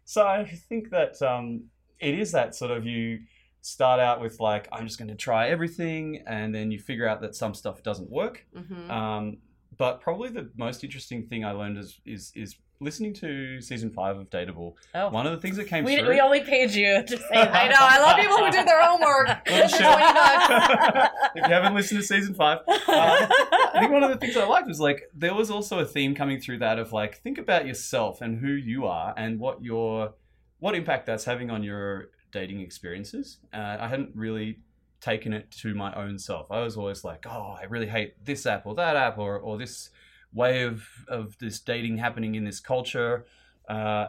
So 0.06 0.28
I 0.28 0.46
think 0.46 0.90
that 0.92 1.20
um, 1.22 1.64
it 2.00 2.14
is 2.20 2.32
that 2.34 2.54
sort 2.56 2.72
of 2.72 2.86
you 2.86 3.22
start 3.62 4.00
out 4.00 4.22
with 4.22 4.40
like 4.40 4.68
I'm 4.72 4.86
just 4.86 5.00
going 5.00 5.10
to 5.10 5.16
try 5.16 5.50
everything, 5.50 6.24
and 6.28 6.54
then 6.54 6.72
you 6.72 6.80
figure 6.80 7.08
out 7.08 7.22
that 7.22 7.36
some 7.36 7.54
stuff 7.54 7.82
doesn't 7.84 8.10
work. 8.12 8.46
Mhm. 8.56 8.90
Um, 8.90 9.38
but 9.82 10.00
probably 10.00 10.30
the 10.30 10.48
most 10.56 10.84
interesting 10.84 11.26
thing 11.26 11.44
I 11.44 11.54
learned 11.54 11.80
is 11.80 12.00
is 12.06 12.32
is 12.36 12.56
listening 12.80 13.16
to 13.16 13.60
season 13.62 13.90
five 13.90 14.16
of 14.16 14.30
Dateable. 14.30 14.76
Oh. 14.94 15.10
One 15.10 15.26
of 15.26 15.32
the 15.32 15.40
things 15.40 15.58
that 15.58 15.66
came 15.66 15.84
we, 15.84 15.98
through. 15.98 16.10
we 16.10 16.20
only 16.20 16.42
paid 16.42 16.70
you 16.70 17.02
to 17.04 17.18
say 17.18 17.34
that. 17.34 17.52
I 17.52 17.68
know. 17.68 17.78
I 17.80 18.00
love 18.00 18.16
people 18.16 18.38
who 18.38 18.52
do 18.52 18.64
their 18.64 18.84
homework. 18.84 19.28
Well, 19.50 19.68
For 19.68 19.78
shit. 19.78 19.82
20 19.82 20.14
bucks. 20.14 21.14
if 21.36 21.48
you 21.48 21.54
haven't 21.54 21.74
listened 21.74 22.00
to 22.00 22.06
season 22.06 22.36
five, 22.36 22.60
uh, 22.68 22.76
I 22.88 23.80
think 23.80 23.92
one 23.92 24.04
of 24.04 24.12
the 24.12 24.18
things 24.18 24.38
I 24.38 24.46
liked 24.46 24.68
was 24.68 24.80
like 24.80 25.10
there 25.16 25.34
was 25.34 25.50
also 25.50 25.80
a 25.80 25.86
theme 25.86 26.14
coming 26.14 26.40
through 26.40 26.60
that 26.60 26.78
of 26.78 26.94
like 26.94 27.20
think 27.24 27.40
about 27.40 27.66
yourself 27.66 28.22
and 28.22 28.40
who 28.40 28.52
you 28.52 28.86
are 28.86 29.16
and 29.18 29.40
what 29.40 29.64
your 29.64 30.14
what 30.60 30.76
impact 30.76 31.08
that's 31.08 31.26
having 31.26 31.50
on 31.50 31.64
your 31.64 32.12
dating 32.32 32.62
experiences. 32.62 33.40
Uh, 33.52 33.78
I 33.80 33.88
hadn't 33.88 34.12
really 34.14 34.60
taken 35.02 35.34
it 35.34 35.52
to 35.52 35.74
my 35.74 35.94
own 35.96 36.18
self. 36.20 36.50
I 36.52 36.62
was 36.62 36.78
always 36.78 37.04
like, 37.04 37.26
oh, 37.28 37.58
I 37.60 37.64
really 37.66 37.88
hate 37.88 38.24
this 38.24 38.46
app 38.46 38.66
or 38.66 38.76
that 38.76 38.96
app 38.96 39.18
or 39.18 39.38
or 39.40 39.58
this 39.58 39.90
way 40.34 40.62
of 40.64 40.88
of 41.10 41.38
this 41.40 41.60
dating 41.60 41.98
happening 41.98 42.36
in 42.36 42.44
this 42.46 42.60
culture. 42.60 43.26
Uh, 43.68 44.08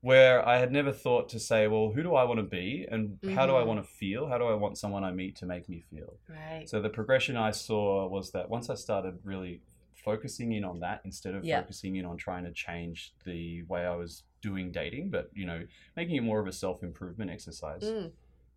where 0.00 0.46
I 0.46 0.58
had 0.58 0.72
never 0.72 0.90
thought 0.90 1.28
to 1.28 1.38
say, 1.38 1.68
well, 1.68 1.92
who 1.94 2.02
do 2.02 2.16
I 2.16 2.24
want 2.24 2.38
to 2.40 2.42
be 2.42 2.88
and 2.90 3.18
how 3.36 3.46
do 3.46 3.54
I 3.54 3.62
Mhm. 3.62 3.66
want 3.68 3.84
to 3.84 3.88
feel? 3.88 4.26
How 4.26 4.36
do 4.36 4.44
I 4.46 4.54
want 4.54 4.76
someone 4.76 5.04
I 5.04 5.12
meet 5.12 5.36
to 5.36 5.46
make 5.46 5.68
me 5.68 5.80
feel? 5.80 6.18
Right. 6.28 6.68
So 6.68 6.82
the 6.82 6.88
progression 6.90 7.36
I 7.36 7.52
saw 7.52 8.08
was 8.08 8.32
that 8.32 8.50
once 8.50 8.68
I 8.68 8.74
started 8.74 9.20
really 9.22 9.62
focusing 9.94 10.50
in 10.54 10.64
on 10.64 10.80
that 10.80 11.02
instead 11.04 11.36
of 11.36 11.44
Yeah. 11.44 11.60
focusing 11.60 11.94
in 11.94 12.04
on 12.04 12.16
trying 12.16 12.42
to 12.42 12.52
change 12.52 13.14
the 13.24 13.62
way 13.68 13.86
I 13.86 13.94
was 13.94 14.24
doing 14.40 14.72
dating, 14.72 15.10
but 15.10 15.30
you 15.34 15.46
know, 15.46 15.64
making 15.94 16.16
it 16.16 16.22
more 16.22 16.40
of 16.40 16.48
a 16.48 16.52
self 16.52 16.82
improvement 16.82 17.30
exercise, 17.30 17.84
Mm. 17.84 18.10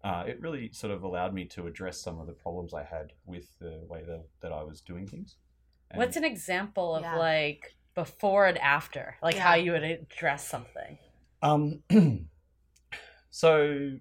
Uh, 0.05 0.23
it 0.27 0.39
really 0.39 0.69
sort 0.71 0.93
of 0.93 1.01
allowed 1.03 1.33
me 1.33 1.43
to 1.45 1.65
address 1.67 1.99
some 1.99 2.19
of 2.19 2.27
the 2.27 2.33
problems 2.33 2.73
I 2.73 2.83
had 2.83 3.11
with 3.25 3.47
the 3.59 3.81
way 3.89 4.03
that, 4.05 4.23
that 4.41 4.51
I 4.51 4.63
was 4.63 4.79
doing 4.81 5.07
things. 5.07 5.35
And- 5.89 5.97
What's 5.99 6.15
an 6.15 6.23
example 6.23 6.95
of 6.95 7.01
Yeah. 7.03 7.15
like 7.17 7.75
before 7.95 8.45
and 8.45 8.57
after? 8.59 9.15
Like 9.23 9.35
how 9.35 9.55
you 9.55 9.71
would 9.71 9.83
address 9.83 10.47
something? 10.47 10.97
Um, 11.41 11.81
so, 13.29 13.91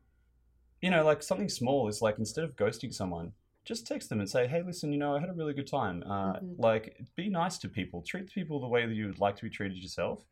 you 0.82 0.90
know, 0.90 1.04
like 1.04 1.22
something 1.22 1.48
small 1.48 1.88
is 1.88 2.02
like 2.02 2.18
instead 2.18 2.44
of 2.44 2.54
ghosting 2.56 2.92
someone, 2.92 3.32
just 3.64 3.86
text 3.86 4.10
them 4.10 4.20
and 4.20 4.28
say, 4.28 4.46
"Hey, 4.46 4.62
listen, 4.62 4.92
you 4.92 4.98
know, 4.98 5.16
I 5.16 5.20
had 5.20 5.30
a 5.30 5.32
really 5.32 5.54
good 5.54 5.66
time. 5.66 6.02
Uh, 6.04 6.34
Mhm. 6.34 6.56
Like, 6.58 7.00
be 7.16 7.30
nice 7.30 7.56
to 7.58 7.68
people. 7.68 8.02
Treat 8.02 8.30
people 8.30 8.60
the 8.60 8.68
way 8.68 8.84
that 8.84 8.92
you 8.94 9.06
would 9.06 9.20
like 9.20 9.36
to 9.36 9.42
be 9.42 9.50
treated 9.50 9.78
yourself." 9.78 10.22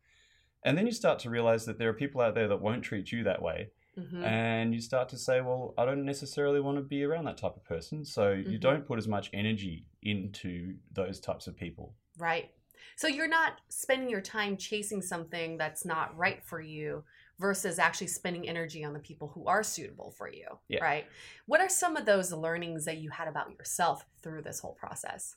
And 0.63 0.77
then 0.77 0.85
you 0.85 0.91
start 0.91 1.17
to 1.19 1.29
realize 1.31 1.65
that 1.65 1.79
there 1.79 1.89
are 1.89 1.93
people 1.93 2.21
out 2.21 2.35
there 2.35 2.47
that 2.47 2.61
won't 2.61 2.83
treat 2.83 3.11
you 3.11 3.23
that 3.23 3.41
way, 3.41 3.71
Mhm. 3.97 4.23
and 4.23 4.73
you 4.73 4.81
start 4.81 5.09
to 5.09 5.17
say, 5.17 5.41
"Well, 5.41 5.73
I 5.77 5.85
don't 5.85 6.05
necessarily 6.05 6.59
want 6.59 6.77
to 6.77 6.83
be 6.83 7.03
around 7.03 7.25
that 7.25 7.37
type 7.37 7.55
of 7.55 7.63
person." 7.63 8.03
So 8.05 8.31
you 8.31 8.57
Mhm. 8.57 8.61
don't 8.61 8.85
put 8.85 8.97
as 8.97 9.07
much 9.07 9.29
energy 9.33 9.85
into 10.01 10.77
those 10.91 11.19
types 11.19 11.47
of 11.47 11.55
people. 11.55 11.95
Right. 12.17 12.51
So 12.95 13.07
you're 13.07 13.27
not 13.27 13.61
spending 13.69 14.09
your 14.09 14.21
time 14.21 14.57
chasing 14.57 15.01
something 15.01 15.57
that's 15.57 15.85
not 15.85 16.15
right 16.17 16.43
for 16.43 16.59
you 16.61 17.03
versus 17.39 17.79
actually 17.79 18.07
spending 18.07 18.47
energy 18.47 18.83
on 18.83 18.93
the 18.93 18.99
people 18.99 19.29
who 19.29 19.47
are 19.47 19.63
suitable 19.63 20.11
for 20.11 20.27
you. 20.29 20.59
Yeah. 20.67 20.83
Right. 20.83 21.07
What 21.45 21.61
are 21.61 21.69
some 21.69 21.95
of 21.95 22.05
those 22.05 22.31
learnings 22.31 22.85
that 22.85 22.97
you 22.97 23.09
had 23.09 23.27
about 23.27 23.51
yourself 23.51 24.05
through 24.21 24.43
this 24.43 24.59
whole 24.59 24.75
process? 24.75 25.35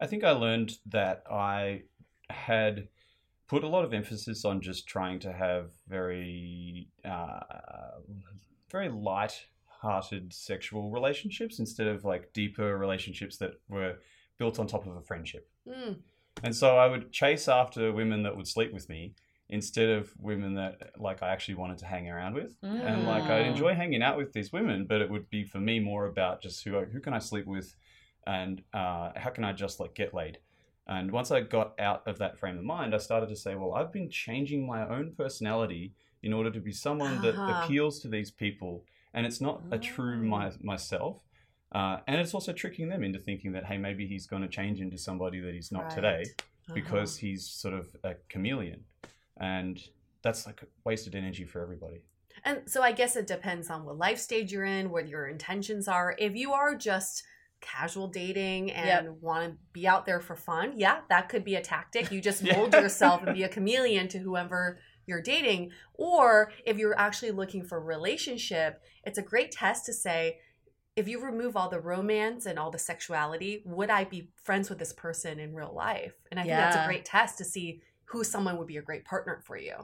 I 0.00 0.06
think 0.06 0.24
I 0.24 0.30
learned 0.32 0.78
that 0.86 1.22
I 1.30 1.84
had 2.28 2.88
put 3.50 3.64
a 3.64 3.68
lot 3.68 3.84
of 3.84 3.92
emphasis 3.92 4.44
on 4.44 4.60
just 4.60 4.86
trying 4.86 5.18
to 5.26 5.32
have 5.32 5.64
very, 5.88 6.88
uh, 7.04 7.40
very 8.70 8.88
light-hearted 8.88 10.32
sexual 10.32 10.84
relationships 10.98 11.58
instead 11.58 11.88
of 11.88 12.04
like 12.04 12.32
deeper 12.32 12.78
relationships 12.78 13.36
that 13.38 13.52
were 13.68 13.94
built 14.38 14.58
on 14.60 14.66
top 14.66 14.86
of 14.86 14.94
a 14.96 15.02
friendship. 15.02 15.44
Mm. 15.66 15.96
And 16.44 16.54
so 16.54 16.78
I 16.78 16.86
would 16.86 17.10
chase 17.12 17.48
after 17.48 17.92
women 17.92 18.22
that 18.22 18.36
would 18.36 18.46
sleep 18.46 18.72
with 18.72 18.88
me 18.88 19.14
instead 19.48 19.88
of 19.98 20.12
women 20.18 20.54
that 20.54 20.92
like 20.96 21.20
I 21.24 21.28
actually 21.34 21.56
wanted 21.56 21.78
to 21.78 21.86
hang 21.86 22.08
around 22.08 22.34
with. 22.34 22.52
And 22.62 23.04
like 23.04 23.24
I'd 23.24 23.46
Mm. 23.46 23.52
enjoy 23.52 23.74
hanging 23.74 24.02
out 24.02 24.16
with 24.16 24.32
these 24.32 24.52
women, 24.52 24.86
but 24.86 25.00
it 25.00 25.10
would 25.10 25.28
be 25.28 25.42
for 25.44 25.58
me 25.58 25.80
more 25.80 26.06
about 26.06 26.40
just 26.40 26.62
who 26.64 26.72
who 26.92 27.00
can 27.00 27.14
I 27.14 27.18
sleep 27.18 27.46
with, 27.46 27.74
and 28.26 28.62
uh, 28.72 29.10
how 29.16 29.30
can 29.30 29.44
I 29.44 29.52
just 29.52 29.80
like 29.80 29.94
get 29.94 30.14
laid. 30.14 30.38
And 30.90 31.12
once 31.12 31.30
I 31.30 31.40
got 31.40 31.78
out 31.78 32.02
of 32.06 32.18
that 32.18 32.36
frame 32.36 32.58
of 32.58 32.64
mind, 32.64 32.94
I 32.96 32.98
started 32.98 33.28
to 33.28 33.36
say, 33.36 33.54
well, 33.54 33.74
I've 33.74 33.92
been 33.92 34.10
changing 34.10 34.66
my 34.66 34.86
own 34.88 35.12
personality 35.16 35.92
in 36.24 36.32
order 36.32 36.50
to 36.50 36.60
be 36.60 36.72
someone 36.72 37.20
that 37.22 37.36
Uh-huh. 37.36 37.52
appeals 37.62 38.00
to 38.00 38.08
these 38.08 38.30
people, 38.32 38.84
and 39.14 39.24
it's 39.24 39.40
not 39.40 39.62
a 39.70 39.78
true 39.78 40.20
my 40.22 40.50
myself. 40.60 41.22
Uh, 41.72 41.98
and 42.08 42.20
it's 42.20 42.34
also 42.34 42.52
tricking 42.52 42.88
them 42.88 43.04
into 43.04 43.20
thinking 43.20 43.52
that 43.52 43.64
hey, 43.66 43.78
maybe 43.78 44.04
he's 44.04 44.26
going 44.26 44.42
to 44.42 44.48
change 44.48 44.80
into 44.80 44.98
somebody 44.98 45.38
that 45.38 45.54
he's 45.54 45.70
not 45.70 45.88
today 45.90 46.22
Uh-huh. 46.24 46.74
because 46.74 47.16
he's 47.18 47.46
sort 47.46 47.74
of 47.74 47.84
a 48.02 48.14
chameleon, 48.28 48.80
and 49.36 49.78
that's 50.22 50.44
like 50.44 50.60
wasted 50.84 51.14
energy 51.14 51.44
for 51.44 51.62
everybody. 51.62 52.00
And 52.44 52.68
so 52.68 52.82
I 52.82 52.92
guess 52.92 53.14
it 53.16 53.26
depends 53.28 53.70
on 53.70 53.84
what 53.84 53.96
life 53.96 54.18
stage 54.18 54.50
you're 54.52 54.64
in, 54.64 54.90
what 54.90 55.06
your 55.08 55.28
intentions 55.28 55.86
are. 55.88 56.16
If 56.18 56.34
you 56.34 56.52
are 56.52 56.74
just 56.74 57.22
casual 57.60 58.08
dating 58.08 58.70
and 58.72 59.20
want 59.20 59.52
to 59.52 59.58
be 59.72 59.86
out 59.86 60.06
there 60.06 60.20
for 60.20 60.36
fun, 60.36 60.74
yeah, 60.76 61.00
that 61.08 61.28
could 61.28 61.44
be 61.44 61.54
a 61.54 61.60
tactic. 61.60 62.10
You 62.10 62.20
just 62.20 62.42
mold 62.56 62.72
yourself 62.72 63.22
and 63.22 63.34
be 63.34 63.42
a 63.42 63.48
chameleon 63.48 64.08
to 64.08 64.18
whoever 64.18 64.78
you're 65.06 65.22
dating. 65.22 65.70
Or 65.94 66.52
if 66.64 66.78
you're 66.78 66.98
actually 66.98 67.32
looking 67.32 67.64
for 67.64 67.78
a 67.78 67.82
relationship, 67.82 68.82
it's 69.04 69.18
a 69.18 69.22
great 69.22 69.50
test 69.50 69.86
to 69.86 69.92
say, 69.92 70.38
if 70.96 71.08
you 71.08 71.22
remove 71.22 71.56
all 71.56 71.68
the 71.68 71.80
romance 71.80 72.46
and 72.46 72.58
all 72.58 72.70
the 72.70 72.78
sexuality, 72.78 73.62
would 73.64 73.90
I 73.90 74.04
be 74.04 74.30
friends 74.42 74.68
with 74.68 74.78
this 74.78 74.92
person 74.92 75.38
in 75.38 75.54
real 75.54 75.72
life? 75.74 76.14
And 76.30 76.38
I 76.38 76.42
think 76.42 76.52
that's 76.52 76.76
a 76.76 76.86
great 76.86 77.04
test 77.04 77.38
to 77.38 77.44
see 77.44 77.80
who 78.04 78.24
someone 78.24 78.58
would 78.58 78.66
be 78.66 78.76
a 78.76 78.82
great 78.82 79.04
partner 79.04 79.40
for 79.46 79.56
you. 79.56 79.74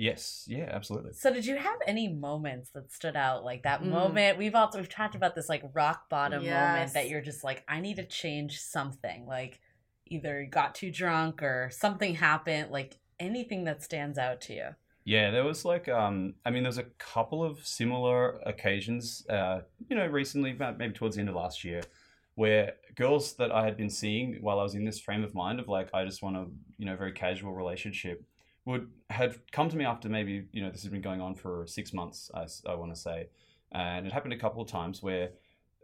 Yes, 0.00 0.46
yeah, 0.48 0.66
absolutely. 0.70 1.12
So 1.12 1.30
did 1.30 1.44
you 1.44 1.56
have 1.56 1.76
any 1.86 2.08
moments 2.08 2.70
that 2.70 2.90
stood 2.90 3.16
out 3.16 3.44
like 3.44 3.64
that 3.64 3.82
Mm. 3.82 3.90
moment? 3.90 4.38
We've 4.38 4.54
also 4.54 4.78
we've 4.78 4.88
talked 4.88 5.14
about 5.14 5.34
this 5.34 5.50
like 5.50 5.62
rock 5.74 6.08
bottom 6.08 6.48
moment 6.48 6.94
that 6.94 7.10
you're 7.10 7.20
just 7.20 7.44
like 7.44 7.62
I 7.68 7.80
need 7.80 7.96
to 7.96 8.06
change 8.06 8.60
something. 8.60 9.26
Like 9.26 9.60
either 10.06 10.40
you 10.40 10.48
got 10.48 10.74
too 10.74 10.90
drunk 10.90 11.42
or 11.42 11.68
something 11.70 12.14
happened, 12.14 12.70
like 12.70 12.96
anything 13.18 13.64
that 13.64 13.82
stands 13.82 14.16
out 14.16 14.40
to 14.42 14.54
you. 14.54 14.68
Yeah, 15.04 15.30
there 15.30 15.44
was 15.44 15.66
like, 15.66 15.86
um, 15.86 16.34
I 16.46 16.50
mean, 16.50 16.62
there's 16.62 16.78
a 16.78 16.84
couple 16.98 17.44
of 17.44 17.58
similar 17.66 18.38
occasions, 18.46 19.26
uh, 19.28 19.60
you 19.88 19.96
know, 19.96 20.06
recently, 20.06 20.54
maybe 20.78 20.94
towards 20.94 21.16
the 21.16 21.20
end 21.20 21.28
of 21.28 21.34
last 21.34 21.62
year, 21.62 21.82
where 22.36 22.74
girls 22.94 23.34
that 23.34 23.52
I 23.52 23.64
had 23.64 23.76
been 23.76 23.90
seeing 23.90 24.38
while 24.40 24.60
I 24.60 24.62
was 24.62 24.74
in 24.74 24.84
this 24.84 25.00
frame 25.00 25.24
of 25.24 25.34
mind 25.34 25.60
of 25.60 25.68
like, 25.68 25.90
I 25.92 26.06
just 26.06 26.22
want 26.22 26.36
a, 26.36 26.46
you 26.78 26.86
know, 26.86 26.96
very 26.96 27.12
casual 27.12 27.52
relationship, 27.52 28.24
would 28.64 28.88
had 29.08 29.36
come 29.52 29.68
to 29.68 29.76
me 29.76 29.84
after 29.84 30.08
maybe, 30.08 30.44
you 30.52 30.62
know, 30.62 30.70
this 30.70 30.82
has 30.82 30.90
been 30.92 31.00
going 31.00 31.20
on 31.20 31.34
for 31.34 31.66
six 31.66 31.92
months, 31.92 32.30
I, 32.34 32.46
I 32.70 32.74
want 32.74 32.94
to 32.94 33.00
say, 33.00 33.28
and 33.72 34.06
it 34.06 34.12
happened 34.12 34.32
a 34.34 34.38
couple 34.38 34.62
of 34.62 34.68
times 34.68 35.02
where 35.02 35.30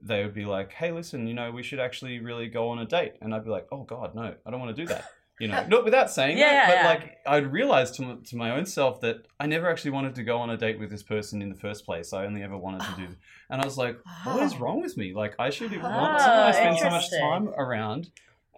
they 0.03 0.23
would 0.23 0.35
be 0.35 0.45
like, 0.45 0.73
hey, 0.73 0.93
listen, 0.93 1.27
you 1.27 1.35
know, 1.35 1.51
we 1.51 1.63
should 1.63 1.81
actually 1.81 2.19
really 2.21 2.49
go 2.49 2.69
on 2.69 2.79
a 2.79 2.85
date, 2.85 3.15
and 3.23 3.35
I'd 3.35 3.45
be 3.45 3.51
like, 3.51 3.67
oh 3.73 3.83
God, 3.83 4.15
no, 4.15 4.35
I 4.45 4.51
don't 4.51 4.61
want 4.61 4.77
to 4.77 4.83
do 4.83 4.89
that. 4.89 5.05
You 5.39 5.49
know, 5.49 5.67
not 5.67 5.85
without 5.85 6.11
saying 6.11 6.39
Yeah, 6.39 6.51
that, 6.51 6.67
but 6.69 6.75
yeah. 6.77 6.87
like 6.89 7.17
I'd 7.27 7.53
realized 7.53 7.97
to, 7.97 8.03
my- 8.03 8.17
to 8.25 8.37
my 8.39 8.53
own 8.53 8.65
self 8.65 9.03
that 9.03 9.27
I 9.39 9.45
never 9.47 9.69
actually 9.69 9.91
wanted 9.91 10.15
to 10.15 10.23
go 10.23 10.39
on 10.39 10.49
a 10.49 10.57
date 10.57 10.79
with 10.79 10.89
this 10.89 11.03
person 11.03 11.43
in 11.43 11.51
the 11.51 11.55
first 11.55 11.85
place. 11.85 12.15
I 12.15 12.25
only 12.25 12.43
ever 12.43 12.57
wanted 12.57 12.81
to 12.87 12.97
do, 12.97 13.09
and 13.51 13.61
I 13.61 13.65
was 13.67 13.77
like, 13.77 13.99
what 14.25 14.43
is 14.43 14.57
wrong 14.57 14.81
with 14.81 14.97
me? 14.97 15.13
Like 15.13 15.35
I 15.39 15.51
should 15.51 15.75
Oh, 15.75 15.79
want 15.83 16.23
someone 16.23 16.41
I 16.47 16.53
spend 16.53 16.79
so 16.79 16.89
much 16.89 17.11
time 17.11 17.49
around 17.51 18.09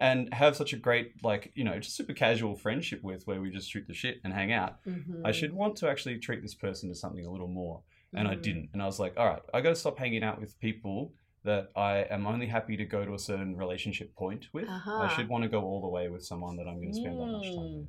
and 0.00 0.32
have 0.32 0.56
such 0.56 0.72
a 0.72 0.76
great 0.76 1.12
like 1.24 1.52
you 1.54 1.64
know 1.64 1.78
just 1.78 1.96
super 1.96 2.12
casual 2.12 2.54
friendship 2.54 3.02
with 3.02 3.26
where 3.26 3.40
we 3.40 3.50
just 3.50 3.70
shoot 3.70 3.86
the 3.86 3.94
shit 3.94 4.20
and 4.24 4.32
hang 4.32 4.52
out. 4.52 4.84
Mm-hmm. 4.86 5.26
I 5.26 5.32
should 5.32 5.52
want 5.52 5.76
to 5.76 5.88
actually 5.88 6.18
treat 6.18 6.42
this 6.42 6.54
person 6.54 6.88
to 6.88 6.94
something 6.94 7.26
a 7.26 7.30
little 7.30 7.48
more, 7.48 7.82
and 8.14 8.26
I 8.28 8.34
Mhm. 8.36 8.42
didn't. 8.42 8.68
And 8.72 8.82
I 8.82 8.86
was 8.86 8.98
like, 8.98 9.14
all 9.16 9.26
right, 9.26 9.42
I 9.52 9.60
got 9.60 9.70
to 9.70 9.76
stop 9.76 9.98
hanging 9.98 10.22
out 10.22 10.40
with 10.40 10.58
people 10.60 11.12
that 11.44 11.70
I 11.76 11.98
am 12.10 12.26
only 12.26 12.46
happy 12.46 12.76
to 12.76 12.84
go 12.84 13.04
to 13.04 13.14
a 13.14 13.18
certain 13.18 13.56
relationship 13.56 14.14
point 14.14 14.46
with. 14.52 14.68
I 14.68 14.72
Uh-huh. 14.76 15.08
should 15.08 15.28
want 15.28 15.42
to 15.44 15.48
go 15.48 15.62
all 15.62 15.80
the 15.80 15.88
way 15.88 16.08
with 16.08 16.24
someone 16.24 16.56
that 16.56 16.66
I'm 16.68 16.76
going 16.76 16.92
to 16.92 17.00
spend 17.02 17.18
that 17.20 17.26
much 17.26 17.46
time 17.46 17.54
Mm. 17.54 17.78
with. 17.80 17.88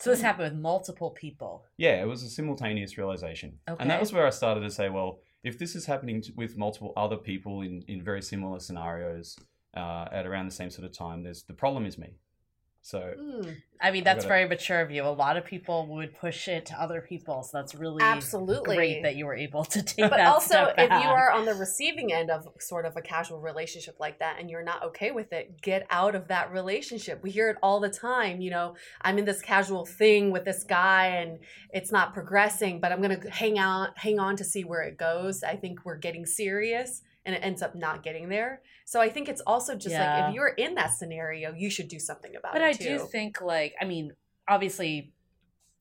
So 0.00 0.10
this 0.10 0.20
happened 0.22 0.52
with 0.52 0.60
multiple 0.62 1.10
people. 1.10 1.64
Yeah, 1.76 2.00
it 2.02 2.06
was 2.06 2.22
a 2.22 2.28
simultaneous 2.30 2.96
realization. 2.98 3.58
And 3.80 3.90
that 3.90 3.98
was 3.98 4.12
where 4.12 4.26
I 4.26 4.30
started 4.30 4.60
to 4.60 4.70
say, 4.70 4.88
well, 4.90 5.20
if 5.42 5.58
this 5.58 5.74
is 5.74 5.86
happening 5.86 6.22
with 6.36 6.56
multiple 6.56 6.92
other 6.96 7.16
people 7.16 7.62
in, 7.62 7.82
in 7.88 8.02
very 8.02 8.22
similar 8.22 8.58
scenarios 8.60 9.36
uh, 9.78 10.08
at 10.12 10.26
around 10.26 10.46
the 10.46 10.54
same 10.54 10.70
sort 10.70 10.84
of 10.86 10.92
time, 10.96 11.22
there's 11.22 11.42
the 11.44 11.54
problem 11.54 11.86
is 11.86 11.96
me. 11.98 12.16
So 12.80 13.00
Mm, 13.18 13.56
I 13.82 13.90
mean, 13.90 14.02
I 14.02 14.04
that's 14.04 14.24
gotta- 14.24 14.28
very 14.28 14.48
mature 14.48 14.80
of 14.80 14.90
you. 14.90 15.02
A 15.04 15.08
lot 15.10 15.36
of 15.36 15.44
people 15.44 15.88
would 15.88 16.14
push 16.16 16.46
it 16.48 16.64
to 16.66 16.80
other 16.80 17.00
people, 17.02 17.42
so 17.42 17.58
that's 17.58 17.74
really 17.74 18.00
absolutely. 18.02 18.76
great 18.76 19.02
that 19.02 19.16
you 19.16 19.26
were 19.26 19.34
able 19.34 19.64
to 19.64 19.82
take 19.82 20.08
but 20.08 20.16
that 20.16 20.28
also 20.28 20.70
step 20.72 20.74
if 20.78 20.90
you 21.02 21.08
are 21.08 21.30
on 21.32 21.44
the 21.44 21.54
receiving 21.54 22.12
end 22.12 22.30
of 22.30 22.48
sort 22.60 22.86
of 22.86 22.96
a 22.96 23.02
casual 23.02 23.40
relationship 23.40 23.96
like 23.98 24.20
that 24.20 24.36
and 24.38 24.48
you're 24.48 24.62
not 24.62 24.82
okay 24.84 25.10
with 25.10 25.32
it 25.32 25.60
get 25.60 25.86
out 25.90 26.14
of 26.14 26.28
that 26.28 26.50
relationship. 26.52 27.20
We 27.22 27.30
hear 27.30 27.50
it 27.50 27.56
all 27.62 27.80
the 27.80 27.90
time 27.90 28.40
you 28.40 28.50
know 28.50 28.74
i'm 29.02 29.18
in 29.18 29.24
this 29.24 29.42
casual 29.42 29.84
thing 29.84 30.30
with 30.30 30.44
this 30.44 30.62
guy 30.64 31.06
and 31.20 31.40
it's 31.78 31.92
not 31.92 32.14
progressing 32.14 32.80
but 32.80 32.90
i'm 32.92 33.02
going 33.02 33.20
to 33.20 33.28
hang 33.30 33.58
out 33.58 33.88
hang 33.98 34.18
on 34.18 34.36
to 34.36 34.44
see 34.44 34.62
where 34.64 34.82
it 34.82 34.96
goes. 34.96 35.42
I 35.42 35.56
think 35.56 35.84
we're 35.84 35.98
getting 35.98 36.24
serious 36.26 37.02
and 37.28 37.36
it 37.36 37.40
ends 37.44 37.60
up 37.62 37.74
not 37.74 38.02
getting 38.02 38.28
there 38.30 38.62
so 38.86 39.00
i 39.00 39.08
think 39.10 39.28
it's 39.28 39.42
also 39.46 39.76
just 39.76 39.94
like 39.94 40.28
if 40.30 40.34
you're 40.34 40.48
in 40.48 40.74
that 40.74 40.88
scenario 40.98 41.52
you 41.54 41.68
should 41.70 41.86
do 41.88 41.98
something 41.98 42.34
about 42.34 42.52
But 42.54 42.62
it 42.62 42.78
But 42.78 42.86
I 42.86 42.88
too. 42.88 42.98
do 42.98 43.06
think, 43.06 43.40
like, 43.42 43.74
I 43.80 43.84
mean, 43.84 44.12
obviously, 44.48 45.12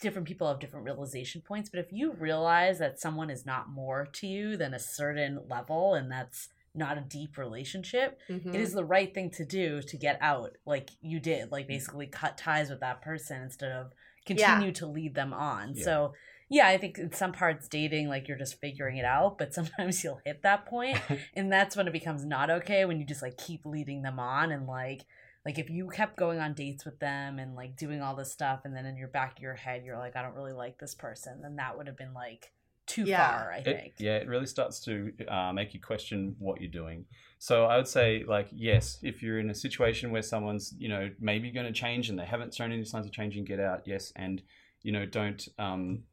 different 0.02 0.28
people 0.28 0.48
have 0.48 0.60
different 0.60 0.86
realization 0.86 1.42
points. 1.42 1.70
But 1.70 1.80
if 1.80 1.88
you 1.92 2.12
realize 2.12 2.78
that 2.80 3.00
someone 3.00 3.30
is 3.30 3.46
not 3.46 3.70
more 3.70 4.06
to 4.20 4.28
you 4.28 4.58
than 4.58 4.74
a 4.74 4.80
certain 4.80 5.40
level, 5.50 5.94
and 5.96 6.12
that's 6.12 6.50
not 6.76 6.98
a 6.98 7.02
deep 7.02 7.38
relationship, 7.38 8.20
Mhm. 8.30 8.54
it 8.54 8.62
is 8.62 8.74
the 8.74 8.86
right 8.86 9.14
thing 9.14 9.32
to 9.32 9.46
do 9.46 9.82
to 9.82 9.98
get 9.98 10.18
out, 10.22 10.52
like 10.66 10.90
you 11.02 11.20
did, 11.20 11.52
like 11.52 11.68
basically 11.68 12.08
cut 12.08 12.38
ties 12.38 12.70
with 12.70 12.82
that 12.82 13.02
person 13.02 13.42
instead 13.42 13.72
of 13.72 13.94
continue 14.26 14.72
to 14.74 14.86
lead 14.86 15.16
them 15.16 15.34
on. 15.34 15.74
Yeah. 15.76 15.84
So. 15.86 16.14
Yeah, 16.50 16.68
I 16.68 16.78
think 16.78 16.98
in 16.98 17.12
some 17.12 17.34
parts 17.34 17.68
dating, 17.68 18.08
like 18.08 18.28
you're 18.28 18.38
just 18.38 18.60
figuring 18.60 18.98
it 18.98 19.06
out, 19.06 19.38
but 19.38 19.54
sometimes 19.54 20.02
you'll 20.04 20.22
hit 20.26 20.44
that 20.44 20.66
point, 20.66 21.00
and 21.36 21.52
that's 21.52 21.76
when 21.76 21.88
it 21.88 21.94
becomes 21.94 22.26
not 22.26 22.50
okay 22.50 22.86
when 22.86 23.00
you 23.00 23.06
just 23.06 23.22
like 23.22 23.38
keep 23.38 23.66
leading 23.66 24.02
them 24.02 24.20
on 24.20 24.52
and 24.52 24.68
like 24.68 25.06
like 25.46 25.58
if 25.58 25.70
you 25.70 25.88
kept 25.88 26.18
going 26.18 26.40
on 26.40 26.54
dates 26.54 26.84
with 26.84 27.00
them 27.00 27.40
and 27.40 27.56
like 27.56 27.78
doing 27.78 28.02
all 28.02 28.16
this 28.16 28.32
stuff 28.32 28.62
and 28.66 28.76
then 28.76 28.86
in 28.86 28.98
your 28.98 29.08
back 29.08 29.38
of 29.38 29.42
your 29.42 29.54
head 29.54 29.84
you're 29.86 29.98
like 29.98 30.16
i 30.18 30.22
don't 30.22 30.36
really 30.36 30.52
like 30.52 30.78
this 30.78 30.94
person 30.94 31.40
then 31.42 31.56
that 31.56 31.78
would 31.78 31.88
have 31.88 31.96
been 31.96 32.14
like 32.14 32.52
too 32.86 33.06
Yeah. 33.06 33.30
far 33.30 33.52
i 33.54 33.58
it, 33.60 33.64
think 33.64 33.94
yeah, 34.00 34.18
it 34.18 34.28
really 34.28 34.46
starts 34.46 34.80
to 34.86 35.14
uh, 35.30 35.54
make 35.54 35.74
you 35.74 35.80
question 35.80 36.36
what 36.40 36.60
you're 36.62 36.70
doing. 36.72 37.06
So 37.40 37.66
I 37.66 37.78
would 37.78 37.88
say, 37.88 38.24
like, 38.28 38.48
yes, 38.52 38.98
if 39.04 39.22
you're 39.22 39.40
in 39.40 39.50
a 39.50 39.56
situation 39.56 40.10
where 40.12 40.22
someone's, 40.24 40.74
you 40.78 40.90
know, 40.90 41.10
maybe 41.20 41.52
going 41.52 41.66
to 41.68 41.72
change 41.72 42.10
and 42.10 42.18
they 42.18 42.26
haven't 42.26 42.54
shown 42.56 42.72
any 42.72 42.84
signs 42.84 43.06
of 43.06 43.12
changing, 43.12 43.46
get 43.46 43.60
out, 43.60 43.82
yes, 43.86 44.12
and 44.16 44.42
you 44.84 44.92
know, 44.92 45.06
don't 45.06 45.48
um, 45.60 46.04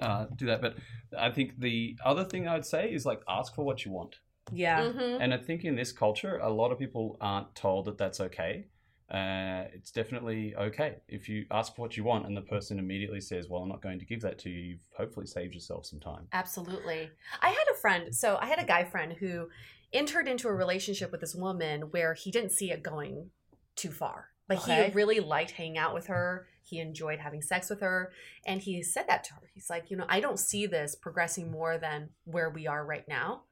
uh, 0.00 0.26
do 0.36 0.46
that. 0.46 0.60
But 0.60 0.76
I 1.18 1.30
think 1.30 1.58
the 1.58 1.96
other 2.04 2.24
thing 2.24 2.46
I 2.48 2.54
would 2.54 2.66
say 2.66 2.92
is 2.92 3.04
like 3.06 3.22
ask 3.28 3.54
for 3.54 3.64
what 3.64 3.84
you 3.84 3.90
want. 3.92 4.16
yeah 4.52 4.80
Mhm. 4.82 5.18
And 5.20 5.32
I 5.34 5.38
think 5.38 5.64
in 5.64 5.76
this 5.76 5.92
culture, 5.92 6.38
a 6.38 6.50
lot 6.50 6.72
of 6.72 6.78
people 6.78 7.16
aren't 7.20 7.54
told 7.54 7.84
that 7.86 7.98
that's 7.98 8.20
okay. 8.20 8.66
Uh, 9.10 9.64
it's 9.74 9.90
definitely 9.90 10.54
okay 10.54 10.96
if 11.08 11.28
you 11.28 11.44
ask 11.50 11.74
for 11.74 11.82
what 11.82 11.96
you 11.96 12.04
want 12.04 12.26
and 12.26 12.36
the 12.36 12.42
person 12.42 12.78
immediately 12.78 13.20
says, 13.20 13.48
"Well, 13.48 13.60
I'm 13.62 13.68
not 13.68 13.82
going 13.82 13.98
to 13.98 14.04
give 14.04 14.20
that 14.22 14.38
to 14.40 14.50
you." 14.50 14.60
You've 14.70 14.86
hopefully 14.96 15.26
saved 15.26 15.52
yourself 15.54 15.84
some 15.86 15.98
time. 15.98 16.28
Absolutely. 16.32 17.10
I 17.42 17.48
had 17.48 17.64
a 17.72 17.76
friend, 17.76 18.14
so 18.14 18.38
I 18.40 18.46
had 18.46 18.60
a 18.60 18.64
guy 18.64 18.84
friend 18.84 19.12
who 19.14 19.48
entered 19.92 20.28
into 20.28 20.46
a 20.46 20.54
relationship 20.54 21.10
with 21.10 21.20
this 21.20 21.34
woman 21.34 21.90
where 21.90 22.14
he 22.14 22.30
didn't 22.30 22.52
see 22.52 22.70
it 22.70 22.82
going 22.84 23.30
too 23.74 23.90
far. 23.90 24.28
Like 24.48 24.60
Okay. 24.60 24.86
he 24.88 24.92
really 24.94 25.18
liked 25.20 25.52
hanging 25.52 25.78
out 25.78 25.92
with 25.92 26.06
her. 26.06 26.46
He 26.62 26.78
enjoyed 26.78 27.18
having 27.18 27.42
sex 27.42 27.68
with 27.70 27.80
her. 27.80 28.12
And 28.46 28.60
he 28.60 28.82
said 28.82 29.06
that 29.08 29.24
to 29.24 29.34
her. 29.34 29.50
He's 29.54 29.70
like, 29.70 29.90
you 29.90 29.96
know, 29.96 30.06
I 30.08 30.20
don't 30.20 30.38
see 30.38 30.66
this 30.66 30.94
progressing 30.94 31.50
more 31.50 31.78
than 31.78 32.10
where 32.24 32.50
we 32.50 32.66
are 32.66 32.84
right 32.84 33.06
now. 33.08 33.42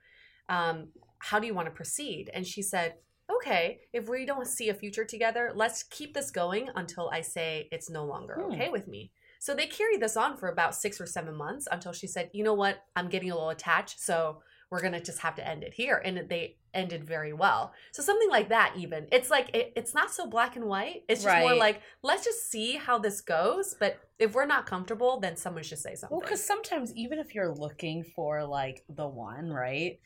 Um, 0.48 0.88
how 1.18 1.38
do 1.38 1.46
you 1.46 1.54
want 1.54 1.66
to 1.66 1.72
proceed? 1.74 2.30
And 2.32 2.46
she 2.46 2.62
said, 2.62 2.94
okay, 3.30 3.80
if 3.92 4.08
we 4.08 4.24
don't 4.24 4.46
see 4.46 4.68
a 4.68 4.74
future 4.74 5.04
together, 5.04 5.52
let's 5.54 5.82
keep 5.82 6.14
this 6.14 6.30
going 6.30 6.68
until 6.76 7.10
I 7.10 7.20
say 7.20 7.68
it's 7.70 7.90
no 7.90 8.04
longer 8.04 8.34
Hmm. 8.34 8.52
okay 8.52 8.68
with 8.70 8.88
me. 8.88 9.10
So 9.40 9.54
they 9.54 9.66
carried 9.66 10.00
this 10.00 10.16
on 10.16 10.36
for 10.36 10.48
about 10.48 10.74
six 10.74 11.00
or 11.00 11.06
seven 11.06 11.34
months 11.34 11.68
until 11.70 11.92
she 11.92 12.06
said, 12.06 12.30
you 12.32 12.42
know 12.42 12.54
what, 12.54 12.84
I'm 12.96 13.08
getting 13.08 13.30
a 13.30 13.34
little 13.34 13.50
attached. 13.50 14.00
So 14.00 14.42
we're 14.70 14.80
going 14.80 14.92
to 14.92 15.00
just 15.00 15.20
have 15.20 15.34
to 15.36 15.46
end 15.48 15.62
it 15.64 15.72
here. 15.74 16.00
And 16.04 16.28
they 16.28 16.56
ended 16.74 17.04
very 17.04 17.32
well. 17.32 17.72
So 17.92 18.02
something 18.02 18.28
like 18.28 18.50
that, 18.50 18.74
even. 18.76 19.06
It's 19.10 19.30
like, 19.30 19.54
it, 19.54 19.72
it's 19.76 19.94
not 19.94 20.10
so 20.12 20.26
black 20.26 20.56
and 20.56 20.66
white. 20.66 21.04
It's 21.08 21.24
just 21.24 21.38
more 21.38 21.54
like, 21.54 21.80
let's 22.02 22.24
just 22.24 22.50
see 22.50 22.74
how 22.76 22.98
this 22.98 23.20
goes. 23.22 23.74
But 23.80 23.98
if 24.18 24.34
we're 24.34 24.44
not 24.46 24.66
comfortable, 24.66 25.20
then 25.20 25.36
someone 25.36 25.62
should 25.62 25.78
say 25.78 25.94
something. 25.94 26.14
well 26.16 26.20
because 26.20 26.44
sometimes 26.44 26.92
even 26.94 27.18
if 27.18 27.34
you're 27.34 27.54
looking 27.54 28.04
for 28.04 28.44
like 28.44 28.84
the 28.88 29.06
one 29.06 29.50
right 29.50 30.00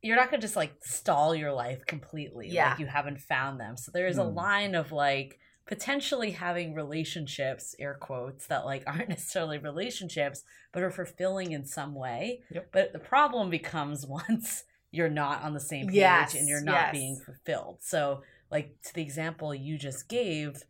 you're 0.00 0.14
not 0.16 0.30
gonna 0.30 0.40
just 0.40 0.54
like 0.54 0.72
stall 0.80 1.34
your 1.34 1.52
life 1.52 1.84
completely 1.86 2.48
Yeah. 2.48 2.70
like 2.70 2.78
you 2.78 2.86
haven't 2.86 3.20
found 3.20 3.58
them 3.58 3.76
so 3.76 3.90
there's 3.92 4.16
a 4.16 4.24
Hmm. 4.24 4.34
line 4.34 4.74
of 4.76 4.92
like 4.92 5.38
potentially 5.68 6.32
having 6.32 6.74
relationships 6.74 7.74
air 7.78 7.94
quotes 8.00 8.46
that 8.48 8.64
like 8.64 8.82
aren't 8.86 9.08
necessarily 9.10 9.58
relationships 9.58 10.42
but 10.72 10.82
are 10.82 10.90
fulfilling 10.90 11.52
in 11.52 11.64
some 11.64 11.94
way 11.94 12.40
Yep. 12.50 12.68
but 12.72 12.92
the 12.92 12.98
problem 12.98 13.50
becomes 13.50 14.04
once 14.28 14.64
you're 14.90 15.10
not 15.10 15.42
on 15.42 15.52
the 15.54 15.60
same 15.60 15.86
page 15.86 15.96
Yes, 15.96 16.34
and 16.34 16.48
you're 16.48 16.62
not 16.64 16.86
yes. 16.86 16.92
being 16.92 17.16
fulfilled 17.24 17.78
so 17.80 18.22
like 18.50 18.74
to 18.84 18.94
the 18.94 19.02
example 19.02 19.54
you 19.54 19.78
just 19.78 20.08
gave 20.08 20.64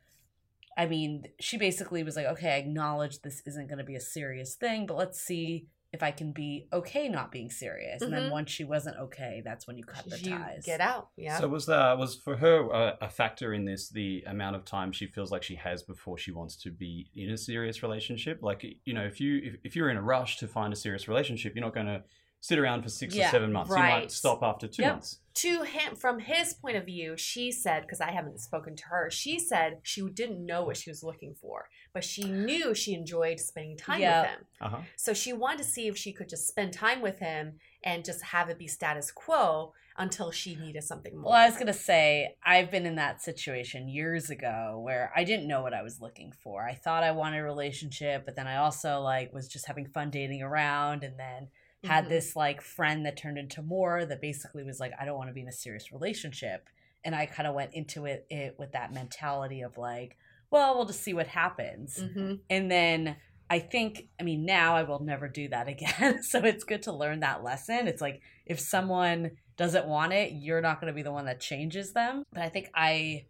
I 0.76 0.86
mean, 0.86 1.24
she 1.40 1.56
basically 1.58 2.04
was 2.04 2.14
like, 2.14 2.26
okay, 2.26 2.52
I 2.52 2.58
acknowledge 2.58 3.18
this 3.22 3.42
isn't 3.46 3.66
going 3.66 3.78
to 3.78 3.84
be 3.84 3.96
a 3.96 4.00
serious 4.00 4.54
thing, 4.54 4.86
but 4.86 4.96
let's 4.96 5.20
see 5.20 5.66
if 5.92 6.02
I 6.02 6.10
can 6.10 6.32
be 6.32 6.68
okay 6.72 7.08
not 7.08 7.32
being 7.32 7.50
serious. 7.50 8.02
And 8.02 8.12
then 8.12 8.24
Mhm. 8.24 8.30
once 8.32 8.50
she 8.50 8.62
wasn't 8.64 8.98
okay, 8.98 9.40
that's 9.42 9.66
when 9.66 9.78
you 9.78 9.84
cut 9.84 10.04
the 10.04 10.18
you 10.18 10.36
ties. 10.36 10.66
get 10.66 10.80
out. 10.82 11.08
Yeah. 11.16 11.38
So 11.40 11.48
was 11.48 11.64
that 11.66 11.96
was 11.96 12.14
for 12.16 12.36
her 12.36 12.70
uh, 12.72 12.96
a 13.00 13.08
factor 13.08 13.54
in 13.54 13.64
this 13.64 13.88
the 13.88 14.22
amount 14.26 14.56
of 14.56 14.64
time 14.66 14.92
she 14.92 15.06
feels 15.06 15.32
like 15.32 15.42
she 15.42 15.54
has 15.54 15.82
before 15.82 16.18
she 16.18 16.30
wants 16.30 16.56
to 16.56 16.70
be 16.70 17.10
in 17.16 17.30
a 17.30 17.38
serious 17.38 17.82
relationship? 17.82 18.42
Like 18.42 18.64
you 18.84 18.92
know, 18.92 19.04
if 19.04 19.18
you 19.18 19.38
if, 19.42 19.56
if 19.64 19.76
you're 19.76 19.88
in 19.88 19.96
a 19.96 20.02
rush 20.02 20.36
to 20.38 20.46
find 20.48 20.72
a 20.72 20.76
serious 20.76 21.08
relationship, 21.08 21.54
you're 21.54 21.64
not 21.64 21.74
going 21.74 21.86
to 21.86 22.04
sit 22.40 22.58
around 22.58 22.82
for 22.82 22.88
six 22.88 23.14
Yeah, 23.14 23.28
or 23.28 23.30
seven 23.30 23.52
months. 23.52 23.70
You 23.70 23.76
might 23.76 24.10
stop 24.10 24.42
after 24.42 24.66
two 24.68 24.82
Yep. 24.82 24.92
months. 24.92 25.20
to 25.34 25.62
him 25.62 25.94
from 25.94 26.18
his 26.18 26.52
point 26.54 26.76
of 26.76 26.84
view 26.84 27.16
she 27.16 27.52
said 27.52 27.82
because 27.82 28.00
i 28.00 28.10
haven't 28.10 28.40
spoken 28.40 28.74
to 28.74 28.82
her 28.86 29.08
she 29.08 29.38
said 29.38 29.78
she 29.84 30.02
didn't 30.12 30.44
know 30.44 30.64
what 30.64 30.76
she 30.76 30.90
was 30.90 31.04
looking 31.04 31.32
for 31.32 31.68
but 31.94 32.02
she 32.02 32.24
knew 32.24 32.74
she 32.74 32.92
enjoyed 32.92 33.38
spending 33.38 33.76
time 33.76 34.00
Yeah. 34.00 34.22
with 34.22 34.30
him 34.30 34.40
Uh 34.60 34.68
huh. 34.70 34.80
so 34.96 35.14
she 35.14 35.32
wanted 35.32 35.58
to 35.58 35.64
see 35.64 35.86
if 35.86 35.96
she 35.96 36.12
could 36.12 36.28
just 36.28 36.48
spend 36.48 36.72
time 36.72 37.00
with 37.00 37.20
him 37.20 37.60
and 37.84 38.04
just 38.04 38.20
have 38.24 38.48
it 38.48 38.58
be 38.58 38.66
status 38.66 39.12
quo 39.12 39.72
until 39.96 40.32
she 40.32 40.56
needed 40.56 40.82
something 40.82 41.14
more 41.16 41.30
Well, 41.30 41.40
I 41.40 41.46
was 41.48 41.56
gonna 41.56 41.72
say 41.72 42.34
I've 42.44 42.70
been 42.72 42.86
in 42.86 42.96
that 42.96 43.22
situation 43.22 43.86
years 43.88 44.30
ago 44.30 44.80
where 44.84 45.12
I 45.14 45.22
didn't 45.22 45.46
know 45.46 45.62
what 45.62 45.74
I 45.74 45.82
was 45.82 46.00
looking 46.00 46.32
for. 46.42 46.64
I 46.66 46.74
thought 46.74 47.02
I 47.04 47.12
wanted 47.12 47.38
a 47.40 47.44
relationship, 47.44 48.24
but 48.24 48.34
then 48.34 48.46
I 48.48 48.56
also 48.56 49.00
like 49.00 49.32
was 49.32 49.46
just 49.48 49.66
having 49.66 49.86
fun 49.86 50.10
dating 50.10 50.42
around, 50.42 51.02
and 51.04 51.18
then 51.18 51.48
had 51.84 52.06
Mhm. 52.06 52.08
this 52.08 52.34
like 52.36 52.60
friend 52.60 53.06
that 53.06 53.16
turned 53.16 53.38
into 53.38 53.62
more 53.62 54.04
that 54.04 54.20
basically 54.20 54.64
was 54.64 54.80
like, 54.80 54.92
I 54.98 55.04
don't 55.04 55.16
want 55.16 55.28
to 55.30 55.34
be 55.34 55.42
in 55.42 55.48
a 55.48 55.52
serious 55.52 55.92
relationship, 55.92 56.68
and 57.04 57.14
I 57.14 57.26
kind 57.26 57.46
of 57.46 57.54
went 57.54 57.74
into 57.74 58.06
it, 58.06 58.26
it 58.30 58.56
with 58.58 58.72
that 58.72 58.92
mentality 58.92 59.60
of 59.62 59.78
like, 59.78 60.16
well, 60.50 60.74
we'll 60.76 60.86
just 60.86 61.02
see 61.02 61.12
what 61.14 61.26
happens, 61.28 61.98
Mhm. 61.98 62.40
and 62.50 62.70
then. 62.70 63.16
I 63.50 63.60
think, 63.60 64.10
I 64.20 64.24
mean, 64.24 64.44
now 64.44 64.76
I 64.76 64.82
will 64.82 64.98
never 65.02 65.26
do 65.26 65.48
that 65.48 65.68
again. 66.12 66.22
so 66.22 66.44
it's 66.44 66.64
good 66.64 66.82
to 66.82 66.92
learn 66.92 67.20
that 67.20 67.42
lesson. 67.42 67.88
It's 67.88 68.02
like 68.02 68.20
if 68.44 68.60
someone 68.60 69.38
doesn't 69.56 69.86
want 69.86 70.12
it, 70.12 70.32
you're 70.32 70.60
not 70.60 70.82
going 70.82 70.92
to 70.92 70.94
be 70.94 71.00
the 71.00 71.12
one 71.12 71.24
that 71.24 71.40
changes 71.40 71.94
them. 71.94 72.24
But 72.30 72.42
I 72.42 72.50
think 72.50 72.68
I 72.74 73.24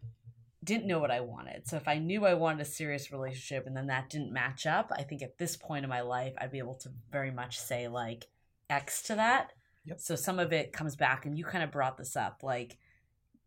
didn't 0.61 0.87
know 0.87 0.99
what 0.99 1.09
I 1.09 1.21
wanted. 1.21 1.69
So 1.69 1.77
if 1.77 1.87
I 1.87 1.99
knew 1.99 2.25
I 2.25 2.33
wanted 2.33 2.59
a 2.59 2.65
serious 2.69 3.13
relationship 3.13 3.65
and 3.65 3.77
then 3.77 3.87
that 3.87 4.09
didn't 4.09 4.33
match 4.33 4.65
up, 4.65 4.91
I 4.91 5.03
think 5.03 5.21
at 5.21 5.37
this 5.37 5.55
point 5.55 5.85
in 5.85 5.89
my 5.89 6.01
life, 6.01 6.33
I'd 6.37 6.51
be 6.51 6.59
able 6.59 6.75
to 6.79 6.89
very 7.09 7.31
much 7.31 7.57
say 7.57 7.87
like 7.87 8.27
X 8.69 9.01
to 9.03 9.15
that. 9.15 9.51
Yep. 9.85 9.99
So 9.99 10.15
some 10.15 10.39
of 10.39 10.53
it 10.53 10.73
comes 10.73 10.95
back, 10.95 11.25
and 11.25 11.37
you 11.37 11.43
kind 11.43 11.63
of 11.63 11.71
brought 11.71 11.97
this 11.97 12.15
up 12.15 12.41
like 12.43 12.77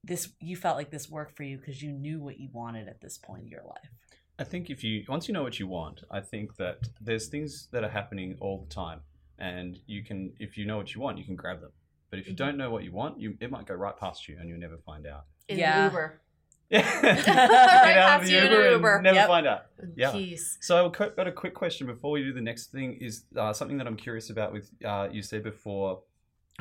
this, 0.04 0.32
you 0.40 0.56
felt 0.56 0.76
like 0.76 0.90
this 0.90 1.08
worked 1.08 1.36
for 1.36 1.44
you 1.44 1.58
because 1.58 1.80
you 1.82 1.92
knew 1.92 2.20
what 2.20 2.38
you 2.40 2.48
wanted 2.52 2.88
at 2.88 3.00
this 3.00 3.18
point 3.18 3.42
in 3.42 3.48
your 3.48 3.62
life. 3.64 3.90
I 4.38 4.44
think 4.44 4.70
if 4.70 4.82
you 4.82 5.04
once 5.08 5.28
you 5.28 5.34
know 5.34 5.42
what 5.42 5.60
you 5.60 5.68
want, 5.68 6.02
I 6.10 6.20
think 6.20 6.56
that 6.56 6.88
there's 7.00 7.28
things 7.28 7.68
that 7.70 7.84
are 7.84 7.88
happening 7.90 8.36
all 8.40 8.66
the 8.66 8.74
time, 8.74 9.00
and 9.38 9.78
you 9.86 10.02
can 10.02 10.32
if 10.40 10.56
you 10.58 10.64
know 10.66 10.76
what 10.76 10.94
you 10.94 11.00
want, 11.00 11.18
you 11.18 11.24
can 11.24 11.36
grab 11.36 11.60
them. 11.60 11.70
But 12.10 12.18
if 12.18 12.26
you 12.26 12.32
Mhm. 12.32 12.38
don't 12.38 12.56
know 12.56 12.70
what 12.70 12.82
you 12.82 12.92
want, 12.92 13.20
you 13.20 13.36
it 13.40 13.50
might 13.50 13.66
go 13.66 13.74
right 13.74 13.96
past 13.96 14.26
you, 14.28 14.36
and 14.38 14.48
you'll 14.48 14.58
never 14.58 14.78
find 14.78 15.06
out. 15.06 15.26
in 15.48 15.58
Yeah. 15.58 15.86
uber 15.86 16.08
Yeah, 16.12 16.31
Right 17.02 17.24
get 17.24 17.28
out 17.28 17.48
of 17.48 18.20
past 18.20 18.24
the 18.26 18.32
you 18.32 18.40
Uber, 18.42 18.70
Uber. 18.70 18.94
and 18.96 19.04
never 19.04 19.14
Yep. 19.16 19.26
find 19.28 19.46
out. 19.46 19.66
Yeah. 19.96 20.10
Jeez. 20.12 20.56
So 20.60 20.86
I've 20.86 20.92
got 20.92 21.16
got 21.16 21.26
a 21.28 21.32
quick 21.32 21.54
question 21.54 21.86
before 21.86 22.10
we 22.12 22.22
do 22.22 22.32
the 22.32 22.40
next 22.40 22.72
thing. 22.72 22.94
Is 23.00 23.24
uh, 23.36 23.52
something 23.52 23.78
that 23.78 23.86
I'm 23.86 23.96
curious 23.96 24.30
about 24.30 24.52
with 24.52 24.70
uh, 24.84 25.08
you 25.12 25.22
said 25.22 25.42
before 25.42 26.02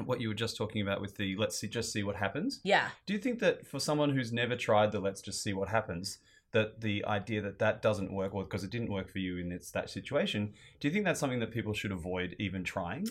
what 0.05 0.21
you 0.21 0.29
were 0.29 0.33
just 0.33 0.57
talking 0.57 0.81
about 0.81 1.01
with 1.01 1.15
the 1.17 1.35
let's 1.37 1.57
see, 1.59 1.67
just 1.67 1.91
see 1.91 2.03
what 2.03 2.15
happens. 2.15 2.59
Yeah. 2.63 2.87
Do 3.05 3.13
you 3.13 3.19
think 3.19 3.39
that 3.39 3.65
for 3.67 3.79
someone 3.79 4.09
who's 4.15 4.31
never 4.31 4.55
tried 4.55 4.91
the 4.91 4.99
let's 4.99 5.21
just 5.21 5.43
see 5.43 5.53
what 5.53 5.67
happens, 5.69 6.19
that 6.53 6.81
the 6.81 7.03
idea 7.05 7.41
that 7.41 7.59
that 7.59 7.81
doesn't 7.81 8.11
work, 8.11 8.33
or 8.33 8.43
because 8.43 8.63
it 8.63 8.69
didn't 8.71 8.91
work 8.91 9.09
for 9.09 9.19
you 9.19 9.37
in 9.37 9.51
it's 9.51 9.71
that 9.71 9.89
situation, 9.89 10.53
do 10.79 10.87
you 10.87 10.93
think 10.93 11.05
that's 11.05 11.19
something 11.19 11.39
that 11.39 11.51
people 11.51 11.73
should 11.73 11.91
avoid 11.91 12.35
even 12.39 12.63
trying? 12.63 13.07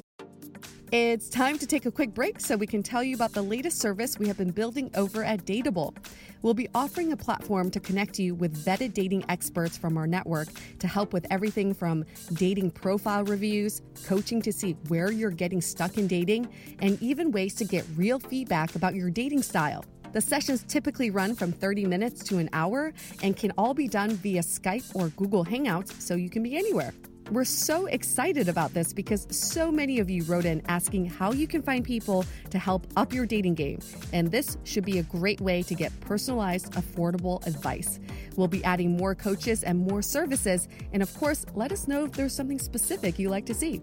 It's 0.93 1.29
time 1.29 1.57
to 1.59 1.69
take 1.69 1.87
a 1.87 1.91
quick 1.93 2.15
break 2.15 2.41
so 2.41 2.57
we 2.57 2.67
can 2.67 2.83
tell 2.83 3.01
you 3.05 3.15
about 3.15 3.33
the 3.33 3.43
latest 3.43 3.79
service 3.79 4.19
we 4.19 4.27
have 4.27 4.37
been 4.37 4.51
building 4.51 4.91
over 4.97 5.23
at 5.23 5.45
Dateable. 5.45 5.95
We'll 6.43 6.53
be 6.53 6.69
offering 6.75 7.13
a 7.13 7.17
platform 7.17 7.71
to 7.71 7.79
connect 7.79 8.19
you 8.19 8.35
with 8.35 8.65
vetted 8.65 8.93
dating 8.93 9.25
experts 9.29 9.79
from 9.79 9.97
our 9.97 10.09
network 10.09 10.49
to 10.81 10.89
help 10.89 11.13
with 11.13 11.29
everything 11.31 11.75
from 11.75 12.05
dating 12.33 12.73
profile 12.73 13.23
reviews, 13.23 13.83
coaching 14.05 14.43
to 14.43 14.53
see 14.53 14.73
where 14.89 15.13
you're 15.13 15.31
getting 15.31 15.61
stuck 15.61 15.97
in 15.97 16.09
dating, 16.09 16.49
and 16.81 17.01
even 17.01 17.31
ways 17.31 17.55
to 17.55 17.65
get 17.65 17.87
real 17.95 18.19
feedback 18.19 18.75
about 18.75 18.97
your 18.97 19.11
dating 19.11 19.43
style. 19.43 19.85
The 20.11 20.21
sessions 20.21 20.65
typically 20.65 21.11
run 21.11 21.37
from 21.37 21.53
30 21.53 21.85
minutes 21.85 22.25
to 22.25 22.39
an 22.39 22.51
hour 22.53 22.93
and 23.23 23.37
can 23.37 23.53
all 23.57 23.75
be 23.75 23.87
done 23.87 24.11
via 24.11 24.41
Skype 24.41 24.97
or 24.97 25.11
Google 25.11 25.45
Hangouts, 25.45 26.03
so 26.03 26.17
you 26.17 26.29
can 26.29 26.43
be 26.43 26.57
anywhere. 26.57 26.93
We're 27.31 27.45
so 27.45 27.87
excited 27.87 28.49
about 28.49 28.75
this 28.75 28.93
because 28.93 29.29
so 29.31 29.71
many 29.71 30.01
of 30.01 30.11
you 30.11 30.25
wrote 30.25 30.45
in 30.45 30.63
asking 30.67 31.07
how 31.07 31.31
you 31.31 31.47
can 31.47 31.63
find 31.63 31.85
people 31.85 32.25
to 32.51 32.59
help 32.59 32.89
up 32.97 33.13
your 33.13 33.25
dating 33.25 33.55
game. 33.55 33.79
And 34.13 34.33
this 34.33 34.59
should 34.65 34.85
be 34.85 34.99
a 34.99 35.05
great 35.05 35.41
way 35.41 35.63
to 35.63 35.75
get 35.77 35.99
personalized, 36.01 36.73
affordable 36.73 37.47
advice. 37.47 38.01
We'll 38.35 38.49
be 38.49 38.65
adding 38.65 38.97
more 38.97 39.15
coaches 39.15 39.63
and 39.63 39.79
more 39.79 40.03
services. 40.03 40.67
And 40.93 41.05
of 41.05 41.17
course, 41.19 41.47
let 41.55 41.71
us 41.71 41.87
know 41.87 42.05
if 42.05 42.13
there's 42.13 42.35
something 42.35 42.59
specific 42.59 43.17
you 43.17 43.29
like 43.29 43.47
to 43.47 43.55
see. 43.55 43.81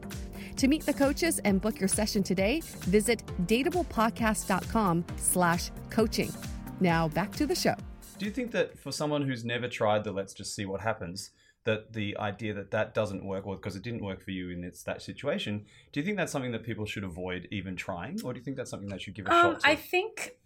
To 0.57 0.67
meet 0.67 0.85
the 0.85 0.93
coaches 0.93 1.39
and 1.45 1.61
book 1.61 1.79
your 1.79 1.87
session 1.87 2.23
today, 2.23 2.61
visit 2.81 3.23
dateablepodcast.com 3.45 5.05
slash 5.15 5.71
coaching. 5.89 6.33
Now 6.81 7.07
back 7.07 7.31
to 7.37 7.45
the 7.45 7.55
show. 7.55 7.75
Do 8.19 8.25
you 8.25 8.31
think 8.31 8.51
that 8.51 8.77
for 8.77 8.91
someone 8.91 9.21
who's 9.21 9.45
never 9.45 9.69
tried 9.69 10.03
the 10.03 10.11
let's 10.11 10.33
just 10.33 10.53
see 10.55 10.65
what 10.65 10.81
happens, 10.81 11.29
that 11.67 11.93
the 11.93 12.17
idea 12.17 12.53
that 12.55 12.71
that 12.71 12.93
doesn't 12.95 13.23
work, 13.23 13.45
or 13.47 13.55
because 13.55 13.75
it 13.75 13.83
didn't 13.83 14.03
work 14.03 14.21
for 14.23 14.31
you 14.31 14.49
in 14.49 14.63
it's 14.63 14.83
that 14.83 15.01
situation, 15.01 15.65
do 15.91 15.99
you 15.99 16.05
think 16.05 16.17
that's 16.17 16.31
something 16.31 16.51
that 16.53 16.63
people 16.63 16.85
should 16.85 17.03
avoid 17.03 17.47
even 17.51 17.75
trying, 17.75 18.21
or 18.23 18.33
do 18.33 18.39
you 18.39 18.43
think 18.43 18.57
that's 18.57 18.71
something 18.71 18.89
that 18.89 19.01
should 19.01 19.13
give 19.15 19.27
a 19.27 19.31
Um, 19.31 19.35
shot 19.51 19.59
to? 19.61 19.69
I 19.69 19.75
think 19.75 20.37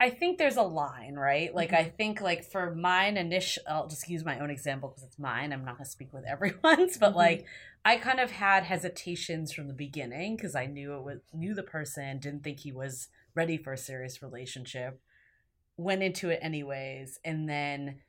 I 0.00 0.10
think 0.10 0.38
there's 0.38 0.56
a 0.56 0.62
line, 0.62 1.14
right? 1.14 1.54
Like 1.54 1.72
I 1.72 1.84
think 1.84 2.20
like 2.20 2.44
for 2.44 2.74
mine 2.74 3.16
initial 3.16 3.62
I'll 3.68 3.86
just 3.88 4.08
use 4.08 4.24
my 4.24 4.40
own 4.40 4.50
example 4.50 4.88
because 4.88 5.04
it's 5.04 5.18
mine. 5.18 5.52
I'm 5.52 5.64
not 5.64 5.76
going 5.76 5.84
to 5.84 5.90
speak 5.90 6.12
with 6.12 6.24
everyone's, 6.28 6.98
but 6.98 7.12
Mhm. 7.12 7.16
like 7.16 7.46
I 7.84 7.96
kind 7.96 8.20
of 8.20 8.30
had 8.32 8.64
hesitations 8.64 9.52
from 9.52 9.68
the 9.68 9.74
beginning 9.74 10.36
because 10.36 10.54
I 10.54 10.66
knew 10.66 10.94
it 10.94 11.02
was 11.02 11.18
knew 11.32 11.54
the 11.54 11.62
person, 11.62 12.18
didn't 12.18 12.44
think 12.44 12.60
he 12.60 12.72
was 12.72 13.08
ready 13.34 13.56
for 13.56 13.72
a 13.72 13.78
serious 13.78 14.22
relationship. 14.22 15.00
Went 15.76 16.02
into 16.02 16.30
it 16.30 16.38
anyways, 16.42 17.18
and 17.24 17.48
then 17.48 18.00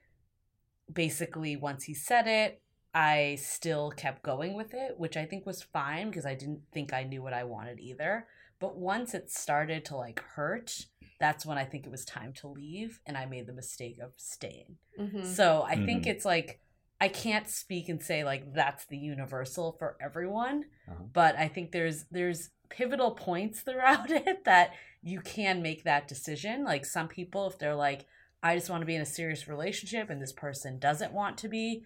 basically 0.93 1.55
once 1.55 1.83
he 1.83 1.93
said 1.93 2.27
it, 2.27 2.61
I 2.93 3.37
still 3.41 3.91
kept 3.91 4.21
going 4.21 4.53
with 4.53 4.73
it, 4.73 4.99
which 4.99 5.17
I 5.17 5.25
think 5.25 5.45
was 5.45 5.63
fine 5.63 6.09
because 6.09 6.25
I 6.25 6.35
didn't 6.35 6.61
think 6.71 6.93
I 6.93 7.03
knew 7.03 7.23
what 7.23 7.33
I 7.33 7.43
wanted 7.43 7.79
either. 7.79 8.27
But 8.59 8.77
once 8.77 9.13
it 9.13 9.31
started 9.31 9.83
to 9.85 9.95
like 9.97 10.21
hurt, 10.35 10.85
that's 11.19 11.45
when 11.45 11.57
I 11.57 11.65
think 11.65 11.85
it 11.85 11.91
was 11.91 12.05
time 12.05 12.33
to 12.33 12.47
leave 12.47 12.99
and 13.05 13.17
I 13.17 13.25
made 13.25 13.47
the 13.47 13.53
mistake 13.53 13.97
of 13.99 14.11
staying. 14.17 14.77
Mhm. 14.99 15.25
So 15.25 15.63
I 15.63 15.75
think 15.75 16.03
Mhm. 16.03 16.07
it's 16.07 16.25
like 16.25 16.59
I 17.01 17.09
can't 17.09 17.49
speak 17.49 17.89
and 17.89 18.01
say 18.01 18.23
like 18.23 18.53
that's 18.53 18.85
the 18.85 18.97
universal 18.97 19.73
for 19.73 19.97
everyone, 19.99 20.65
Uh-huh. 20.87 21.03
but 21.11 21.35
I 21.35 21.47
think 21.49 21.71
there's 21.71 22.05
there's 22.11 22.51
pivotal 22.69 23.11
points 23.11 23.61
throughout 23.65 24.11
it 24.11 24.45
that 24.45 24.73
you 25.01 25.19
can 25.19 25.61
make 25.61 25.83
that 25.83 26.07
decision. 26.07 26.63
Like 26.63 26.85
some 26.85 27.07
people 27.07 27.47
if 27.47 27.57
they're 27.57 27.75
like 27.75 28.05
I 28.43 28.55
just 28.55 28.69
want 28.69 28.81
to 28.81 28.85
be 28.85 28.95
in 28.95 29.01
a 29.01 29.05
serious 29.05 29.47
relationship 29.47 30.09
and 30.09 30.21
this 30.21 30.33
person 30.33 30.77
doesn't 30.77 31.13
want 31.13 31.37
to 31.39 31.47
be, 31.47 31.85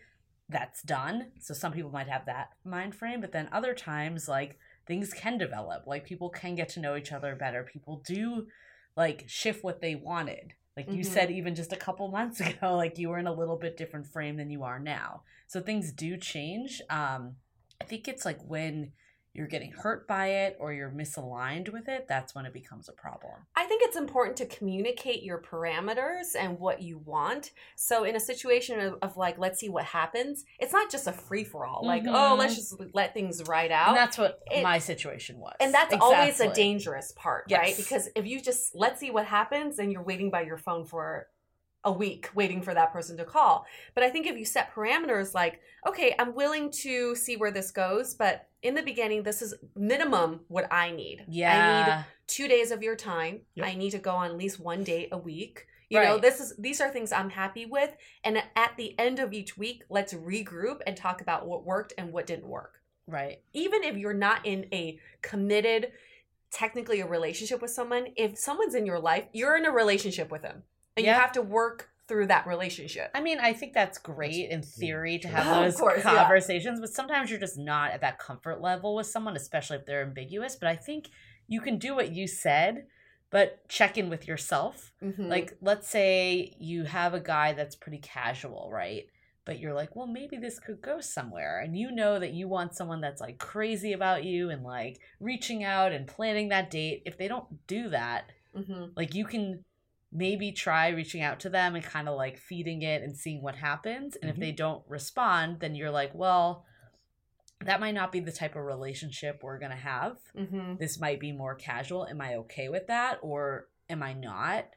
that's 0.49 0.81
done. 0.81 1.27
So 1.39 1.53
some 1.53 1.71
people 1.71 1.91
might 1.91 2.07
have 2.07 2.25
that 2.25 2.49
mind 2.65 2.95
frame, 2.95 3.21
but 3.21 3.31
then 3.31 3.47
other 3.51 3.73
times 3.73 4.27
like 4.27 4.57
things 4.87 5.13
can 5.13 5.37
develop. 5.37 5.85
Like 5.85 6.03
people 6.05 6.29
can 6.29 6.55
get 6.55 6.69
to 6.69 6.79
know 6.79 6.95
each 6.95 7.11
other 7.11 7.35
better. 7.35 7.63
People 7.63 8.01
do 8.05 8.47
like 8.95 9.25
shift 9.27 9.63
what 9.63 9.81
they 9.81 9.93
wanted. 9.95 10.53
Like 10.75 10.87
you 10.91 11.03
Mhm. 11.03 11.05
said 11.05 11.31
even 11.31 11.53
just 11.53 11.73
a 11.73 11.77
couple 11.77 12.07
months 12.11 12.39
ago 12.39 12.75
like 12.75 12.97
you 12.97 13.09
were 13.09 13.19
in 13.19 13.27
a 13.27 13.33
little 13.33 13.57
bit 13.57 13.77
different 13.77 14.07
frame 14.07 14.37
than 14.37 14.49
you 14.49 14.63
are 14.63 14.79
now. 14.79 15.23
So 15.47 15.61
things 15.61 15.91
do 15.91 16.17
change. 16.17 16.81
Um 16.89 17.35
I 17.79 17.83
think 17.83 18.07
it's 18.07 18.25
like 18.25 18.41
when 18.41 18.93
you're 19.37 19.47
getting 19.47 19.71
hurt 19.71 20.07
by 20.07 20.27
it 20.27 20.57
or 20.59 20.73
you're 20.73 20.89
misaligned 20.89 21.71
with 21.71 21.87
it, 21.87 22.07
that's 22.09 22.33
when 22.33 22.45
it 22.47 22.53
becomes 22.53 22.89
a 22.89 22.91
problem. 22.91 23.33
I 23.55 23.65
think 23.65 23.83
it's 23.85 23.95
important 23.95 24.35
to 24.37 24.47
communicate 24.47 25.21
your 25.21 25.39
parameters 25.39 26.35
and 26.37 26.59
what 26.59 26.81
you 26.81 26.97
want. 26.97 27.51
So, 27.75 28.03
in 28.03 28.15
a 28.15 28.19
situation 28.19 28.79
of, 28.79 28.95
of 29.03 29.15
like, 29.15 29.37
let's 29.37 29.59
see 29.59 29.69
what 29.69 29.85
happens, 29.85 30.43
it's 30.59 30.73
not 30.73 30.89
just 30.89 31.05
a 31.05 31.11
free 31.11 31.43
for 31.43 31.67
all. 31.67 31.85
Like, 31.85 32.03
oh, 32.07 32.11
Mhm. 32.33 32.37
let's 32.39 32.55
just 32.55 32.75
let 32.93 33.13
things 33.13 33.43
ride 33.47 33.71
out. 33.71 33.89
And 33.89 33.97
that's 33.97 34.17
what 34.17 34.41
It- 34.49 34.63
my 34.63 34.79
situation 34.79 35.37
was. 35.37 35.55
And 35.59 35.71
that's 35.73 35.95
always 36.01 36.39
a 36.39 36.51
dangerous 36.51 37.11
part, 37.15 37.45
right? 37.51 37.77
Because 37.77 38.09
if 38.15 38.25
you 38.25 38.41
just 38.41 38.73
let's 38.73 38.99
see 38.99 39.11
what 39.11 39.27
happens 39.27 39.77
and 39.77 39.91
you're 39.91 40.03
waiting 40.03 40.31
by 40.31 40.41
your 40.41 40.57
phone 40.57 40.83
for 40.83 41.27
a 41.87 41.91
week 41.91 42.29
waiting 42.35 42.61
for 42.61 42.73
that 42.73 42.91
person 42.91 43.17
to 43.17 43.25
call. 43.25 43.65
But 43.95 44.03
I 44.03 44.09
think 44.09 44.27
if 44.27 44.37
you 44.37 44.45
set 44.45 44.73
parameters 44.73 45.33
like, 45.33 45.61
okay, 45.87 46.13
I'm 46.19 46.35
willing 46.35 46.69
to 46.83 47.15
see 47.15 47.37
where 47.37 47.51
this 47.51 47.71
goes, 47.71 48.13
but 48.13 48.47
in 48.61 48.75
the 48.75 48.83
beginning, 48.83 49.23
this 49.23 49.41
is 49.41 49.55
minimum 49.75 50.41
what 50.49 50.71
I 50.71 50.91
need. 50.91 51.25
Yeah. 51.27 51.55
I 51.55 51.97
need 51.97 52.05
two 52.27 52.47
days 52.47 52.71
of 52.71 52.83
your 52.83 52.95
time. 52.95 53.41
Yep. 53.55 53.65
I 53.65 53.75
need 53.75 53.91
to 53.91 53.99
go 53.99 54.11
on 54.11 54.31
at 54.31 54.37
least 54.37 54.59
one 54.59 54.83
date 54.83 55.09
a 55.11 55.17
week. 55.17 55.67
You 55.89 56.01
know, 56.01 56.17
this 56.17 56.41
is 56.41 56.53
these 56.57 56.81
are 56.81 56.89
things 56.89 57.13
I'm 57.13 57.29
happy 57.29 57.65
with. 57.65 57.95
And 58.25 58.43
at 58.57 58.75
the 58.75 58.99
end 58.99 59.19
of 59.19 59.31
each 59.31 59.57
week, 59.57 59.83
let's 59.89 60.13
regroup 60.13 60.81
and 60.85 60.97
talk 60.97 61.21
about 61.21 61.47
what 61.47 61.65
worked 61.65 61.93
and 61.97 62.11
what 62.11 62.27
didn't 62.27 62.47
work 62.47 62.81
right. 63.07 63.41
even 63.53 63.83
if 63.83 63.97
you're 63.97 64.13
not 64.13 64.45
in 64.45 64.67
a 64.71 64.99
committed 65.21 65.91
technically 66.51 67.01
a 67.01 67.07
relationship 67.07 67.61
with 67.61 67.71
someone 67.71 68.07
if 68.15 68.37
someone's 68.37 68.75
in 68.75 68.85
your 68.85 68.99
life 68.99 69.25
you're 69.33 69.57
in 69.57 69.65
a 69.65 69.71
relationship 69.71 70.31
with 70.31 70.41
them 70.41 70.63
and 70.97 71.05
Yeah. 71.05 71.15
you 71.15 71.21
have 71.21 71.31
to 71.33 71.41
work 71.41 71.89
through 72.07 72.27
that 72.27 72.47
relationship. 72.47 73.11
I 73.13 73.21
mean, 73.21 73.39
I 73.39 73.53
think 73.53 73.73
that's 73.73 73.97
great 73.97 74.49
in 74.49 74.61
theory 74.61 75.19
to 75.19 75.27
have 75.27 75.45
those 75.63 75.77
course, 75.77 76.03
yeah. 76.05 76.15
conversations, 76.15 76.79
but 76.79 76.89
sometimes 76.89 77.29
you're 77.29 77.39
just 77.39 77.57
not 77.57 77.91
at 77.91 78.01
that 78.01 78.17
comfort 78.17 78.61
level 78.61 78.95
with 78.95 79.07
someone, 79.07 79.35
especially 79.35 79.77
if 79.77 79.85
they're 79.85 80.03
ambiguous. 80.03 80.55
But 80.55 80.69
I 80.69 80.75
think 80.77 81.09
you 81.47 81.59
can 81.61 81.77
do 81.77 81.95
what 81.95 82.13
you 82.13 82.25
said, 82.27 82.87
but 83.29 83.67
check 83.67 83.97
in 83.97 84.09
with 84.09 84.25
yourself. 84.27 84.93
Mhm. 85.03 85.27
Like, 85.27 85.57
let's 85.61 85.89
say 85.89 86.55
you 86.59 86.85
have 86.85 87.13
a 87.13 87.19
guy 87.19 87.51
that's 87.53 87.75
pretty 87.75 87.99
casual, 87.99 88.69
right? 88.71 89.07
But 89.43 89.59
you're 89.59 89.73
like, 89.73 89.95
well, 89.95 90.07
maybe 90.07 90.37
this 90.37 90.59
could 90.59 90.81
go 90.81 91.01
somewhere. 91.01 91.59
And 91.59 91.77
you 91.77 91.91
know 91.91 92.19
that 92.19 92.33
you 92.33 92.47
want 92.47 92.73
someone 92.75 93.01
that's 93.01 93.19
like 93.21 93.37
crazy 93.37 93.91
about 93.93 94.23
you 94.23 94.49
and 94.49 94.63
like 94.63 94.99
reaching 95.19 95.63
out 95.65 95.91
and 95.91 96.07
planning 96.07 96.49
that 96.49 96.69
date. 96.71 97.03
If 97.05 97.17
they 97.17 97.27
don't 97.27 97.65
do 97.67 97.89
that, 97.89 98.31
Mhm. 98.55 98.91
like 98.95 99.13
you 99.13 99.25
can 99.25 99.63
maybe 100.11 100.51
try 100.51 100.89
reaching 100.89 101.21
out 101.21 101.39
to 101.41 101.49
them 101.49 101.75
and 101.75 101.83
kind 101.83 102.07
of 102.07 102.15
like 102.15 102.37
feeding 102.37 102.81
it 102.81 103.03
and 103.03 103.15
seeing 103.15 103.41
what 103.41 103.55
happens. 103.55 104.15
And 104.15 104.29
if 104.29 104.37
Mhm. 104.37 104.39
they 104.39 104.51
don't 104.51 104.83
respond, 104.87 105.59
then 105.59 105.75
you're 105.75 105.91
like, 105.91 106.13
well, 106.13 106.65
that 107.61 107.79
might 107.79 107.93
not 107.95 108.11
be 108.11 108.19
the 108.19 108.31
type 108.31 108.55
of 108.55 108.63
relationship 108.63 109.41
we're 109.43 109.57
going 109.59 109.71
to 109.71 109.77
have. 109.77 110.17
Mhm. 110.35 110.77
This 110.77 110.99
might 110.99 111.19
be 111.19 111.31
more 111.31 111.55
casual. 111.55 112.07
Am 112.07 112.21
I 112.21 112.35
okay 112.35 112.69
with 112.69 112.87
that 112.87 113.19
or 113.21 113.67
am 113.89 114.03
I 114.03 114.13
not? 114.13 114.75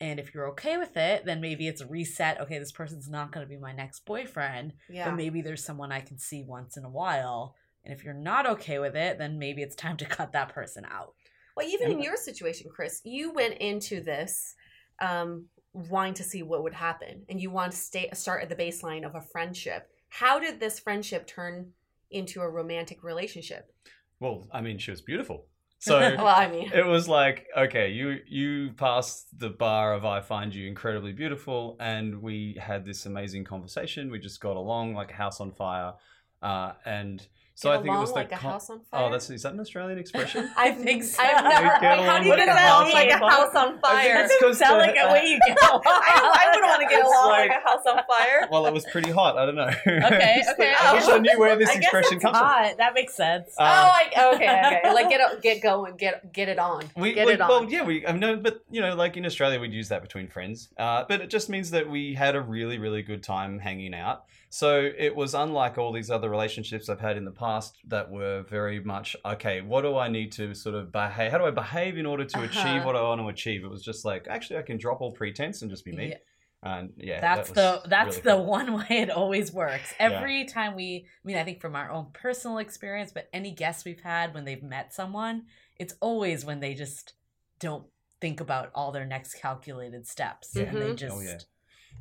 And 0.00 0.18
if 0.18 0.34
you're 0.34 0.48
okay 0.48 0.78
with 0.78 0.96
it, 0.96 1.24
then 1.26 1.40
maybe 1.40 1.68
it's 1.68 1.80
a 1.80 1.86
reset. 1.86 2.40
Okay, 2.40 2.58
this 2.58 2.72
person's 2.72 3.08
not 3.08 3.30
going 3.30 3.46
to 3.46 3.48
be 3.48 3.58
my 3.58 3.72
next 3.72 4.00
boyfriend, 4.04 4.72
Yeah. 4.88 5.04
but 5.10 5.16
maybe 5.16 5.42
there's 5.42 5.64
someone 5.64 5.92
I 5.92 6.00
can 6.00 6.18
see 6.18 6.42
once 6.42 6.76
in 6.76 6.84
a 6.84 6.90
while. 6.90 7.54
And 7.84 7.92
if 7.94 8.02
you're 8.02 8.14
not 8.14 8.46
okay 8.46 8.78
with 8.80 8.96
it, 8.96 9.18
then 9.18 9.38
maybe 9.38 9.62
it's 9.62 9.76
time 9.76 9.96
to 9.98 10.04
cut 10.06 10.32
that 10.32 10.48
person 10.48 10.84
out. 10.86 11.14
Well, 11.56 11.68
even 11.68 11.90
in 11.92 12.00
your 12.00 12.16
situation, 12.16 12.70
Chris, 12.74 13.02
you 13.04 13.30
went 13.32 13.58
into 13.58 14.00
this 14.00 14.56
um, 15.02 15.46
wanting 15.74 16.14
to 16.14 16.22
see 16.22 16.42
what 16.42 16.62
would 16.62 16.72
happen, 16.72 17.24
and 17.28 17.40
you 17.40 17.50
want 17.50 17.72
to 17.72 17.78
stay 17.78 18.08
start 18.14 18.42
at 18.42 18.48
the 18.48 18.56
baseline 18.56 19.04
of 19.04 19.14
a 19.14 19.20
friendship. 19.20 19.90
How 20.08 20.38
did 20.38 20.60
this 20.60 20.78
friendship 20.78 21.26
turn 21.26 21.72
into 22.10 22.40
a 22.40 22.48
romantic 22.48 23.02
relationship? 23.02 23.74
Well, 24.20 24.46
I 24.52 24.60
mean, 24.60 24.78
she 24.78 24.90
was 24.90 25.02
beautiful. 25.02 25.46
So 25.84 25.98
well, 25.98 26.28
I 26.28 26.46
mean, 26.46 26.70
it 26.72 26.86
was 26.86 27.08
like, 27.08 27.48
okay, 27.58 27.90
you 27.90 28.18
you 28.28 28.70
passed 28.76 29.36
the 29.36 29.50
bar 29.50 29.94
of 29.94 30.04
I 30.04 30.20
find 30.20 30.54
you 30.54 30.68
incredibly 30.68 31.12
beautiful, 31.12 31.76
and 31.80 32.22
we 32.22 32.56
had 32.60 32.84
this 32.84 33.04
amazing 33.04 33.42
conversation. 33.42 34.08
We 34.08 34.20
just 34.20 34.40
got 34.40 34.54
along 34.54 34.94
like 34.94 35.10
a 35.10 35.14
house 35.14 35.40
on 35.40 35.50
fire, 35.50 35.94
uh, 36.40 36.74
and 36.84 37.26
so 37.54 37.68
get 37.70 37.74
I 37.74 37.76
think 37.82 37.88
along 37.88 37.98
it 37.98 38.00
was 38.00 38.12
like 38.12 38.28
the 38.30 38.34
a 38.34 38.38
house 38.38 38.70
on 38.70 38.80
fire. 38.90 39.06
Oh, 39.06 39.10
that's 39.12 39.28
is 39.30 39.42
that 39.42 39.52
an 39.52 39.60
Australian 39.60 39.98
expression? 39.98 40.50
I 40.56 40.72
think 40.72 41.04
so. 41.04 41.22
I've 41.22 41.44
never. 41.44 41.64
We 41.74 41.80
get 41.80 41.98
how 42.04 42.18
do 42.18 42.28
you 42.28 42.36
get 42.36 42.48
a 42.48 42.52
along 42.52 42.84
house 42.84 42.92
like 42.92 43.10
a 43.10 43.18
house 43.18 43.54
on 43.54 43.78
fire? 43.80 44.14
That's 44.14 44.36
'cause 44.40 44.58
sound 44.58 44.78
like 44.78 44.96
a 44.98 45.12
way 45.12 45.26
you 45.26 45.38
get 45.46 45.58
along. 45.62 45.82
I, 45.84 46.46
I 46.52 46.56
would 46.56 46.62
want 46.64 46.82
to 46.82 46.88
get 46.88 47.04
along 47.04 47.28
like, 47.30 47.50
like- 47.50 47.58
a 47.58 47.68
house 47.68 47.84
on 47.86 48.00
fire. 48.08 48.48
well, 48.50 48.66
it 48.66 48.72
was 48.72 48.84
pretty 48.86 49.10
hot. 49.10 49.36
I 49.36 49.46
don't 49.46 49.54
know. 49.54 49.70
Okay, 49.86 50.42
okay. 50.52 50.74
I 50.80 50.94
wish 50.94 51.08
I 51.08 51.18
knew 51.18 51.38
where 51.38 51.56
this 51.56 51.68
I 51.68 51.74
guess 51.74 51.82
expression 51.84 52.18
that's 52.18 52.24
comes 52.24 52.38
from. 52.38 52.46
hot. 52.46 52.74
That 52.78 52.94
makes 52.94 53.14
sense. 53.14 53.54
Uh, 53.58 53.62
oh, 53.62 53.92
I, 53.92 54.34
okay, 54.34 54.78
okay. 54.78 54.94
Like 54.94 55.08
get 55.10 55.42
get 55.42 55.62
going, 55.62 55.96
get 55.96 56.32
get 56.32 56.48
it 56.48 56.58
on, 56.58 56.84
We, 56.96 57.12
get 57.12 57.26
we- 57.26 57.32
it 57.34 57.40
on. 57.40 57.48
Well, 57.48 57.64
yeah, 57.70 57.84
we 57.84 58.06
I 58.06 58.12
know, 58.12 58.36
but 58.36 58.64
you 58.70 58.80
know, 58.80 58.94
like 58.94 59.16
in 59.16 59.26
Australia, 59.26 59.60
we'd 59.60 59.72
use 59.72 59.88
that 59.90 60.02
between 60.02 60.28
friends. 60.28 60.68
Uh, 60.78 61.04
but 61.08 61.20
it 61.20 61.30
just 61.30 61.48
means 61.48 61.70
that 61.72 61.88
we 61.88 62.14
had 62.14 62.34
a 62.34 62.40
really, 62.40 62.78
really 62.78 63.02
good 63.02 63.22
time 63.22 63.58
hanging 63.58 63.94
out. 63.94 64.24
So 64.54 64.90
it 64.98 65.16
was 65.16 65.32
unlike 65.32 65.78
all 65.78 65.92
these 65.92 66.10
other 66.10 66.28
relationships 66.28 66.90
I've 66.90 67.00
had 67.00 67.16
in 67.16 67.24
the 67.24 67.30
past 67.30 67.78
that 67.88 68.10
were 68.10 68.42
very 68.50 68.80
much 68.80 69.16
okay. 69.24 69.62
What 69.62 69.80
do 69.80 69.96
I 69.96 70.08
need 70.08 70.30
to 70.32 70.54
sort 70.54 70.74
of 70.74 70.92
behave? 70.92 71.32
How 71.32 71.38
do 71.38 71.46
I 71.46 71.50
behave 71.50 71.96
in 71.96 72.04
order 72.04 72.26
to 72.26 72.36
Uh-huh. 72.38 72.46
achieve 72.60 72.84
what 72.84 72.94
I 72.94 73.00
want 73.00 73.22
to 73.22 73.28
achieve? 73.28 73.64
It 73.64 73.70
was 73.70 73.82
just 73.82 74.04
like 74.04 74.26
actually, 74.28 74.58
I 74.58 74.62
can 74.62 74.76
drop 74.76 75.00
all 75.00 75.10
pretense 75.12 75.62
and 75.62 75.70
just 75.70 75.86
be 75.86 75.92
me. 75.92 76.08
Yeah. 76.10 76.16
And 76.64 76.92
yeah, 76.98 77.20
that's 77.22 77.48
that 77.52 77.82
the 77.82 77.88
that's 77.88 78.16
really 78.18 78.22
the 78.30 78.36
cool. 78.36 78.44
one 78.44 78.72
way 78.80 78.86
it 78.90 79.10
always 79.10 79.52
works. 79.54 79.94
Every 79.98 80.44
time 80.44 80.76
we 80.76 81.06
I 81.06 81.26
mean 81.26 81.38
I 81.38 81.44
think 81.44 81.62
from 81.62 81.74
our 81.74 81.90
own 81.90 82.08
personal 82.12 82.58
experience, 82.58 83.10
but 83.10 83.30
any 83.32 83.52
guests 83.52 83.86
we've 83.86 84.02
had 84.02 84.34
when 84.34 84.44
they've 84.44 84.62
met 84.62 84.92
someone, 84.92 85.44
it's 85.78 85.94
always 86.00 86.44
when 86.44 86.60
they 86.60 86.74
just 86.74 87.14
don't 87.58 87.86
think 88.20 88.38
about 88.40 88.70
all 88.74 88.92
their 88.92 89.06
next 89.06 89.34
calculated 89.34 90.06
steps 90.06 90.54
and 90.54 90.76
they 90.76 90.94
just 90.94 91.16
Oh, 91.16 91.20
yeah. 91.20 91.38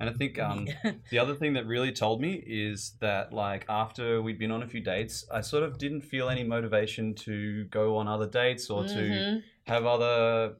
And 0.01 0.09
I 0.09 0.13
think 0.13 0.39
um, 0.39 0.67
the 1.11 1.19
other 1.19 1.35
thing 1.35 1.53
that 1.53 1.67
really 1.67 1.91
told 1.91 2.21
me 2.21 2.43
is 2.47 2.95
that 3.01 3.31
like 3.31 3.65
after 3.69 4.19
we'd 4.19 4.39
been 4.39 4.49
on 4.51 4.63
a 4.63 4.67
few 4.67 4.81
dates, 4.81 5.23
I 5.31 5.41
sort 5.41 5.61
of 5.61 5.77
didn't 5.77 6.01
feel 6.01 6.27
any 6.27 6.43
motivation 6.43 7.13
to 7.27 7.65
go 7.65 7.97
on 7.97 8.07
other 8.07 8.27
dates 8.27 8.71
or 8.71 8.83
to 8.85 8.99
Mhm. 8.99 9.43
have 9.67 9.85
other 9.85 10.55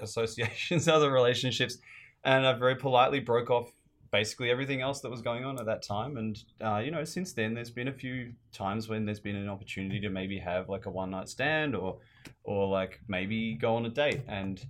associations, 0.00 0.88
other 0.96 1.12
relationships, 1.12 1.76
and 2.24 2.46
I 2.46 2.54
very 2.54 2.76
politely 2.76 3.20
broke 3.20 3.50
off 3.50 3.70
basically 4.10 4.50
everything 4.50 4.80
else 4.80 5.02
that 5.02 5.10
was 5.10 5.20
going 5.20 5.44
on 5.44 5.58
at 5.60 5.66
that 5.66 5.82
time. 5.82 6.16
And 6.16 6.42
uh, 6.62 6.78
you 6.78 6.90
know, 6.90 7.04
since 7.04 7.34
then, 7.34 7.52
there's 7.52 7.70
been 7.70 7.88
a 7.88 7.92
few 7.92 8.32
times 8.52 8.88
when 8.88 9.04
there's 9.04 9.20
been 9.20 9.36
an 9.36 9.50
opportunity 9.50 10.00
to 10.00 10.08
maybe 10.08 10.38
have 10.38 10.70
like 10.70 10.86
a 10.86 10.90
one 10.90 11.10
night 11.10 11.28
stand 11.28 11.76
or 11.76 11.98
or 12.42 12.68
like 12.68 13.00
maybe 13.06 13.52
go 13.54 13.76
on 13.76 13.84
a 13.84 13.90
date, 13.90 14.22
and 14.28 14.64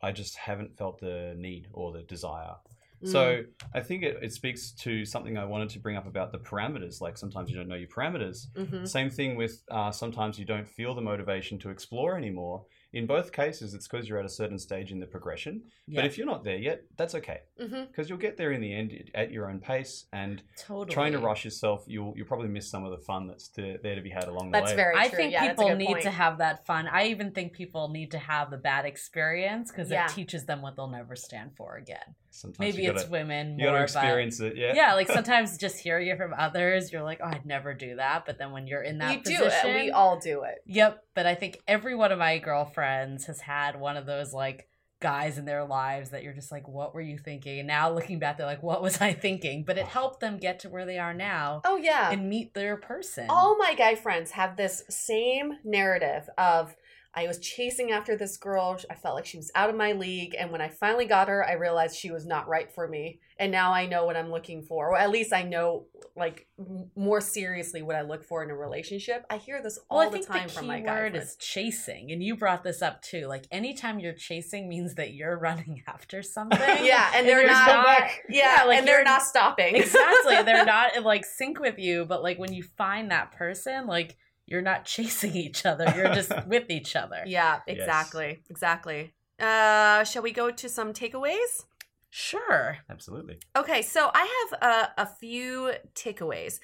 I 0.00 0.12
just 0.12 0.36
haven't 0.36 0.76
felt 0.78 1.00
the 1.00 1.34
need 1.36 1.66
or 1.72 1.90
the 1.90 2.02
desire. 2.02 2.54
Mm. 3.02 3.12
So 3.12 3.42
I 3.74 3.80
think 3.80 4.02
it, 4.02 4.18
it 4.22 4.32
speaks 4.32 4.72
to 4.72 5.04
something 5.04 5.38
I 5.38 5.44
wanted 5.44 5.70
to 5.70 5.78
bring 5.78 5.96
up 5.96 6.06
about 6.06 6.32
the 6.32 6.38
parameters. 6.38 7.00
Like 7.00 7.16
sometimes 7.16 7.50
you 7.50 7.56
don't 7.56 7.68
know 7.68 7.74
your 7.76 7.88
parameters. 7.88 8.48
Mhm. 8.56 8.86
Same 8.86 9.08
thing 9.10 9.36
with 9.36 9.62
uh, 9.70 9.90
sometimes 9.90 10.38
you 10.38 10.44
don't 10.44 10.68
feel 10.68 10.94
the 10.94 11.00
motivation 11.00 11.58
to 11.60 11.70
explore 11.70 12.16
anymore. 12.16 12.64
In 12.92 13.06
both 13.06 13.30
cases, 13.32 13.72
it's 13.72 13.86
because 13.86 14.08
you're 14.08 14.18
at 14.18 14.24
a 14.24 14.28
certain 14.28 14.58
stage 14.58 14.90
in 14.90 14.98
the 14.98 15.06
progression. 15.06 15.62
Yeah, 15.86 16.00
But 16.00 16.06
if 16.06 16.18
you're 16.18 16.26
not 16.26 16.42
there 16.42 16.56
yet, 16.58 16.82
that's 16.96 17.14
okay 17.14 17.42
because 17.56 18.08
you'll 18.08 18.18
get 18.18 18.36
there 18.36 18.50
in 18.50 18.60
the 18.60 18.74
end 18.74 19.10
at 19.14 19.30
your 19.30 19.48
own 19.48 19.60
pace. 19.60 20.06
And 20.12 20.42
totally 20.58 20.92
trying 20.92 21.12
to 21.12 21.20
rush 21.20 21.44
yourself, 21.44 21.84
you'll 21.86 22.12
you'll 22.16 22.26
probably 22.26 22.48
miss 22.48 22.68
some 22.68 22.84
of 22.84 22.90
the 22.90 22.98
fun 22.98 23.28
that's 23.28 23.48
to, 23.50 23.78
there 23.82 23.94
to 23.94 24.00
be 24.00 24.10
had 24.10 24.24
along 24.24 24.50
the 24.50 24.56
way. 24.56 24.60
That's 24.60 24.72
way. 24.72 24.76
very 24.76 24.96
I 24.96 25.08
true. 25.08 25.16
think 25.16 25.32
yeah, 25.32 25.48
people 25.50 25.74
need 25.76 25.86
point. 25.86 26.02
to 26.02 26.10
have 26.10 26.38
that 26.38 26.66
fun. 26.66 26.88
I 26.88 27.06
even 27.06 27.30
think 27.30 27.52
people 27.52 27.88
need 27.90 28.10
to 28.10 28.18
have 28.18 28.50
the 28.50 28.58
bad 28.58 28.84
experience 28.86 29.70
because 29.70 29.88
Yeah. 29.90 30.06
it 30.06 30.10
teaches 30.10 30.44
them 30.46 30.60
what 30.60 30.74
they'll 30.76 30.88
never 30.88 31.14
stand 31.16 31.52
for 31.56 31.76
again. 31.76 32.16
Sometimes 32.30 32.58
Maybe 32.58 32.84
you 32.84 32.90
it's 32.92 33.02
gotta, 33.02 33.12
women 33.12 33.58
you 33.58 33.64
got 33.66 33.72
more, 33.72 33.86
to 33.86 33.92
but 33.92 34.02
experience 34.04 34.40
it. 34.40 34.56
Yeah. 34.56 34.72
yeah, 34.74 34.94
like 34.94 35.08
sometimes 35.12 35.58
just 35.58 35.78
hearing 35.78 36.08
it 36.08 36.16
from 36.16 36.32
others, 36.36 36.92
you're 36.92 37.02
like, 37.02 37.20
oh, 37.22 37.26
I'd 37.26 37.44
never 37.44 37.74
do 37.74 37.96
that. 37.96 38.24
But 38.26 38.38
then 38.38 38.52
when 38.52 38.66
you're 38.66 38.82
in 38.82 38.98
that 38.98 39.14
you 39.16 39.22
do 39.38 39.44
it. 39.44 39.74
We 39.74 39.90
all 39.90 40.18
do 40.18 40.42
it. 40.44 40.62
Yep, 40.66 41.04
but 41.14 41.26
I 41.26 41.34
think 41.34 41.60
every 41.66 41.94
one 41.94 42.12
of 42.12 42.18
my 42.18 42.38
girlfriends 42.38 43.26
has 43.26 43.40
had 43.40 43.78
one 43.80 43.96
of 43.96 44.06
those 44.06 44.32
like 44.32 44.68
guys 45.00 45.38
in 45.38 45.46
their 45.46 45.64
lives 45.64 46.10
that 46.10 46.22
you're 46.22 46.34
just 46.34 46.52
like, 46.52 46.68
what 46.68 46.94
were 46.94 47.00
you 47.00 47.16
thinking? 47.16 47.58
And 47.58 47.66
now 47.66 47.90
looking 47.90 48.18
back, 48.18 48.36
they're 48.36 48.46
like, 48.46 48.62
what 48.62 48.82
was 48.82 49.00
I 49.00 49.14
thinking? 49.14 49.64
But 49.64 49.78
it 49.78 49.86
helped 49.86 50.20
them 50.20 50.36
get 50.36 50.60
to 50.60 50.68
where 50.68 50.84
they 50.84 50.98
are 50.98 51.14
now 51.14 51.62
Oh 51.64 51.76
yeah. 51.76 52.10
and 52.10 52.28
meet 52.28 52.52
their 52.52 52.76
person. 52.76 53.26
all 53.30 53.56
my 53.56 53.74
guy 53.74 53.94
friends 53.94 54.32
have 54.32 54.56
this 54.56 54.82
same 54.90 55.54
narrative 55.64 56.28
of 56.36 56.76
I 57.12 57.26
was 57.26 57.38
chasing 57.40 57.90
after 57.90 58.16
this 58.16 58.36
girl. 58.36 58.78
I 58.88 58.94
felt 58.94 59.16
like 59.16 59.26
she 59.26 59.36
was 59.36 59.50
out 59.56 59.68
of 59.68 59.74
my 59.76 59.92
league. 59.92 60.36
And 60.38 60.52
when 60.52 60.60
I 60.60 60.68
finally 60.68 61.06
got 61.06 61.26
her, 61.28 61.44
I 61.44 61.54
realized 61.54 61.96
she 61.96 62.12
was 62.12 62.24
not 62.24 62.46
right 62.46 62.70
for 62.72 62.86
me. 62.86 63.18
And 63.36 63.50
now 63.50 63.72
I 63.72 63.86
know 63.86 64.04
what 64.04 64.16
I'm 64.16 64.30
looking 64.30 64.62
for. 64.62 64.90
Or 64.90 64.96
at 64.96 65.10
least 65.10 65.32
I 65.32 65.42
know, 65.42 65.86
like, 66.16 66.46
m- 66.58 66.88
more 66.94 67.20
seriously 67.20 67.82
what 67.82 67.96
I 67.96 68.02
look 68.02 68.22
for 68.22 68.44
in 68.44 68.50
a 68.50 68.56
relationship. 68.56 69.24
I 69.28 69.38
hear 69.38 69.60
this 69.60 69.78
all 69.90 69.98
well, 69.98 70.10
the 70.10 70.20
time 70.20 70.46
the 70.46 70.52
from 70.52 70.66
my 70.68 70.78
guy 70.80 70.94
word 71.00 71.16
is 71.16 71.34
chasing, 71.40 72.12
and 72.12 72.22
you 72.22 72.36
brought 72.36 72.62
this 72.62 72.80
up 72.80 73.02
too. 73.02 73.26
Like 73.26 73.46
anytime 73.50 73.98
you're 73.98 74.12
chasing 74.12 74.68
means 74.68 74.94
that 74.94 75.12
you're 75.12 75.36
running 75.48 75.82
after 75.88 76.22
something. 76.36 76.60
yeah, 76.84 77.10
and 77.14 77.26
they're 77.26 77.40
you're 77.40 77.50
not. 77.50 77.66
not- 77.66 78.02
Yeah, 78.28 78.58
Yeah, 78.58 78.64
like 78.66 78.78
and 78.78 78.86
they're 78.86 79.02
not 79.04 79.22
stopping. 79.22 79.74
exactly. 79.74 80.42
They're 80.42 80.64
not 80.76 80.94
in 80.96 81.02
like 81.02 81.24
sync 81.24 81.58
with 81.58 81.78
you, 81.80 82.04
but 82.04 82.22
like 82.22 82.38
when 82.38 82.52
you 82.52 82.62
find 82.62 83.10
that 83.10 83.32
person, 83.32 83.86
like 83.88 84.16
you're 84.50 84.60
not 84.60 84.84
chasing 84.94 85.34
each 85.34 85.64
other. 85.64 85.90
You're 85.96 86.12
just 86.14 86.32
with 86.46 86.68
each 86.70 86.96
other. 86.96 87.22
yeah, 87.26 87.60
Yes. 87.66 87.78
exactly, 87.78 88.42
exactly. 88.50 89.12
Uh, 89.38 90.04
shall 90.04 90.22
we 90.22 90.32
go 90.32 90.50
to 90.50 90.68
some 90.68 90.92
takeaways? 90.92 91.64
Sure. 92.10 92.76
Absolutely. 92.90 93.38
Okay, 93.56 93.80
so 93.82 94.10
I 94.12 94.48
have 94.50 94.62
a, 94.62 95.02
a 95.02 95.06
few 95.06 95.72
takeaways. 95.94 96.58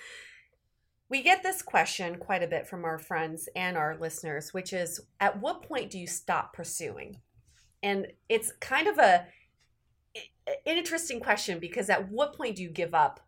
We 1.08 1.22
get 1.22 1.42
this 1.44 1.62
question 1.62 2.16
quite 2.16 2.42
a 2.42 2.48
bit 2.48 2.66
from 2.66 2.84
our 2.84 2.98
friends 2.98 3.48
and 3.54 3.76
our 3.76 3.96
listeners, 3.96 4.52
which 4.52 4.72
is 4.72 5.00
at 5.20 5.40
what 5.40 5.62
point 5.62 5.90
do 5.92 5.98
you 6.00 6.06
stop 6.08 6.52
pursuing? 6.52 7.20
And 7.82 8.08
it's 8.28 8.52
kind 8.60 8.88
of 8.88 8.98
a 8.98 9.26
an 10.66 10.76
interesting 10.76 11.20
question 11.20 11.58
because 11.60 11.90
at 11.90 12.10
what 12.10 12.34
point 12.34 12.56
do 12.56 12.62
you 12.62 12.70
give 12.70 12.94
up 12.94 13.20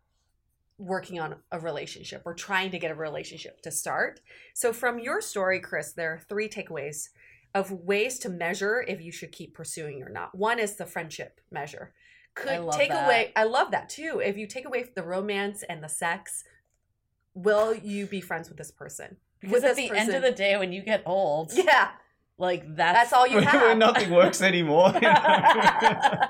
working 0.79 1.19
on 1.19 1.35
a 1.51 1.59
relationship 1.59 2.23
or 2.25 2.33
trying 2.33 2.71
to 2.71 2.79
get 2.79 2.89
a 2.89 2.95
relationship 2.95 3.61
to 3.61 3.71
start? 3.71 4.21
So 4.53 4.73
from 4.73 4.97
your 4.97 5.21
story, 5.21 5.59
Chris, 5.59 5.91
there 5.91 6.13
are 6.13 6.19
three 6.19 6.49
takeaways 6.49 7.09
of 7.53 7.71
ways 7.71 8.19
to 8.19 8.29
measure 8.29 8.83
if 8.87 9.01
you 9.01 9.11
should 9.11 9.31
keep 9.31 9.53
pursuing 9.53 10.01
or 10.01 10.09
not. 10.09 10.35
One 10.35 10.59
is 10.59 10.75
the 10.75 10.85
friendship 10.85 11.41
measure. 11.51 11.93
Could 12.35 12.71
take 12.71 12.89
that. 12.89 13.05
away 13.05 13.33
I 13.35 13.43
love 13.43 13.71
that 13.71 13.89
too. 13.89 14.21
If 14.23 14.37
you 14.37 14.47
take 14.47 14.65
away 14.65 14.85
the 14.95 15.03
romance 15.03 15.63
and 15.63 15.83
the 15.83 15.89
sex, 15.89 16.43
will 17.33 17.73
you 17.73 18.05
be 18.05 18.21
friends 18.21 18.47
with 18.47 18.57
this 18.57 18.71
person? 18.71 19.17
Because 19.39 19.63
With 19.63 19.65
at 19.65 19.75
the 19.75 19.91
end 19.91 20.13
of 20.13 20.21
the 20.21 20.31
day, 20.31 20.57
when 20.57 20.71
you 20.71 20.81
get 20.81 21.03
old, 21.05 21.51
Yeah. 21.53 21.89
Like 22.39 22.75
that's 22.75 22.97
That's 22.97 23.13
all 23.13 23.27
you 23.27 23.39
have. 23.41 23.61
When 23.61 23.79
nothing 23.79 24.09
works 24.11 24.41
anymore. 24.41 24.91
you 24.95 25.01
know? 25.01 26.27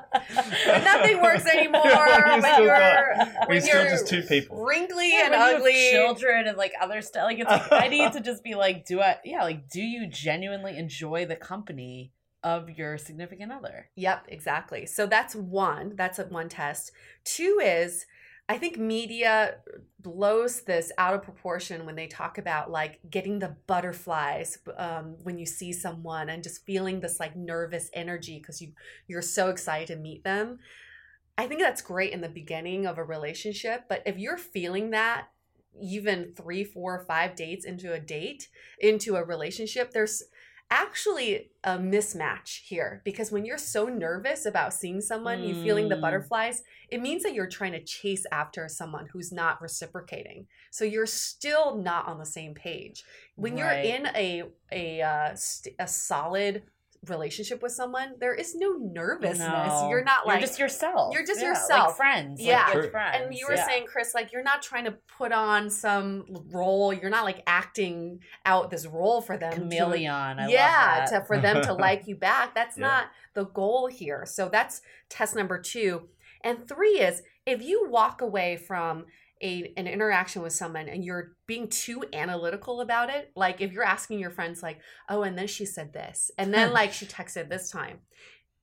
When 0.67 0.83
nothing 0.83 1.21
works 1.21 1.45
anymore. 1.45 1.81
You 1.85 2.31
when 2.33 2.41
still 2.41 2.65
you're, 2.65 2.75
got- 2.77 3.17
when 3.17 3.47
We're 3.49 3.61
still 3.61 3.81
you're 3.81 3.89
just 3.91 4.07
two 4.07 4.21
people. 4.23 4.63
wrinkly 4.65 5.11
Yeah, 5.11 5.25
and 5.25 5.31
when 5.31 5.39
you 5.39 5.45
have 5.47 5.55
ugly. 5.61 5.89
children 5.91 6.47
and 6.47 6.57
like 6.57 6.73
other 6.81 7.01
stuff. 7.01 7.23
Like 7.25 7.39
it's 7.39 7.49
like 7.49 7.71
I 7.71 7.87
need 7.87 8.11
to 8.13 8.19
just 8.21 8.43
be 8.43 8.55
like, 8.55 8.85
do 8.85 9.01
I? 9.01 9.17
Yeah, 9.23 9.43
like 9.43 9.69
do 9.69 9.81
you 9.81 10.07
genuinely 10.07 10.77
enjoy 10.77 11.25
the 11.25 11.35
company 11.35 12.11
of 12.43 12.69
your 12.71 12.97
significant 12.97 13.51
other? 13.51 13.89
Yep, 13.95 14.25
exactly. 14.29 14.85
So 14.85 15.05
that's 15.05 15.35
one. 15.35 15.93
That's 15.95 16.19
a 16.19 16.25
one 16.25 16.49
test. 16.49 16.91
Two 17.23 17.59
is 17.63 18.05
I 18.49 18.57
think 18.57 18.79
media 18.79 19.57
blows 19.99 20.61
this 20.61 20.91
out 20.97 21.13
of 21.13 21.21
proportion 21.21 21.85
when 21.85 21.95
they 21.95 22.07
talk 22.07 22.39
about 22.39 22.71
like 22.71 22.99
getting 23.07 23.37
the 23.37 23.55
butterflies 23.67 24.57
um, 24.75 25.17
when 25.21 25.37
you 25.37 25.45
see 25.45 25.71
someone 25.71 26.29
and 26.29 26.41
just 26.41 26.65
feeling 26.65 26.99
this 26.99 27.19
like 27.19 27.35
nervous 27.35 27.91
energy 27.93 28.39
because 28.39 28.59
you 28.59 28.71
you're 29.07 29.21
so 29.21 29.49
excited 29.49 29.87
to 29.87 29.95
meet 29.95 30.23
them. 30.23 30.57
I 31.37 31.45
think 31.45 31.61
that's 31.61 31.83
great 31.83 32.11
in 32.11 32.21
the 32.21 32.27
beginning 32.27 32.87
of 32.87 32.97
a 32.97 33.03
relationship, 33.03 33.83
but 33.87 34.01
if 34.07 34.17
you're 34.17 34.37
feeling 34.37 34.89
that 34.89 35.27
even 35.79 36.33
three, 36.35 36.63
four, 36.63 37.05
five 37.07 37.35
dates 37.35 37.65
into 37.65 37.93
a 37.93 37.99
date, 37.99 38.49
into 38.79 39.15
a 39.15 39.23
relationship, 39.23 39.91
there's 39.91 40.23
actually 40.71 41.51
a 41.63 41.77
mismatch 41.77 42.61
here 42.63 43.01
because 43.03 43.31
when 43.31 43.45
you're 43.45 43.57
so 43.57 43.85
nervous 43.87 44.45
about 44.45 44.73
seeing 44.73 45.01
someone, 45.01 45.43
you 45.43 45.55
feeling 45.55 45.89
the 45.89 45.95
Mm. 45.95 46.01
butterflies, 46.01 46.63
it 46.89 47.01
means 47.01 47.23
that 47.23 47.33
you're 47.33 47.47
trying 47.47 47.71
to 47.73 47.83
chase 47.83 48.25
after 48.31 48.67
someone 48.69 49.07
who's 49.07 49.31
not 49.31 49.61
reciprocating. 49.61 50.47
So 50.71 50.85
you're 50.85 51.05
still 51.05 51.75
not 51.75 52.07
on 52.07 52.19
the 52.19 52.25
same 52.25 52.53
page. 52.53 53.03
When 53.35 53.57
you're 53.57 53.71
in 53.71 54.07
a 54.15 54.43
a 54.71 55.01
uh, 55.01 55.35
st- 55.35 55.75
a 55.79 55.87
solid 55.87 56.63
relationship 57.07 57.61
with 57.61 57.71
someone, 57.71 58.15
there 58.19 58.33
is 58.33 58.55
no 58.55 58.73
nervousness. 58.73 59.39
No. 59.39 59.87
You're 59.89 60.03
not 60.03 60.27
like 60.27 60.39
you're 60.39 60.47
just 60.47 60.59
yourself. 60.59 61.13
You're 61.13 61.25
just 61.25 61.41
Yeah, 61.41 61.49
yourself. 61.49 61.87
like 61.89 61.95
friends. 61.97 62.41
Yeah. 62.41 62.69
like, 62.73 62.91
friends. 62.91 63.17
and 63.21 63.33
you 63.33 63.45
were 63.47 63.55
yeah. 63.55 63.65
saying, 63.65 63.85
Chris, 63.87 64.13
like 64.13 64.31
you're 64.31 64.43
not 64.43 64.61
trying 64.61 64.85
to 64.85 64.95
put 65.17 65.31
on 65.31 65.69
some 65.69 66.25
role. 66.51 66.91
You're 66.93 67.09
not 67.09 67.23
like 67.23 67.43
acting 67.47 68.19
out 68.45 68.69
this 68.69 68.85
role 68.85 69.21
for 69.21 69.37
them. 69.37 69.51
to- 69.51 69.57
chameleon. 69.59 70.11
I 70.39 70.49
yeah, 70.49 70.95
love 71.01 71.09
that. 71.09 71.19
to, 71.21 71.25
for 71.25 71.39
them 71.39 71.61
to 71.63 71.73
like 71.87 72.07
you 72.07 72.15
back. 72.15 72.53
That's 72.53 72.77
Yeah. 72.77 72.87
not 72.87 73.05
the 73.33 73.45
goal 73.45 73.87
here. 73.87 74.25
So 74.25 74.49
that's 74.49 74.81
test 75.09 75.35
number 75.35 75.59
two. 75.59 76.09
And 76.43 76.67
three 76.67 76.99
is 76.99 77.21
if 77.45 77.61
you 77.61 77.87
walk 77.89 78.21
away 78.21 78.55
from 78.57 79.05
a, 79.41 79.73
an 79.77 79.87
interaction 79.87 80.41
with 80.41 80.53
someone 80.53 80.89
and 80.89 81.03
you're 81.03 81.33
being 81.47 81.67
too 81.69 82.03
analytical 82.13 82.81
about 82.81 83.09
it, 83.09 83.31
like 83.35 83.61
if 83.61 83.71
you're 83.71 83.83
asking 83.83 84.19
your 84.19 84.31
friends, 84.31 84.61
like, 84.61 84.79
oh, 85.09 85.23
and 85.23 85.37
then 85.37 85.47
she 85.47 85.65
said 85.65 85.93
this, 85.93 86.31
and 86.37 86.53
then 86.53 86.73
like 86.73 86.93
she 86.93 87.05
texted 87.05 87.49
this 87.49 87.69
time, 87.69 87.99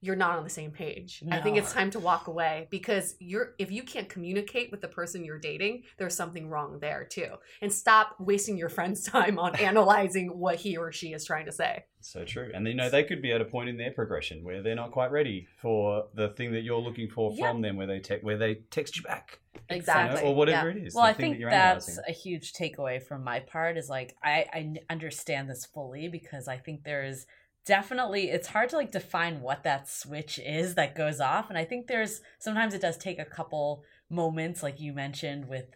you're 0.07 0.17
not 0.17 0.39
on 0.39 0.45
the 0.45 0.51
same 0.51 0.71
page. 0.71 1.23
I 1.31 1.41
think 1.41 1.57
it's 1.59 1.73
time 1.73 1.91
to 1.91 1.99
walk 1.99 2.29
away 2.29 2.69
because 2.71 3.17
you're 3.19 3.55
if 3.59 3.71
you 3.73 3.83
can't 3.83 4.09
communicate 4.09 4.71
with 4.71 4.81
the 4.81 4.89
person 4.89 5.25
you're 5.25 5.39
dating, 5.39 5.83
there's 5.99 6.15
something 6.15 6.49
wrong 6.49 6.79
there 6.81 7.05
too. 7.05 7.31
And 7.61 7.73
stop 7.73 8.15
wasting 8.19 8.57
your 8.57 8.69
friend's 8.69 9.03
time 9.17 9.39
on 9.39 9.57
analyzing 9.57 10.29
what 10.39 10.57
he 10.57 10.77
or 10.77 10.93
she 10.93 11.13
is 11.13 11.25
trying 11.25 11.47
to 11.47 11.53
say. 11.53 11.85
So 12.01 12.25
true. 12.25 12.51
And 12.55 12.67
you 12.69 12.75
know, 12.75 12.89
they 12.89 13.03
could 13.03 13.21
be 13.21 13.33
at 13.33 13.41
a 13.41 13.45
point 13.45 13.69
in 13.69 13.77
their 13.79 13.91
progression 13.91 14.45
where 14.45 14.63
they're 14.63 14.77
not 14.77 14.93
quite 14.93 15.11
ready 15.11 15.49
for 15.61 16.05
the 16.15 16.29
thing 16.29 16.53
that 16.53 16.61
you're 16.63 16.79
looking 16.79 17.09
for 17.09 17.33
Yeah. 17.35 17.51
from 17.51 17.63
them, 17.63 17.77
where 17.77 17.89
they 17.89 17.99
te- 17.99 18.21
where 18.23 18.37
they 18.39 18.55
text 18.71 18.97
you 18.97 19.03
back, 19.03 19.41
you 19.55 19.61
know, 19.71 19.77
Exactly. 19.77 20.23
or 20.23 20.35
whatever 20.35 20.71
Yeah. 20.71 20.77
it 20.77 20.87
is. 20.87 20.95
Well, 20.95 21.05
I 21.05 21.13
think 21.13 21.41
that 21.41 21.51
that's 21.51 21.89
analyzing. 21.89 22.05
a 22.09 22.13
huge 22.13 22.53
takeaway 22.53 23.03
from 23.03 23.25
my 23.25 23.41
part 23.41 23.77
is 23.77 23.89
like 23.89 24.15
I 24.23 24.77
understand 24.89 25.51
this 25.51 25.67
fully 25.67 26.07
because 26.09 26.47
I 26.47 26.59
think 26.59 26.85
there 26.85 27.05
is 27.05 27.27
definitely 27.67 28.31
it's 28.31 28.47
hard 28.49 28.69
to 28.71 28.77
like 28.77 28.93
define 28.93 29.41
what 29.41 29.63
that 29.65 29.89
switch 29.89 30.39
is 30.39 30.75
that 30.77 30.95
goes 30.95 31.21
off 31.21 31.49
and 31.51 31.59
I 31.59 31.65
think 31.65 31.87
there's 31.89 32.21
sometimes 32.39 32.73
it 32.75 32.81
does 32.81 32.97
take 32.97 33.19
a 33.19 33.25
couple 33.25 33.83
moments 34.09 34.63
like 34.63 34.81
you 34.81 34.93
mentioned 34.93 35.49
with 35.49 35.67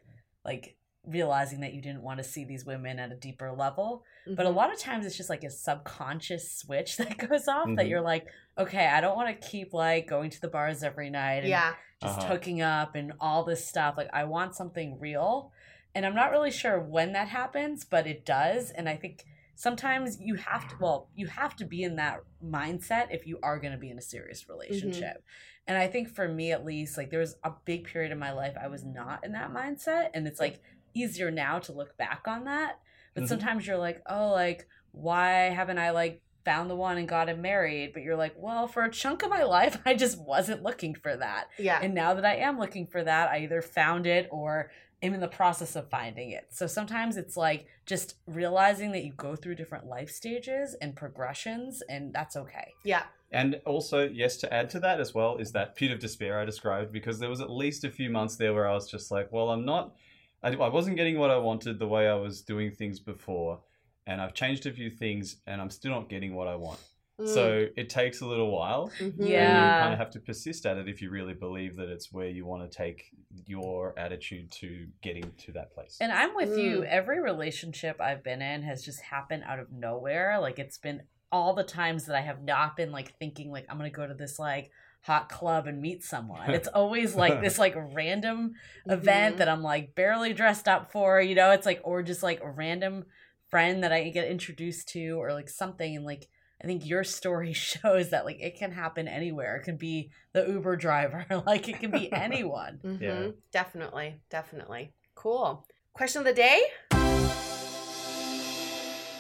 like 0.45 0.77
realizing 1.07 1.61
that 1.61 1.73
you 1.75 1.83
didn't 1.83 2.03
want 2.03 2.19
to 2.19 2.25
see 2.25 2.45
these 2.45 2.65
women 2.65 2.99
at 2.99 3.11
a 3.11 3.17
deeper 3.17 3.51
level 3.53 4.05
but 4.37 4.47
a 4.47 4.49
Mhm. 4.51 4.55
lot 4.55 4.73
of 4.73 4.79
times 4.79 5.05
it's 5.05 5.17
just 5.17 5.31
like 5.31 5.43
a 5.45 5.51
subconscious 5.51 6.51
switch 6.59 6.97
that 6.99 7.19
goes 7.19 7.49
off 7.49 7.67
that 7.77 7.87
Mhm. 7.87 7.91
you're 7.91 8.01
like 8.01 8.27
okay 8.57 8.87
I 8.87 9.01
don't 9.01 9.17
want 9.17 9.29
to 9.41 9.49
keep 9.49 9.73
like 9.75 10.07
going 10.07 10.31
to 10.31 10.41
the 10.41 10.49
bars 10.49 10.83
every 10.83 11.11
night 11.11 11.39
and 11.41 11.49
yeah, 11.49 11.75
just 12.01 12.19
Uh-huh. 12.19 12.29
hooking 12.29 12.63
up 12.63 12.95
and 12.95 13.13
all 13.21 13.45
this 13.45 13.67
stuff. 13.67 13.97
Like 13.97 14.09
I 14.13 14.25
want 14.25 14.55
something 14.55 14.99
real. 15.01 15.53
And 15.95 16.07
I'm 16.07 16.15
not 16.15 16.31
really 16.31 16.51
sure 16.53 16.79
when 16.81 17.13
that 17.15 17.29
happens, 17.29 17.85
but 17.85 18.07
it 18.07 18.25
does. 18.25 18.71
And 18.71 18.89
I 18.89 18.97
think 18.97 19.25
sometimes 19.55 20.19
you 20.21 20.35
have 20.37 20.69
to 20.69 20.75
well, 20.81 21.09
you 21.15 21.27
have 21.27 21.57
to 21.57 21.65
be 21.65 21.83
in 21.83 21.97
that 21.97 22.21
mindset 22.45 23.09
if 23.11 23.27
you 23.27 23.39
are 23.43 23.59
going 23.59 23.73
to 23.73 23.79
be 23.79 23.91
in 23.91 23.99
a 23.99 24.03
serious 24.03 24.49
relationship. 24.49 25.23
And 25.67 25.77
I 25.77 25.87
think 25.87 26.09
for 26.09 26.27
me 26.29 26.53
at 26.53 26.65
least, 26.65 26.97
like 26.97 27.11
there 27.11 27.21
was 27.21 27.37
a 27.45 27.53
big 27.65 27.85
period 27.85 28.13
in 28.13 28.19
my 28.19 28.33
life 28.33 28.57
I 28.61 28.69
was 28.69 28.85
not 28.85 29.25
in 29.25 29.33
that 29.33 29.53
mindset 29.53 30.11
and 30.15 30.27
it's 30.27 30.41
like 30.41 30.61
easier 30.95 31.31
now 31.31 31.59
to 31.61 31.73
look 31.73 31.97
back 31.97 32.23
on 32.27 32.45
that. 32.45 32.79
But 33.15 33.25
Mhm. 33.25 33.29
sometimes 33.29 33.67
you're 33.67 33.79
like, 33.79 34.03
"Oh, 34.07 34.31
like 34.31 34.67
why 34.93 35.31
haven't 35.51 35.79
I 35.79 35.91
like 35.91 36.23
found 36.45 36.71
the 36.71 36.77
one 36.77 36.97
and 36.99 37.09
got 37.09 37.29
him 37.29 37.43
married?" 37.43 37.93
But 37.93 38.03
you're 38.03 38.17
like, 38.17 38.35
"Well, 38.37 38.67
for 38.67 38.83
a 38.85 38.91
chunk 38.91 39.23
of 39.23 39.31
my 39.31 39.43
life, 39.59 39.79
I 39.85 39.95
just 39.95 40.19
wasn't 40.19 40.63
looking 40.63 40.95
for 40.95 41.17
that." 41.17 41.49
yeah, 41.59 41.79
And 41.83 41.95
now 41.95 42.15
that 42.15 42.25
I 42.25 42.37
am 42.37 42.59
looking 42.59 42.87
for 42.87 43.03
that, 43.05 43.31
I 43.31 43.41
either 43.41 43.63
found 43.63 44.07
it 44.07 44.29
or 44.31 44.71
am 45.03 45.15
in 45.15 45.21
the 45.21 45.29
process 45.29 45.77
of 45.77 45.89
finding 45.89 46.31
it. 46.31 46.49
So 46.51 46.67
sometimes 46.67 47.17
it's 47.17 47.37
like 47.37 47.67
just 47.87 48.17
realizing 48.27 48.93
that 48.93 49.05
you 49.05 49.13
go 49.13 49.35
through 49.35 49.55
different 49.55 49.87
life 49.87 50.11
stages 50.11 50.77
and 50.81 50.95
progressions, 50.95 51.83
and 51.89 52.13
that's 52.13 52.37
okay. 52.37 52.75
yeah, 52.85 53.05
And 53.33 53.61
also, 53.65 54.09
yes, 54.09 54.37
to 54.39 54.53
add 54.53 54.71
to 54.71 54.81
that 54.81 55.01
as 55.01 55.15
well 55.15 55.37
is 55.37 55.53
that 55.53 55.77
pit 55.77 55.91
of 55.91 56.01
despair 56.01 56.41
I 56.41 56.45
described 56.45 56.93
because 56.93 57.19
there 57.19 57.31
was 57.31 57.41
at 57.41 57.51
least 57.51 57.85
a 57.85 57.91
few 57.91 58.11
months 58.11 58.37
there 58.37 58.53
where 58.53 58.69
I 58.69 58.75
was 58.75 58.91
just 58.91 59.11
like, 59.11 59.33
well, 59.33 59.51
I'm 59.51 59.65
not, 59.65 59.95
I, 60.43 60.49
I 60.51 60.69
wasn't 60.69 60.97
getting 60.97 61.19
what 61.19 61.31
I 61.31 61.39
wanted 61.39 61.79
the 61.79 61.89
way 61.89 62.09
I 62.09 62.15
was 62.15 62.43
doing 62.43 62.71
things 62.71 62.99
before, 63.01 63.61
and 64.07 64.21
I've 64.21 64.35
changed 64.35 64.67
a 64.67 64.73
few 64.73 64.91
things, 64.91 65.37
and 65.47 65.61
I'm 65.61 65.71
still 65.71 65.93
not 65.93 66.09
getting 66.09 66.35
what 66.35 66.49
I 66.49 66.57
want. 66.57 66.81
Mm. 67.21 67.29
So 67.35 67.67
it 67.77 67.89
takes 67.91 68.21
a 68.21 68.27
little 68.27 68.51
while. 68.51 68.91
Mhm. 68.99 69.19
And 69.19 69.19
you 69.29 69.35
kind 69.35 69.93
of 69.93 69.99
have 69.99 70.11
to 70.11 70.21
persist 70.21 70.67
at 70.67 70.77
it 70.77 70.89
if 70.89 71.03
you 71.03 71.11
really 71.11 71.35
believe 71.35 71.77
that 71.77 71.89
it's 71.89 72.13
where 72.13 72.29
you 72.29 72.47
want 72.47 72.71
to 72.71 72.77
take 72.77 73.11
your 73.47 73.99
attitude 73.99 74.51
to 74.53 74.87
getting 75.03 75.33
to 75.39 75.53
that 75.53 75.73
place. 75.73 75.99
And 76.01 76.11
I'm 76.13 76.35
with 76.35 76.57
you. 76.59 76.81
Mm. 76.81 76.87
Every 76.87 77.21
relationship 77.21 78.01
I've 78.01 78.23
been 78.23 78.43
in 78.43 78.63
has 78.63 78.85
just 78.85 79.01
happened 79.03 79.45
out 79.47 79.59
of 79.59 79.71
nowhere. 79.71 80.39
Like 80.41 80.59
it's 80.59 80.79
been 80.79 81.03
all 81.33 81.55
the 81.55 81.65
times 81.65 82.07
that 82.07 82.17
I 82.17 82.23
have 82.23 82.43
not 82.43 82.77
been 82.77 82.91
like 82.91 83.17
thinking 83.19 83.53
like 83.53 83.67
I'm 83.69 83.77
gonna 83.77 83.91
go 83.91 84.07
to 84.07 84.15
this 84.15 84.39
like 84.39 84.71
hot 85.03 85.29
club 85.29 85.67
and 85.67 85.81
meet 85.81 86.03
someone. 86.05 86.51
It's 86.51 86.69
always 86.69 87.15
like 87.15 87.41
this 87.41 87.59
like 87.59 87.75
random 87.77 88.55
event 88.87 89.37
Mhm. 89.37 89.39
that 89.39 89.49
I'm 89.49 89.63
like 89.63 89.95
barely 89.95 90.33
dressed 90.35 90.69
up 90.69 90.91
for, 90.93 91.21
you 91.21 91.35
know, 91.35 91.53
it's 91.53 91.65
like 91.67 91.81
or 91.85 92.03
just 92.03 92.23
like 92.23 92.41
a 92.43 92.51
random 92.51 93.07
friend 93.49 93.83
that 93.83 93.93
I 93.93 94.09
get 94.11 94.29
introduced 94.29 94.89
to 94.89 95.13
or 95.21 95.33
like 95.33 95.49
something 95.49 95.97
and 95.97 96.05
like 96.05 96.29
I 96.63 96.67
think 96.67 96.87
your 96.87 97.05
story 97.05 97.53
shows 97.55 98.11
that 98.11 98.25
like 98.25 98.41
it 98.41 98.57
can 98.59 98.73
happen 98.73 99.09
anywhere. 99.09 99.57
It 99.57 99.65
can 99.65 99.77
be 99.77 100.11
the 100.33 100.47
Uber 100.47 100.77
driver, 100.77 101.25
like 101.47 101.69
it 101.69 101.81
can 101.81 101.91
be 101.91 102.13
anyone. 102.29 102.81
Mhm. 102.85 103.01
Yeah. 103.01 103.29
Definitely. 103.53 104.17
Definitely. 104.31 104.93
Cool. 105.15 105.67
Question 105.95 106.21
of 106.21 106.27
the 106.27 106.33
day. 106.35 106.61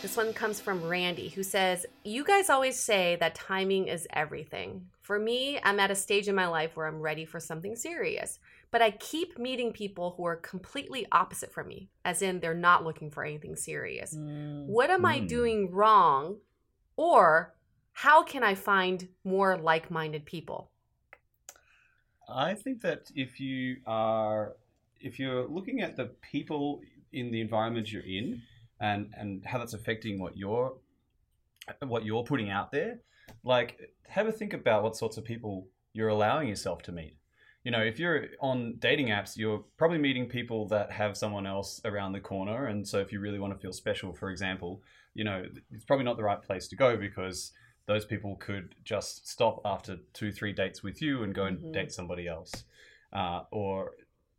This 0.03 0.16
one 0.16 0.32
comes 0.32 0.61
from 0.61 0.82
Randy, 0.88 1.28
who 1.28 1.43
says, 1.43 1.84
You 2.05 2.24
guys 2.24 2.49
always 2.49 2.78
say 2.80 3.16
that 3.20 3.34
timing 3.34 3.88
is 3.88 4.09
everything. 4.14 4.86
For 5.03 5.18
me, 5.18 5.61
I'm 5.62 5.78
at 5.78 5.91
a 5.91 5.95
stage 5.95 6.26
in 6.26 6.34
my 6.34 6.47
life 6.47 6.74
where 6.74 6.86
I'm 6.86 7.01
ready 7.03 7.26
for 7.26 7.38
something 7.38 7.76
serious, 7.76 8.38
but 8.70 8.80
I 8.80 8.93
keep 8.93 9.38
meeting 9.38 9.72
people 9.74 10.14
who 10.16 10.24
are 10.24 10.36
completely 10.36 11.07
opposite 11.12 11.53
from 11.53 11.68
me, 11.68 11.91
as 12.07 12.22
in 12.22 12.41
they're 12.41 12.55
not 12.55 12.82
looking 12.82 13.11
for 13.11 13.24
anything 13.24 13.57
serious. 13.57 14.16
Mm. 14.16 14.64
What 14.68 14.88
am 14.88 15.05
I 15.05 15.20
Mm. 15.20 15.28
doing 15.28 15.70
wrong? 15.70 16.38
Or 17.01 17.55
how 17.92 18.22
can 18.22 18.42
I 18.42 18.55
find 18.55 19.09
more 19.24 19.57
like 19.57 19.90
minded 19.90 20.26
people? 20.26 20.70
I 22.28 22.53
think 22.53 22.82
that 22.82 23.11
if 23.14 23.40
you 23.40 23.76
are 23.86 24.57
if 25.01 25.18
you're 25.18 25.48
looking 25.48 25.80
at 25.80 25.96
the 25.96 26.11
people 26.20 26.82
in 27.14 27.30
the 27.30 27.40
environment 27.40 27.90
you're 27.90 28.03
in 28.03 28.42
and 28.80 29.14
and 29.16 29.42
how 29.46 29.57
that's 29.57 29.72
affecting 29.72 30.20
what 30.20 30.36
you're 30.36 30.74
what 31.86 32.05
you're 32.05 32.22
putting 32.22 32.51
out 32.51 32.70
there, 32.70 33.01
like 33.44 33.78
have 34.07 34.26
a 34.26 34.32
think 34.32 34.53
about 34.53 34.82
what 34.82 34.94
sorts 34.94 35.16
of 35.16 35.24
people 35.24 35.68
you're 35.94 36.09
allowing 36.09 36.48
yourself 36.48 36.82
to 36.82 36.92
meet. 36.92 37.16
You 37.64 37.70
know, 37.70 37.80
if 37.80 37.98
you're 37.98 38.26
on 38.40 38.76
dating 38.78 39.09
apps, 39.09 39.38
you're 39.38 39.64
probably 39.78 39.98
meeting 39.98 40.26
people 40.28 40.68
that 40.68 40.92
have 40.92 41.16
someone 41.16 41.46
else 41.46 41.80
around 41.86 42.12
the 42.12 42.20
corner. 42.20 42.66
And 42.66 42.86
so 42.86 42.98
if 42.98 43.11
you 43.11 43.20
really 43.20 43.38
want 43.38 43.55
to 43.55 43.59
feel 43.59 43.72
special, 43.72 44.12
for 44.12 44.30
example, 44.30 44.82
you 45.14 45.24
know, 45.24 45.44
it's 45.70 45.84
probably 45.84 46.04
not 46.04 46.16
the 46.16 46.22
right 46.22 46.42
place 46.42 46.68
to 46.68 46.76
go 46.76 46.96
because 46.96 47.52
those 47.86 48.04
people 48.04 48.36
could 48.36 48.74
just 48.84 49.28
stop 49.28 49.61
after 49.64 49.96
two, 50.12 50.30
three 50.30 50.52
dates 50.52 50.82
with 50.82 51.02
you 51.02 51.22
and 51.24 51.34
go 51.34 51.44
and 51.44 51.58
Mhm. 51.58 51.72
date 51.72 51.92
somebody 51.92 52.28
else. 52.28 52.52
Uh, 53.12 53.42
or, 53.50 53.92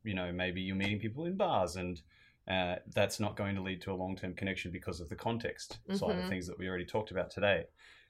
you 0.03 0.13
know, 0.13 0.31
maybe 0.31 0.61
you're 0.61 0.75
meeting 0.75 0.99
people 0.99 1.25
in 1.25 1.35
bars 1.35 1.75
and 1.75 2.01
uh, 2.47 2.75
that's 2.95 3.19
not 3.19 3.35
going 3.35 3.55
to 3.55 3.61
lead 3.61 3.81
to 3.81 3.91
a 3.91 3.93
long 3.93 4.15
term 4.15 4.33
connection 4.33 4.71
because 4.71 4.99
of 4.99 5.09
the 5.09 5.15
context 5.15 5.79
side 5.91 6.11
Mhm. 6.11 6.19
of 6.23 6.29
things 6.29 6.47
that 6.47 6.57
we 6.57 6.67
already 6.67 6.85
talked 6.85 7.11
about 7.11 7.29
today. 7.29 7.65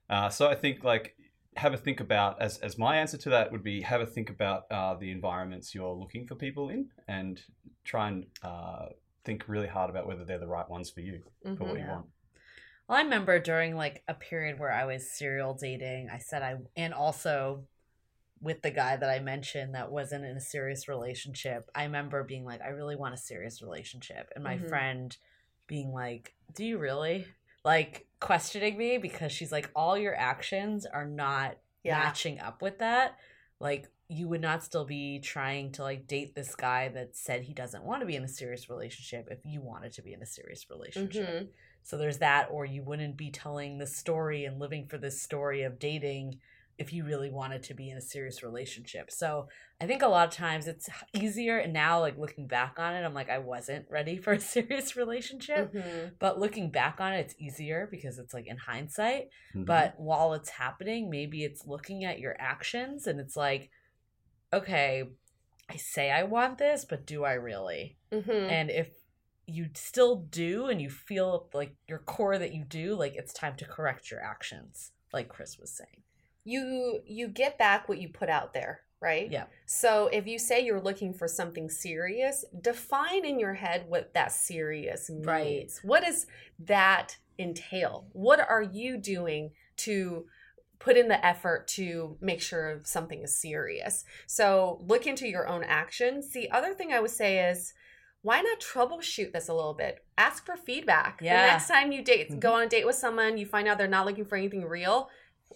Uh, 0.09 0.30
so 0.30 0.47
I 0.47 0.55
think 0.55 0.84
like 0.84 1.16
have 1.57 1.74
a 1.74 1.78
think 1.78 1.99
about 1.99 2.41
as 2.41 2.57
as 2.59 2.78
my 2.78 2.95
answer 2.97 3.18
to 3.18 3.30
that 3.30 3.51
would 3.51 3.64
be 3.64 3.82
have 3.82 3.99
a 4.01 4.05
think 4.05 4.30
about 4.30 4.64
uh, 4.72 4.93
the 4.95 5.12
environments 5.12 5.76
you're 5.76 5.93
looking 5.93 6.26
for 6.26 6.36
people 6.36 6.70
in 6.70 6.89
and 7.07 7.41
try 7.84 8.07
and 8.07 8.26
uh, 8.43 8.86
think 9.26 9.43
really 9.47 9.68
hard 9.68 9.89
about 9.89 10.07
whether 10.07 10.24
they're 10.24 10.39
the 10.39 10.47
right 10.47 10.70
ones 10.70 10.89
for 10.89 11.01
you 11.01 11.22
for 11.57 11.66
what 11.66 11.80
you 11.80 11.86
Yeah. 11.86 11.91
want. 11.93 12.05
Well, 12.92 13.00
I 13.00 13.04
remember 13.04 13.39
during 13.39 13.78
like 13.78 14.04
a 14.10 14.14
period 14.14 14.60
where 14.60 14.70
I 14.74 14.84
was 14.84 15.10
serial 15.10 15.54
dating, 15.54 16.10
I 16.12 16.18
said 16.18 16.42
I, 16.44 16.58
and 16.76 16.94
also 16.94 17.64
with 18.42 18.62
the 18.64 18.70
guy 18.70 18.98
that 18.98 19.10
I 19.10 19.20
mentioned 19.20 19.76
that 19.76 19.89
wasn't 19.89 20.26
in 20.26 20.36
a 20.36 20.42
serious 20.42 20.89
relationship, 20.89 21.70
I 21.74 21.86
remember 21.86 22.22
being 22.26 22.44
like, 22.44 22.60
I 22.60 22.68
really 22.68 22.98
want 22.98 23.14
a 23.14 23.18
serious 23.18 23.62
relationship. 23.62 24.30
And 24.36 24.44
my 24.44 24.58
Mhm. 24.58 24.68
friend 24.68 25.18
being 25.68 25.94
like, 25.94 26.34
Do 26.54 26.66
you 26.66 26.80
really? 26.80 27.28
Like 27.64 28.08
questioning 28.20 28.78
me 28.78 28.98
because 28.98 29.32
she's 29.32 29.54
like, 29.54 29.72
All 29.74 29.98
your 29.98 30.14
actions 30.14 30.86
are 30.86 31.06
not 31.06 31.60
Yeah. 31.86 31.98
matching 31.98 32.42
up 32.42 32.62
with 32.62 32.80
that. 32.80 33.18
Like, 33.62 33.88
you 34.14 34.28
would 34.28 34.41
not 34.41 34.62
still 34.62 34.84
be 34.84 35.20
trying 35.20 35.72
to 35.72 35.84
like 35.84 36.05
date 36.05 36.36
this 36.36 36.53
guy 36.53 36.89
that 36.89 37.16
said 37.16 37.43
he 37.43 37.53
doesn't 37.53 37.86
want 37.86 38.01
to 38.01 38.05
be 38.05 38.18
in 38.18 38.24
a 38.26 38.28
serious 38.28 38.70
relationship 38.70 39.30
if 39.32 39.39
you 39.45 39.62
wanted 39.62 39.93
to 39.93 40.01
be 40.01 40.12
in 40.12 40.22
a 40.22 40.26
serious 40.26 40.70
relationship. 40.70 41.28
Mhm. 41.28 41.47
So 41.84 41.97
there's 41.97 42.18
that, 42.18 42.49
or 42.51 42.66
you 42.66 42.84
wouldn't 42.84 43.16
be 43.16 43.32
telling 43.32 43.78
the 43.78 43.88
story 43.88 44.43
and 44.43 44.59
living 44.59 44.86
for 44.86 44.97
this 44.97 45.22
story 45.22 45.62
of 45.64 45.80
dating 45.80 46.39
if 46.78 46.91
you 46.91 47.05
really 47.05 47.30
wanted 47.30 47.64
to 47.64 47.74
be 47.74 47.89
in 47.89 47.97
a 47.97 48.01
serious 48.01 48.43
relationship. 48.43 49.12
So 49.12 49.47
I 49.80 49.86
think 49.88 50.01
a 50.01 50.07
lot 50.07 50.28
of 50.28 50.34
times 50.34 50.68
it's 50.68 50.89
easier. 51.14 51.57
And 51.59 51.72
now, 51.72 51.99
like 52.01 52.18
looking 52.18 52.47
back 52.47 52.80
on 52.80 52.93
it, 52.95 53.05
I'm 53.05 53.14
like, 53.14 53.30
I 53.30 53.38
wasn't 53.38 53.86
ready 53.89 54.18
for 54.18 54.34
a 54.34 54.39
serious 54.55 54.97
relationship. 54.97 55.74
Mhm. 55.74 56.14
But 56.20 56.38
looking 56.38 56.70
back 56.70 56.99
on 56.99 57.14
it, 57.14 57.20
it's 57.22 57.36
easier 57.39 57.88
because 57.89 58.20
it's 58.20 58.34
like 58.34 58.47
in 58.47 58.57
hindsight. 58.57 59.30
Mhm. 59.55 59.66
But 59.66 59.97
while 59.99 60.34
it's 60.34 60.49
happening, 60.49 61.09
maybe 61.09 61.45
it's 61.45 61.66
looking 61.66 62.03
at 62.03 62.20
your 62.20 62.36
actions 62.39 63.07
and 63.07 63.20
it's 63.22 63.38
like, 63.38 63.70
okay, 64.54 65.04
I 65.70 65.76
say 65.78 66.12
I 66.12 66.24
want 66.24 66.58
this, 66.58 66.86
but 66.86 67.06
do 67.06 67.24
I 67.24 67.34
really? 67.34 67.97
Mhm. 68.12 68.49
and 68.52 68.70
if 68.70 68.89
you 69.47 69.70
still 69.74 70.18
do 70.18 70.68
and 70.68 70.82
you 70.82 70.89
feel 70.89 71.49
like 71.54 71.74
your 71.88 71.99
core 71.99 72.38
that 72.38 72.54
you 72.54 72.64
do 72.64 72.93
like 72.95 73.16
it's 73.16 73.34
time 73.34 73.56
to 73.58 73.66
correct 73.66 74.10
your 74.12 74.22
actions 74.22 74.91
like 75.12 75.28
chris 75.28 75.58
was 75.58 75.72
saying 75.72 76.04
you 76.43 77.02
you 77.06 77.28
get 77.28 77.58
back 77.58 77.89
what 77.89 77.97
you 77.99 78.08
put 78.08 78.30
out 78.30 78.54
there 78.54 78.82
right 79.02 79.30
Yeah. 79.32 79.45
so 79.66 80.08
if 80.08 80.28
you 80.28 80.38
say 80.39 80.64
you're 80.64 80.80
looking 80.80 81.14
for 81.14 81.28
something 81.28 81.70
serious 81.70 82.45
define 82.62 83.26
in 83.26 83.39
your 83.39 83.56
head 83.56 83.86
what 83.88 84.14
that 84.14 84.32
serious 84.32 85.10
means 85.10 85.26
Right. 85.26 85.72
what 85.82 86.04
does 86.04 86.28
that 86.60 87.18
entail 87.39 88.08
what 88.14 88.39
are 88.39 88.62
you 88.62 88.97
doing 88.97 89.52
to 89.78 90.28
put 90.84 90.98
in 90.98 91.08
the 91.08 91.24
effort 91.26 91.68
to 91.68 92.18
make 92.22 92.42
sure 92.42 92.80
something 92.84 93.22
is 93.22 93.36
serious. 93.40 94.04
So 94.28 94.80
look 94.88 95.06
into 95.06 95.28
your 95.28 95.48
own 95.48 95.64
actions. 95.64 96.32
The 96.34 96.50
other 96.52 96.74
thing 96.74 96.92
i 96.92 97.00
would 97.00 97.12
say 97.12 97.50
is 97.50 97.74
why 98.24 98.42
not 98.42 98.60
troubleshoot 98.60 99.32
this 99.32 99.48
a 99.48 99.54
little 99.54 99.74
bit? 99.74 100.04
Ask 100.18 100.46
for 100.46 100.56
feedback. 100.56 101.20
Yeah. 101.22 101.46
the 101.46 101.52
next 101.54 101.68
time 101.68 101.92
you 101.92 102.04
date 102.04 102.30
Mhm. 102.32 102.40
go 102.40 102.54
on 102.54 102.64
a 102.64 102.68
date 102.70 102.86
with 102.86 102.96
someone 102.96 103.38
you 103.38 103.46
find 103.46 103.68
out 103.68 103.78
they're 103.78 103.88
not 103.88 104.06
looking 104.06 104.26
for 104.26 104.36
anything 104.38 104.66
real 104.66 105.10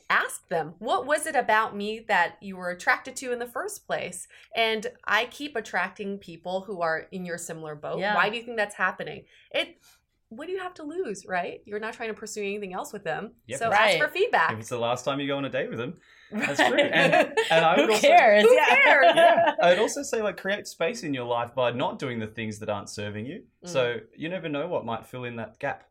ask 0.09 0.47
them 0.49 0.75
what 0.77 1.07
was 1.07 1.25
it 1.25 1.35
about 1.35 1.75
me 1.75 1.99
that 2.07 2.37
you 2.41 2.55
were 2.57 2.69
attracted 2.69 3.15
to 3.15 3.31
in 3.31 3.39
the 3.39 3.47
first 3.47 3.87
place? 3.87 4.27
And 4.55 4.85
i 5.05 5.25
keep 5.25 5.55
attracting 5.55 6.19
people 6.19 6.61
who 6.61 6.81
are 6.81 7.07
in 7.11 7.25
your 7.25 7.37
similar 7.39 7.73
boat. 7.75 7.99
Yeah. 7.99 8.13
why 8.15 8.29
do 8.29 8.37
you 8.37 8.43
think 8.43 8.57
that's 8.57 8.75
happening? 8.75 9.25
It 9.51 9.77
what 10.29 10.47
do 10.47 10.51
you 10.53 10.59
have 10.59 10.73
to 10.73 10.83
lose 10.83 11.25
right 11.27 11.61
you're 11.65 11.79
not 11.79 11.93
trying 11.93 12.09
to 12.09 12.13
pursue 12.15 12.41
anything 12.41 12.73
else 12.73 12.91
with 12.91 13.03
them 13.03 13.31
Yep. 13.47 13.59
so 13.59 13.65
ask 13.71 13.79
Right. 13.79 13.99
for 13.99 14.05
if 14.05 14.11
feedback 14.11 14.57
it's 14.59 14.69
the 14.69 14.77
last 14.77 15.05
time 15.05 15.19
you 15.19 15.27
go 15.27 15.37
on 15.37 15.45
a 15.45 15.49
date 15.49 15.69
with 15.69 15.77
them, 15.77 15.93
That's 16.31 16.57
true. 16.67 16.79
And- 16.79 17.33
and 17.51 17.65
I 17.65 17.75
who 17.75 17.81
would 17.83 17.91
also- 17.91 18.07
cares 18.07 18.43
Who 18.43 18.53
yeah 18.53 18.65
cares? 18.65 19.05
yeah, 19.15 19.55
I'd 19.61 19.77
also 19.79 20.01
say 20.01 20.21
like 20.23 20.37
create 20.37 20.65
space 20.67 21.03
in 21.03 21.13
your 21.13 21.25
life 21.25 21.53
by 21.53 21.71
not 21.71 21.99
doing 21.99 22.19
the 22.19 22.27
things 22.27 22.57
that 22.59 22.69
aren't 22.69 22.89
serving 22.89 23.25
you. 23.27 23.43
Mm. 23.63 23.69
So 23.69 23.97
you 24.15 24.27
never 24.29 24.49
know 24.49 24.67
what 24.67 24.83
might 24.85 25.05
fill 25.05 25.25
in 25.25 25.35
that 25.35 25.59
gap. 25.59 25.83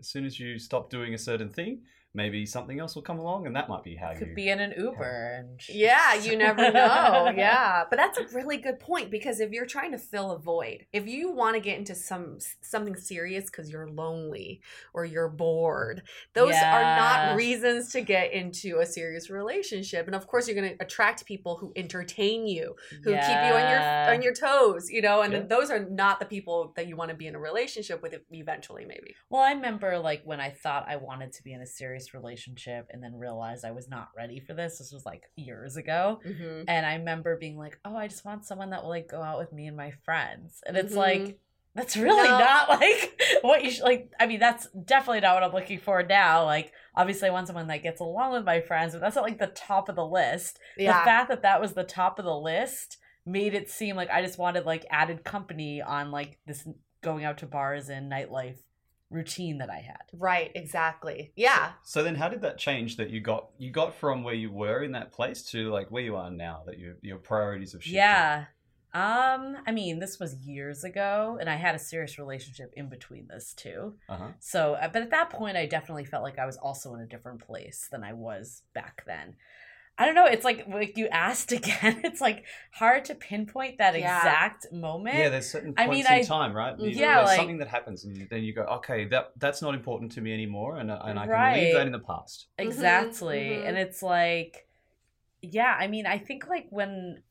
As 0.00 0.08
soon 0.08 0.26
as 0.26 0.38
you 0.40 0.58
stop 0.58 0.90
doing 0.90 1.14
a 1.14 1.18
certain 1.18 1.48
thing, 1.48 1.82
maybe 2.16 2.46
something 2.46 2.80
else 2.80 2.94
will 2.96 3.02
come 3.02 3.18
along, 3.18 3.46
and 3.46 3.54
that 3.54 3.68
might 3.68 3.84
be 3.84 3.94
how 3.94 4.10
you. 4.10 4.18
could 4.18 4.34
be 4.34 4.48
in 4.48 4.58
an 4.58 4.72
uber 4.76 5.36
and 5.38 5.60
Yeah, 5.68 6.14
you 6.14 6.36
never 6.36 6.72
know. 6.80 7.32
Yeah, 7.36 7.84
but 7.90 7.96
that's 7.96 8.18
a 8.18 8.26
really 8.34 8.56
good 8.56 8.80
point 8.80 9.10
because 9.10 9.38
if 9.40 9.52
you're 9.52 9.66
trying 9.66 9.92
to 9.92 9.98
fill 9.98 10.32
a 10.32 10.38
void, 10.38 10.86
if 10.92 11.06
you 11.06 11.30
want 11.30 11.54
to 11.54 11.60
get 11.60 11.78
into 11.78 11.94
some 11.94 12.38
something 12.62 12.96
serious 12.96 13.44
because 13.44 13.70
you're 13.70 13.88
lonely 13.88 14.60
or 14.94 15.04
you're 15.04 15.28
bored, 15.28 16.02
those 16.34 16.54
are 16.72 16.84
not 16.96 17.36
reasons 17.36 17.92
to 17.92 18.00
get 18.00 18.32
into 18.32 18.78
a 18.80 18.86
serious 18.86 19.28
relationship. 19.30 20.06
And 20.06 20.14
of 20.16 20.26
course, 20.26 20.48
you're 20.48 20.56
going 20.60 20.76
to 20.76 20.82
attract 20.84 21.26
people 21.26 21.58
who 21.58 21.72
entertain 21.76 22.46
you, 22.46 22.74
who 23.04 23.12
keep 23.18 23.42
you 23.44 23.54
on 23.54 23.68
your 23.68 23.82
on 24.14 24.22
your 24.22 24.34
toes, 24.34 24.88
you 24.90 25.02
know. 25.02 25.20
And 25.22 25.32
Yeah. 25.32 25.40
those 25.40 25.70
are 25.70 25.84
not 25.84 26.18
the 26.20 26.26
people 26.26 26.72
that 26.76 26.86
you 26.86 26.96
want 26.96 27.10
to 27.10 27.16
be 27.16 27.26
in 27.26 27.34
a 27.34 27.38
relationship 27.40 28.02
with 28.02 28.14
eventually, 28.30 28.84
maybe. 28.84 29.14
well 29.30 29.42
i 29.42 29.52
remember 29.52 29.98
like 29.98 30.22
when 30.24 30.40
i 30.40 30.50
thought 30.50 30.86
i 30.88 30.96
wanted 30.96 31.32
to 31.32 31.42
be 31.42 31.52
in 31.52 31.60
a 31.60 31.66
serious 31.66 32.05
relationship 32.14 32.86
and 32.90 33.02
then 33.02 33.14
realized 33.18 33.64
i 33.64 33.70
was 33.70 33.88
not 33.88 34.08
ready 34.16 34.40
for 34.40 34.54
this 34.54 34.78
this 34.78 34.92
was 34.92 35.04
like 35.06 35.24
years 35.36 35.76
ago 35.76 36.20
Mm-hmm. 36.26 36.62
and 36.68 36.86
I 36.86 36.94
remember 36.96 37.36
being 37.36 37.56
like, 37.58 37.78
"Oh, 37.84 37.96
I 37.96 38.08
just 38.08 38.24
want 38.24 38.44
someone 38.44 38.70
that 38.70 38.82
will 38.82 38.90
like 38.90 39.08
go 39.08 39.22
out 39.22 39.38
with 39.38 39.52
me 39.52 39.66
and 39.66 39.76
my 39.76 39.90
friends." 40.04 40.60
And 40.66 40.76
it's 40.76 40.92
Mhm. 40.94 40.96
like 40.96 41.38
that's 41.74 41.96
really 41.96 42.28
No. 42.28 42.38
not 42.38 42.68
like 42.80 43.20
what 43.42 43.62
you 43.64 43.70
should 43.70 43.84
like. 43.84 44.10
I 44.18 44.26
mean, 44.26 44.40
that's 44.40 44.66
definitely 44.70 45.20
not 45.20 45.34
what 45.34 45.42
I'm 45.44 45.52
looking 45.52 45.78
for 45.78 46.02
now. 46.02 46.44
Like, 46.44 46.72
obviously, 46.94 47.28
I 47.28 47.32
want 47.32 47.46
someone 47.46 47.66
that 47.68 47.82
gets 47.82 48.00
along 48.00 48.32
with 48.32 48.44
my 48.44 48.60
friends, 48.60 48.92
but 48.92 49.00
that's 49.02 49.14
not 49.16 49.24
like 49.24 49.38
the 49.38 49.48
top 49.48 49.88
of 49.88 49.96
the 49.96 50.06
list. 50.06 50.58
Yeah. 50.76 50.98
The 50.98 51.04
fact 51.04 51.28
that 51.28 51.42
that 51.42 51.60
was 51.60 51.74
the 51.74 51.84
top 51.84 52.18
of 52.18 52.24
the 52.24 52.36
list 52.36 52.98
made 53.26 53.54
it 53.54 53.68
seem 53.70 53.94
like 53.96 54.10
I 54.10 54.22
just 54.22 54.38
wanted 54.38 54.64
like 54.64 54.86
added 54.90 55.22
company 55.24 55.82
on 55.82 56.10
like 56.10 56.38
this 56.46 56.66
going 57.02 57.24
out 57.24 57.38
to 57.38 57.46
bars 57.46 57.88
and 57.88 58.10
nightlife 58.10 58.58
routine 59.16 59.58
that 59.58 59.70
I 59.70 59.78
had. 59.78 60.02
right. 60.12 60.52
Exactly. 60.54 61.32
Yeah. 61.36 61.72
So 61.82 62.02
then, 62.02 62.14
how 62.14 62.28
did 62.28 62.42
that 62.42 62.58
change? 62.58 62.96
That 62.96 63.10
you 63.10 63.20
got 63.20 63.48
you 63.58 63.70
got 63.70 63.94
from 63.94 64.22
where 64.22 64.34
you 64.34 64.50
were 64.50 64.82
in 64.82 64.92
that 64.92 65.12
place 65.12 65.42
to 65.50 65.70
like 65.70 65.90
where 65.90 66.02
you 66.02 66.16
are 66.16 66.30
now. 66.30 66.62
That 66.66 66.78
your 66.78 66.94
your 67.02 67.18
priorities 67.18 67.72
have 67.72 67.82
shifted. 67.82 67.96
Yeah. 67.96 68.44
Um, 68.94 69.58
I 69.66 69.72
mean, 69.72 69.98
this 69.98 70.18
was 70.18 70.34
years 70.36 70.82
ago, 70.82 71.36
and 71.38 71.50
I 71.50 71.56
had 71.56 71.74
a 71.74 71.78
serious 71.78 72.18
relationship 72.18 72.72
in 72.76 72.88
between 72.88 73.26
this 73.28 73.52
too. 73.52 73.94
Uh-huh. 74.08 74.28
So, 74.40 74.72
uh, 74.74 74.88
but 74.88 75.02
at 75.02 75.10
that 75.10 75.28
point, 75.28 75.58
I 75.58 75.66
definitely 75.66 76.06
felt 76.06 76.22
like 76.22 76.38
I 76.38 76.46
was 76.46 76.56
also 76.56 76.94
in 76.94 77.00
a 77.00 77.06
different 77.06 77.40
place 77.40 77.88
than 77.90 78.02
I 78.02 78.14
was 78.14 78.62
back 78.72 79.02
then. 79.06 79.34
I 79.98 80.04
don't 80.04 80.14
know. 80.14 80.26
It's 80.26 80.44
like 80.44 80.66
like 80.68 80.98
you 80.98 81.08
asked 81.08 81.52
again. 81.60 82.02
It's 82.04 82.20
like 82.20 82.44
hard 82.72 83.06
to 83.06 83.14
pinpoint 83.14 83.78
that 83.78 83.98
Yeah. 83.98 84.18
exact 84.18 84.70
moment. 84.72 85.16
Yeah, 85.16 85.30
there's 85.30 85.50
certain 85.50 85.72
I 85.76 85.86
points 85.86 86.08
mean, 86.08 86.18
in 86.18 86.24
I- 86.24 86.26
time, 86.26 86.52
right? 86.54 86.78
You- 86.78 86.90
Yeah, 86.90 87.16
there's 87.16 87.28
like- 87.28 87.36
something 87.38 87.58
that 87.58 87.68
happens, 87.68 88.04
and 88.04 88.28
then 88.28 88.42
you 88.42 88.52
go, 88.52 88.62
okay, 88.62 89.06
that 89.06 89.32
that's 89.38 89.62
not 89.62 89.74
important 89.74 90.12
to 90.12 90.20
me 90.20 90.34
anymore, 90.34 90.76
and 90.76 90.90
and 90.90 91.18
I 91.18 91.26
can 91.26 91.54
leave 91.54 91.74
that 91.74 91.86
in 91.86 91.92
the 91.92 91.98
past. 91.98 92.48
Exactly. 92.58 93.38
mhm. 93.56 93.68
And 93.68 93.78
it's 93.78 94.02
like, 94.02 94.66
yeah, 95.42 95.74
I 95.78 95.86
mean, 95.86 96.06
I 96.06 96.18
think 96.18 96.46
like 96.46 96.66
when, 96.70 97.22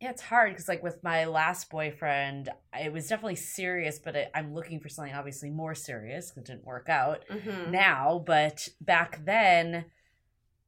yeah, 0.00 0.10
it's 0.10 0.22
hard 0.22 0.50
because 0.52 0.68
like 0.68 0.82
with 0.82 1.02
my 1.02 1.24
last 1.24 1.70
boyfriend, 1.70 2.50
it 2.78 2.92
was 2.92 3.08
definitely 3.08 3.36
serious, 3.36 3.98
but 3.98 4.14
it, 4.14 4.30
I'm 4.34 4.52
looking 4.54 4.78
for 4.80 4.88
something 4.90 5.14
obviously 5.14 5.50
more 5.50 5.74
serious 5.74 6.30
because 6.30 6.42
it 6.48 6.52
didn't 6.52 6.66
work 6.66 6.88
out 6.88 7.24
Mhm. 7.30 7.70
now. 7.70 8.22
But 8.26 8.68
back 8.80 9.24
then, 9.24 9.86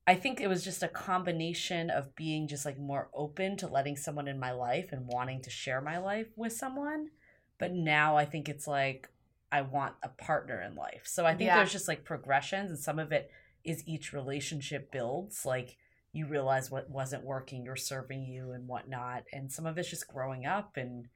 I 0.06 0.14
think 0.14 0.40
it 0.40 0.48
was 0.48 0.64
just 0.64 0.82
a 0.82 0.88
combination 0.88 1.90
of 1.90 2.14
being 2.16 2.48
just 2.48 2.64
like 2.64 2.78
more 2.78 3.10
open 3.14 3.56
to 3.58 3.68
letting 3.68 3.96
someone 3.96 4.28
in 4.28 4.40
my 4.40 4.52
life 4.52 4.88
and 4.92 5.06
wanting 5.06 5.42
to 5.42 5.50
share 5.50 5.80
my 5.80 5.98
life 5.98 6.26
with 6.36 6.52
someone. 6.52 7.10
But 7.58 7.72
now 7.72 8.16
I 8.16 8.24
think 8.24 8.48
it's 8.48 8.66
like 8.66 9.08
I 9.52 9.62
want 9.62 9.94
a 10.02 10.08
partner 10.08 10.60
in 10.62 10.74
life. 10.74 11.02
So 11.04 11.26
I 11.26 11.34
think 11.34 11.48
Yeah. 11.48 11.56
there's 11.56 11.72
just 11.72 11.88
like 11.88 12.04
progressions, 12.04 12.70
and 12.70 12.78
some 12.78 12.98
of 12.98 13.12
it 13.12 13.30
is 13.64 13.86
each 13.86 14.12
relationship 14.12 14.90
builds. 14.90 15.44
Like 15.44 15.76
you 16.12 16.26
realize 16.26 16.70
what 16.70 16.90
wasn't 16.90 17.24
working, 17.24 17.64
you're 17.64 17.76
serving 17.76 18.24
you 18.24 18.52
and 18.52 18.66
whatnot. 18.66 19.24
And 19.32 19.52
some 19.52 19.66
of 19.66 19.78
it's 19.78 19.90
just 19.90 20.08
growing 20.08 20.46
up 20.46 20.76
and 20.76 21.08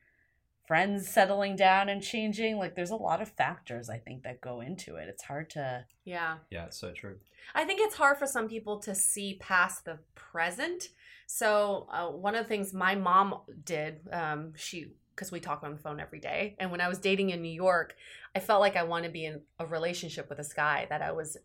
friends 0.67 1.09
settling 1.09 1.57
down 1.57 1.89
and 1.89 2.03
changing. 2.03 2.59
Like 2.59 2.75
there's 2.75 2.91
a 2.91 2.97
lot 2.97 3.21
of 3.21 3.29
factors 3.29 3.89
I 3.91 3.99
think 3.99 4.23
that 4.23 4.41
go 4.41 4.61
into 4.61 4.97
it. 4.97 5.09
It's 5.09 5.23
hard 5.23 5.51
to 5.51 5.85
Yeah. 6.05 6.39
Yeah, 6.51 6.67
it's 6.67 6.79
so 6.79 6.93
true. 6.93 7.19
I 7.55 7.65
think 7.65 7.81
it's 7.83 7.97
hard 7.97 8.19
for 8.19 8.27
some 8.27 8.49
people 8.49 8.79
to 8.81 8.95
see 8.95 9.37
past 9.41 9.85
the 9.85 9.99
present. 10.15 10.89
So 11.27 11.87
uh, 11.91 12.09
one 12.09 12.35
of 12.35 12.45
the 12.45 12.49
things 12.49 12.73
my 12.73 12.95
mom 12.95 13.41
did, 13.65 14.01
um, 14.13 14.53
she 14.57 14.93
because 15.15 15.31
we 15.31 15.39
talk 15.39 15.63
on 15.63 15.71
the 15.71 15.79
phone 15.79 16.01
every 16.01 16.19
day, 16.19 16.57
and 16.59 16.73
when 16.73 16.81
I 16.81 16.89
was 16.89 16.99
dating 16.99 17.31
in 17.31 17.41
New 17.41 17.53
York, 17.53 17.95
I 18.35 18.41
felt 18.41 18.61
like 18.61 18.75
I 18.75 18.83
wanted 18.83 19.07
to 19.09 19.13
be 19.13 19.25
in 19.27 19.43
a 19.61 19.67
relationship 19.67 20.29
with 20.29 20.39
this 20.39 20.53
guy 20.53 20.87
that 20.91 21.03
I 21.03 21.13
was 21.13 21.37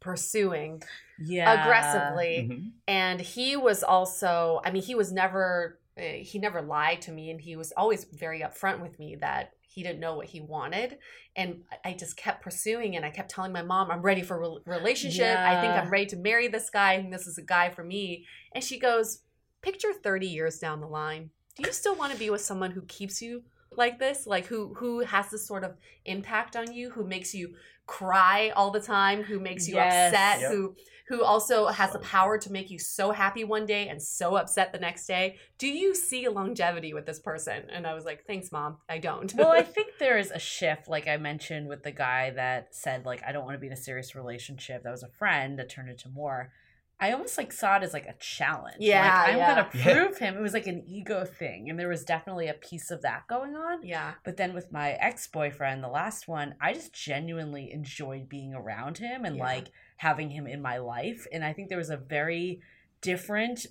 pursuing 0.00 0.82
yeah 1.18 1.62
aggressively, 1.62 2.48
Mhm. 2.50 2.72
and 2.86 3.20
he 3.20 3.54
was 3.56 3.82
also, 3.82 4.60
I 4.64 4.70
mean, 4.70 4.82
he 4.82 4.94
was 4.94 5.12
never 5.12 5.77
Eh, 5.98 6.18
he 6.22 6.38
never 6.38 6.62
lied 6.62 7.02
to 7.02 7.12
me 7.12 7.30
and 7.30 7.40
he 7.40 7.56
was 7.56 7.72
always 7.76 8.04
very 8.12 8.40
upfront 8.40 8.80
with 8.80 8.98
me 8.98 9.16
that 9.16 9.52
he 9.62 9.82
didn't 9.82 10.00
know 10.00 10.14
what 10.16 10.26
he 10.26 10.40
wanted. 10.40 10.98
And 11.36 11.62
I- 11.84 11.92
just 11.94 12.16
kept 12.16 12.42
pursuing 12.42 12.96
and 12.96 13.04
i 13.04 13.10
kept 13.10 13.30
telling 13.30 13.52
my 13.52 13.62
mom 13.62 13.90
i'm 13.90 14.02
ready 14.02 14.22
for 14.22 14.36
a 14.36 14.40
rel- 14.40 14.60
relationship. 14.64 15.36
I 15.36 15.60
think 15.60 15.72
i'm 15.74 15.90
ready 15.90 16.06
to 16.06 16.16
marry 16.16 16.48
this 16.48 16.70
guy. 16.70 16.96
Think 16.96 17.12
this 17.12 17.26
is 17.26 17.38
a 17.38 17.42
guy 17.42 17.70
for 17.70 17.82
me. 17.84 18.24
And 18.54 18.62
she 18.62 18.78
goes 18.78 19.22
picture 19.62 19.92
30 19.92 20.26
years 20.26 20.58
down 20.58 20.80
the 20.80 20.86
line. 20.86 21.30
Do 21.56 21.64
you 21.66 21.72
still 21.72 21.96
want 21.96 22.12
to 22.12 22.18
be 22.18 22.30
with 22.30 22.40
someone 22.40 22.70
who 22.70 22.82
keeps 22.82 23.20
you 23.20 23.42
like 23.72 23.98
this? 23.98 24.26
Like 24.26 24.46
who 24.46 24.74
who 24.74 25.00
has 25.00 25.30
this 25.30 25.46
sort 25.46 25.64
of 25.64 25.76
impact 26.04 26.54
on 26.56 26.72
you 26.72 26.90
who 26.90 27.04
makes 27.04 27.34
you 27.34 27.54
cry 27.86 28.50
all 28.54 28.70
the 28.70 28.80
time 28.80 29.22
who 29.22 29.40
makes 29.40 29.66
you 29.66 29.74
Yes. 29.74 30.12
upset 30.12 30.40
Yep. 30.42 30.52
who 30.52 30.76
who 31.08 31.24
also 31.24 31.66
has 31.66 31.92
the 31.92 31.98
power 32.00 32.38
to 32.38 32.52
make 32.52 32.70
you 32.70 32.78
so 32.78 33.10
happy 33.12 33.44
one 33.44 33.66
day 33.66 33.88
and 33.88 34.00
so 34.00 34.36
upset 34.36 34.72
the 34.72 34.78
next 34.78 35.06
day. 35.06 35.36
Do 35.56 35.66
you 35.66 35.94
see 35.94 36.28
longevity 36.28 36.92
with 36.92 37.06
this 37.06 37.18
person? 37.18 37.64
And 37.70 37.86
i 37.86 37.94
was 37.94 38.04
like 38.04 38.26
thanks 38.26 38.52
mom. 38.52 38.76
I 38.88 38.98
don't. 38.98 39.32
Well, 39.34 39.50
I 39.50 39.62
think 39.74 39.98
there 39.98 40.18
is 40.18 40.30
a 40.30 40.38
shift, 40.38 40.88
like 40.88 41.08
I 41.08 41.16
mentioned 41.16 41.68
with 41.68 41.82
the 41.82 41.90
guy 41.90 42.30
that 42.30 42.74
said, 42.74 43.06
like, 43.06 43.22
I 43.26 43.32
don't 43.32 43.44
want 43.44 43.54
to 43.54 43.60
be 43.60 43.66
in 43.66 43.72
a 43.72 43.76
serious 43.76 44.14
relationship. 44.14 44.82
That 44.82 44.90
was 44.90 45.02
a 45.02 45.08
friend 45.08 45.58
that 45.58 45.68
turned 45.68 45.88
into 45.88 46.08
more. 46.08 46.52
I 47.00 47.12
almost 47.12 47.38
like 47.38 47.52
saw 47.52 47.76
it 47.76 47.82
as 47.84 47.92
like 47.92 48.06
a 48.06 48.14
challenge. 48.18 48.78
Yeah, 48.80 49.02
like, 49.02 49.28
I'm 49.30 49.36
yeah. 49.38 49.54
gonna 49.54 49.70
Yeah. 49.74 49.92
prove 49.94 50.18
him. 50.18 50.36
It 50.36 50.40
was 50.40 50.52
like 50.52 50.66
an 50.66 50.82
ego 50.86 51.24
thing, 51.24 51.70
and 51.70 51.78
there 51.78 51.88
was 51.88 52.04
definitely 52.04 52.48
a 52.48 52.54
piece 52.54 52.90
of 52.90 53.02
that 53.02 53.26
going 53.28 53.54
on. 53.54 53.84
yeah 53.86 54.14
But 54.24 54.36
then 54.36 54.52
with 54.52 54.72
my 54.72 54.92
ex 54.94 55.26
boyfriend, 55.28 55.82
the 55.84 55.88
last 55.88 56.26
one, 56.26 56.56
I 56.60 56.72
just 56.72 56.92
genuinely 56.92 57.70
enjoyed 57.72 58.28
being 58.28 58.52
around 58.54 58.98
him 58.98 59.24
and 59.24 59.36
Yeah. 59.36 59.44
like 59.44 59.68
having 59.98 60.30
him 60.30 60.46
in 60.48 60.60
my 60.60 60.78
life. 60.78 61.26
And 61.32 61.44
I 61.44 61.52
think 61.52 61.68
there 61.68 61.78
was 61.78 61.90
a 61.90 61.96
very 61.96 62.60
different 63.00 63.66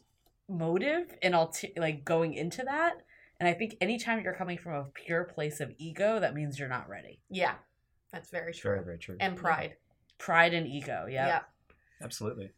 motive 0.48 1.18
in 1.22 1.34
all 1.34 1.54
like 1.76 2.06
going 2.06 2.34
into 2.34 2.64
that. 2.64 3.02
And 3.40 3.48
I 3.48 3.54
think 3.54 3.76
anytime 3.82 4.22
you're 4.24 4.34
coming 4.34 4.58
from 4.58 4.74
a 4.74 4.86
pure 4.86 5.26
place 5.26 5.60
of 5.60 5.74
ego, 5.78 6.20
that 6.20 6.34
means 6.34 6.58
you're 6.58 6.70
not 6.70 6.88
ready. 6.90 7.20
yeah 7.30 7.56
that's 8.10 8.30
very 8.30 8.54
true 8.54 8.72
Very, 8.72 8.84
very 8.86 8.98
true. 8.98 9.18
and 9.20 9.36
pride 9.36 9.76
Pride 10.18 10.54
and 10.54 10.66
ego. 10.66 11.06
Yeah. 11.10 11.28
yeah 11.28 11.42
Absolutely. 12.02 12.52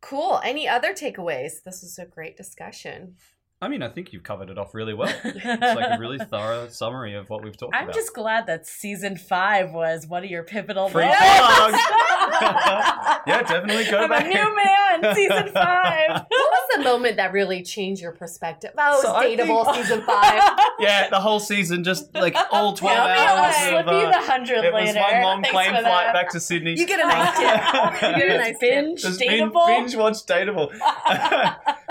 Cool 0.00 0.40
any 0.44 0.68
other 0.68 0.92
takeaways 0.92 1.62
this 1.64 1.82
was 1.82 1.98
a 1.98 2.06
great 2.06 2.36
discussion 2.36 3.14
I 3.60 3.66
mean, 3.66 3.82
I 3.82 3.88
think 3.88 4.12
you've 4.12 4.22
covered 4.22 4.50
it 4.50 4.58
off 4.58 4.72
really 4.72 4.94
well. 4.94 5.12
It's 5.24 5.44
like 5.44 5.90
a 5.90 5.98
really 5.98 6.18
thorough 6.18 6.68
summary 6.68 7.14
of 7.14 7.28
what 7.28 7.42
we've 7.42 7.56
talked 7.56 7.74
about. 7.74 7.88
I'm 7.88 7.92
just 7.92 8.14
glad 8.14 8.46
that 8.46 8.66
season 8.66 9.16
five 9.16 9.72
was 9.72 10.06
one 10.06 10.22
of 10.22 10.30
your 10.30 10.44
pivotal 10.44 10.88
Free 10.88 11.02
moments. 11.02 11.18
yeah, 13.26 13.42
definitely 13.42 13.90
go 13.90 13.98
I'm 13.98 14.10
back. 14.10 14.26
a 14.26 14.28
new 14.28 14.56
man, 14.56 15.14
season 15.14 15.48
five. 15.52 16.24
What 16.78 16.84
the 16.84 16.90
moment 16.90 17.16
that 17.16 17.32
really 17.32 17.62
changed 17.62 18.00
your 18.02 18.12
perspective 18.12 18.70
oh 18.78 19.00
So 19.02 19.14
I 19.14 19.26
dateable 19.26 19.64
think- 19.64 19.76
season 19.86 20.02
five 20.02 20.42
Yeah, 20.78 21.08
the 21.08 21.20
whole 21.20 21.40
season, 21.40 21.84
just 21.84 22.14
like 22.14 22.36
all 22.52 22.72
12 22.76 22.96
Tell 22.96 23.06
me 23.06 23.12
hours. 23.12 23.54
I'll 23.58 23.78
of, 23.78 23.86
you 23.86 23.92
uh, 24.08 24.10
the 24.12 24.26
hundred 24.26 24.64
it 24.64 24.72
was 24.72 24.84
later. 24.86 25.00
one 25.00 25.22
long 25.22 25.42
Thanks 25.42 25.52
plane 25.54 25.74
for 25.74 25.80
flight 25.82 26.06
that. 26.06 26.12
back 26.14 26.30
to 26.30 26.40
Sydney. 26.40 26.78
you 26.78 26.86
get 26.86 27.00
a 27.00 27.06
nice 27.08 27.36
tip 27.38 28.02
you 28.16 28.16
get 28.26 28.28
a 28.34 28.38
nice 28.38 28.56
binge 28.60 29.02
Just 29.02 29.18
binge, 29.18 29.52
dateable. 29.52 29.66
binge 29.66 29.96
watch 29.96 30.16
dateable. 30.26 30.72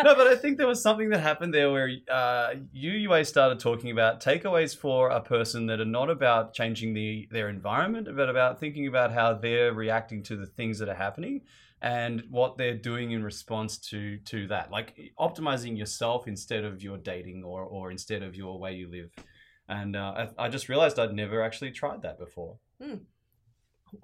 no, 0.03 0.15
but 0.15 0.27
I 0.27 0.35
think 0.35 0.57
there 0.57 0.67
was 0.67 0.81
something 0.81 1.09
that 1.09 1.19
happened 1.19 1.53
there 1.53 1.71
where 1.71 1.89
uh, 2.11 2.51
you, 2.73 2.91
Yue, 2.91 3.23
started 3.23 3.59
talking 3.59 3.91
about 3.91 4.21
takeaways 4.21 4.75
for 4.75 5.09
a 5.09 5.21
person 5.21 5.65
that 5.67 5.79
are 5.79 5.85
not 5.85 6.09
about 6.09 6.53
changing 6.53 6.93
the 6.93 7.27
their 7.31 7.49
environment, 7.49 8.07
but 8.15 8.29
about 8.29 8.59
thinking 8.59 8.87
about 8.87 9.11
how 9.11 9.33
they're 9.33 9.73
reacting 9.73 10.23
to 10.23 10.35
the 10.35 10.45
things 10.45 10.79
that 10.79 10.89
are 10.89 10.95
happening 10.95 11.41
and 11.81 12.23
what 12.29 12.57
they're 12.57 12.77
doing 12.77 13.11
in 13.11 13.23
response 13.23 13.77
to 13.77 14.17
to 14.25 14.47
that. 14.47 14.71
Like 14.71 15.13
optimizing 15.19 15.77
yourself 15.77 16.27
instead 16.27 16.63
of 16.63 16.81
your 16.81 16.97
dating 16.97 17.43
or 17.43 17.63
or 17.63 17.91
instead 17.91 18.23
of 18.23 18.35
your 18.35 18.59
way 18.59 18.73
you 18.73 18.89
live. 18.89 19.11
And 19.69 19.95
uh, 19.95 20.27
I, 20.37 20.45
I 20.45 20.49
just 20.49 20.69
realized 20.69 20.97
I'd 20.97 21.13
never 21.13 21.43
actually 21.43 21.71
tried 21.71 22.01
that 22.03 22.17
before. 22.17 22.57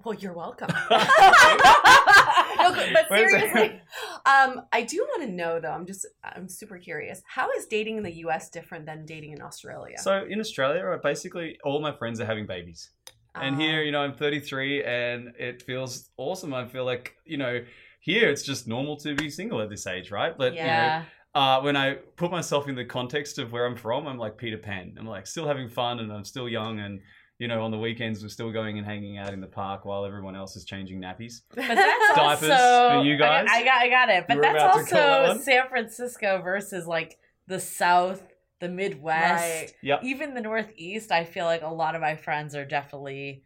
Well, 0.04 0.14
you're 0.14 0.34
welcome. 0.34 0.68
no, 0.90 2.74
but 2.74 2.92
but 2.92 3.06
Where's 3.08 3.32
it? 3.32 3.40
seriously, 3.40 3.80
um, 4.26 4.62
I 4.72 4.82
do 4.82 4.98
want 4.98 5.22
to 5.22 5.30
know 5.30 5.60
though. 5.60 5.70
I'm 5.70 5.86
just, 5.86 6.06
I'm 6.22 6.48
super 6.48 6.78
curious. 6.78 7.22
How 7.26 7.50
is 7.52 7.66
dating 7.66 7.98
in 7.98 8.02
the 8.02 8.14
U.S. 8.16 8.50
different 8.50 8.86
than 8.86 9.04
dating 9.04 9.32
in 9.32 9.42
Australia? 9.42 9.98
So 9.98 10.24
in 10.28 10.40
Australia, 10.40 10.98
basically 11.02 11.58
all 11.64 11.80
my 11.80 11.92
friends 11.92 12.20
are 12.20 12.26
having 12.26 12.46
babies. 12.46 12.90
And 13.34 13.54
Um, 13.56 13.60
here, 13.60 13.82
you 13.82 13.90
know, 13.92 14.00
I'm 14.00 14.14
33 14.14 14.84
and 14.84 15.34
it 15.38 15.62
feels 15.62 16.10
awesome. 16.16 16.54
I 16.54 16.66
feel 16.66 16.84
like, 16.84 17.16
you 17.24 17.36
know, 17.36 17.64
here 18.00 18.28
it's 18.28 18.42
just 18.42 18.68
normal 18.68 18.96
to 18.98 19.14
be 19.14 19.30
single 19.30 19.60
at 19.60 19.70
this 19.70 19.86
age, 19.86 20.10
right? 20.10 20.36
But, 20.36 20.52
you 20.54 20.60
know, 20.60 20.66
Yeah. 20.66 21.02
uh, 21.34 21.60
when 21.60 21.76
I 21.76 21.94
put 21.94 22.30
myself 22.30 22.68
in 22.68 22.74
the 22.76 22.84
context 22.84 23.38
of 23.38 23.50
where 23.52 23.66
I'm 23.66 23.76
from, 23.76 24.06
I'm 24.06 24.18
like 24.18 24.36
Peter 24.36 24.58
Pan. 24.58 24.94
I'm 24.98 25.06
like 25.06 25.26
still 25.26 25.46
having 25.48 25.68
fun 25.68 25.98
and 26.00 26.12
I'm 26.12 26.24
still 26.24 26.48
young. 26.48 26.78
And, 26.80 27.00
you 27.38 27.48
know, 27.48 27.62
on 27.64 27.72
the 27.72 27.78
weekends, 27.78 28.22
we're 28.22 28.28
still 28.28 28.52
going 28.52 28.78
and 28.78 28.86
hanging 28.86 29.18
out 29.18 29.32
in 29.32 29.40
the 29.40 29.48
park 29.48 29.84
while 29.84 30.04
everyone 30.04 30.36
else 30.36 30.54
is 30.54 30.64
changing 30.64 31.00
nappies. 31.00 31.40
But 31.56 31.66
that's 31.66 32.14
Diapers 32.16 32.50
also 32.50 33.00
for 33.00 33.04
you 33.04 33.16
guys? 33.16 33.48
I, 33.50 33.60
I 33.60 33.64
got, 33.64 33.82
I 33.82 33.88
got 33.88 34.08
it. 34.10 34.24
But 34.28 34.40
that's 34.42 34.62
also? 34.62 35.40
San 35.40 35.68
Francisco 35.68 36.40
versus 36.42 36.86
like 36.86 37.18
the 37.48 37.58
South, 37.58 38.22
the 38.60 38.68
Midwest, 38.68 39.42
Right. 39.42 39.74
Yep. 39.82 40.00
even 40.04 40.34
the 40.34 40.40
Northeast. 40.40 41.10
I 41.12 41.24
feel 41.24 41.44
like 41.44 41.62
a 41.62 41.68
lot 41.68 41.94
of 41.94 42.00
my 42.00 42.16
friends 42.16 42.54
are 42.54 42.64
definitely 42.64 43.42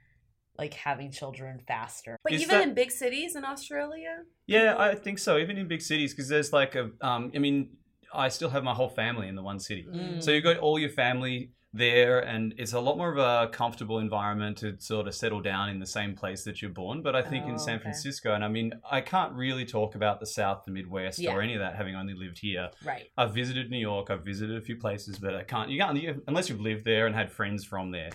like 0.59 0.75
having 0.75 1.11
children 1.13 1.61
faster. 1.67 2.17
But 2.25 2.33
Is 2.33 2.43
even 2.43 2.59
that- 2.59 2.69
in 2.69 2.75
big 2.75 2.91
cities 2.91 3.37
in 3.37 3.45
Australia, 3.45 4.25
Yeah, 4.47 4.75
I 4.79 4.95
think 4.95 5.19
so. 5.19 5.39
Even 5.39 5.57
in 5.59 5.69
big 5.69 5.83
cities, 5.83 6.13
because 6.13 6.29
there's 6.29 6.53
like 6.53 6.75
a, 6.75 6.91
um, 7.01 7.31
I 7.35 7.39
mean, 7.39 7.77
I 8.15 8.29
still 8.29 8.51
have 8.51 8.65
my 8.65 8.75
whole 8.75 8.89
family 8.89 9.29
in 9.29 9.35
the 9.35 9.43
one 9.43 9.59
city. 9.61 9.87
Mm. 9.91 10.23
So 10.23 10.31
you've 10.31 10.45
got 10.45 10.59
all 10.59 10.79
your 10.79 10.91
family 10.91 11.51
there, 11.75 12.21
and 12.21 12.55
it's 12.57 12.73
a 12.73 12.81
lot 12.81 12.97
more 12.97 13.13
of 13.13 13.19
a 13.19 13.51
comfortable 13.53 13.99
environment 13.99 14.57
to 14.59 14.75
sort 14.81 15.07
of 15.07 15.15
settle 15.15 15.41
down 15.41 15.69
in 15.69 15.79
the 15.79 15.87
same 15.87 16.15
place 16.17 16.43
that 16.45 16.63
you're 16.63 16.71
born. 16.71 17.03
But 17.03 17.15
I 17.15 17.21
think 17.23 17.45
Oh, 17.47 17.51
in 17.51 17.59
San 17.59 17.75
okay. 17.77 17.83
Francisco, 17.83 18.33
and 18.35 18.43
I 18.43 18.49
mean, 18.49 18.73
I 18.91 19.03
can't 19.03 19.33
really 19.35 19.67
talk 19.67 19.95
about 19.95 20.19
the 20.19 20.27
South, 20.27 20.65
the 20.65 20.71
Midwest, 20.73 21.19
Yeah. 21.19 21.35
or 21.35 21.43
any 21.43 21.55
of 21.55 21.61
that, 21.61 21.77
having 21.77 21.95
only 21.95 22.15
lived 22.15 22.39
here. 22.39 22.71
Right. 22.85 23.09
I've 23.19 23.35
visited 23.35 23.71
New 23.71 23.79
York, 23.79 24.11
I've 24.11 24.25
visited 24.25 24.57
a 24.57 24.63
few 24.63 24.77
places, 24.77 25.19
but 25.19 25.35
I 25.35 25.43
can't. 25.43 25.69
You 25.71 25.79
can't 25.79 26.01
you, 26.03 26.23
unless 26.27 26.49
you've 26.49 26.61
lived 26.61 26.85
there 26.87 27.07
and 27.07 27.15
had 27.15 27.31
friends 27.31 27.65
from 27.65 27.91
there. 27.91 28.11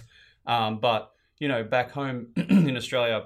Um, 0.47 0.79
but 0.79 1.11
you 1.39 1.47
know, 1.47 1.63
back 1.63 1.91
home 1.91 2.27
in 2.35 2.75
Australia, 2.75 3.25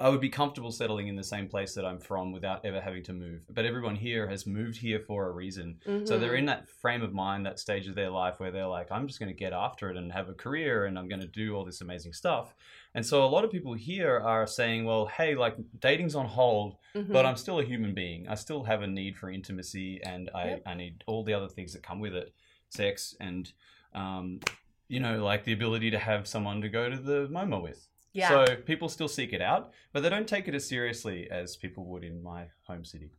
I 0.00 0.08
would 0.08 0.20
be 0.20 0.30
comfortable 0.30 0.72
settling 0.72 1.08
in 1.08 1.14
the 1.16 1.22
same 1.22 1.46
place 1.46 1.74
that 1.74 1.84
I'm 1.84 1.98
from 1.98 2.32
without 2.32 2.64
ever 2.64 2.80
having 2.80 3.02
to 3.04 3.12
move. 3.12 3.42
But 3.50 3.66
everyone 3.66 3.94
here 3.94 4.26
has 4.28 4.46
moved 4.46 4.78
here 4.78 4.98
for 4.98 5.28
a 5.28 5.30
reason. 5.30 5.78
So 5.84 5.90
Mm-hmm. 5.90 6.20
they're 6.20 6.34
in 6.36 6.46
that 6.46 6.68
frame 6.70 7.02
of 7.02 7.12
mind, 7.12 7.44
that 7.44 7.58
stage 7.58 7.86
of 7.86 7.94
their 7.94 8.08
life 8.08 8.40
where 8.40 8.50
they're 8.50 8.66
like, 8.66 8.90
I'm 8.90 9.06
just 9.06 9.20
going 9.20 9.28
to 9.28 9.38
get 9.38 9.52
after 9.52 9.90
it 9.90 9.98
and 9.98 10.10
have 10.10 10.30
a 10.30 10.32
career 10.34 10.86
and 10.86 10.98
I'm 10.98 11.06
going 11.08 11.20
to 11.20 11.26
do 11.28 11.54
all 11.54 11.66
this 11.66 11.82
amazing 11.82 12.14
stuff. 12.14 12.54
And 12.94 13.04
so 13.04 13.24
a 13.24 13.26
lot 13.26 13.44
of 13.44 13.50
people 13.52 13.74
here 13.74 14.18
are 14.18 14.46
saying, 14.46 14.86
well, 14.86 15.04
hey, 15.06 15.34
like 15.34 15.56
dating's 15.80 16.14
on 16.14 16.26
hold, 16.26 16.76
Mhm. 16.96 17.12
but 17.12 17.26
I'm 17.26 17.36
still 17.36 17.60
a 17.60 17.64
human 17.64 17.92
being. 17.94 18.26
I 18.26 18.36
still 18.36 18.64
have 18.64 18.80
a 18.80 18.86
need 18.86 19.18
for 19.18 19.30
intimacy 19.30 20.00
and 20.02 20.30
I, 20.34 20.44
Yep. 20.48 20.62
I 20.66 20.74
need 20.74 21.04
all 21.06 21.22
the 21.24 21.34
other 21.34 21.48
things 21.48 21.74
that 21.74 21.82
come 21.82 22.00
with 22.00 22.14
it 22.14 22.32
sex 22.70 23.14
and, 23.20 23.52
um, 23.94 24.40
you 24.88 24.98
know, 24.98 25.22
like 25.22 25.44
the 25.44 25.52
ability 25.52 25.90
to 25.90 25.98
have 25.98 26.26
someone 26.26 26.62
to 26.62 26.68
go 26.70 26.88
to 26.88 26.96
the 26.96 27.28
MoMA 27.28 27.62
with. 27.62 27.86
Yeah. 28.14 28.46
So 28.46 28.56
people 28.56 28.88
still 28.88 29.08
seek 29.08 29.32
it 29.34 29.42
out, 29.42 29.72
but 29.92 30.02
they 30.02 30.08
don't 30.08 30.26
take 30.26 30.48
it 30.48 30.54
as 30.54 30.66
seriously 30.66 31.28
as 31.30 31.56
people 31.56 31.84
would 31.86 32.02
in 32.04 32.22
my 32.22 32.46
home 32.66 32.84
city. 32.86 33.10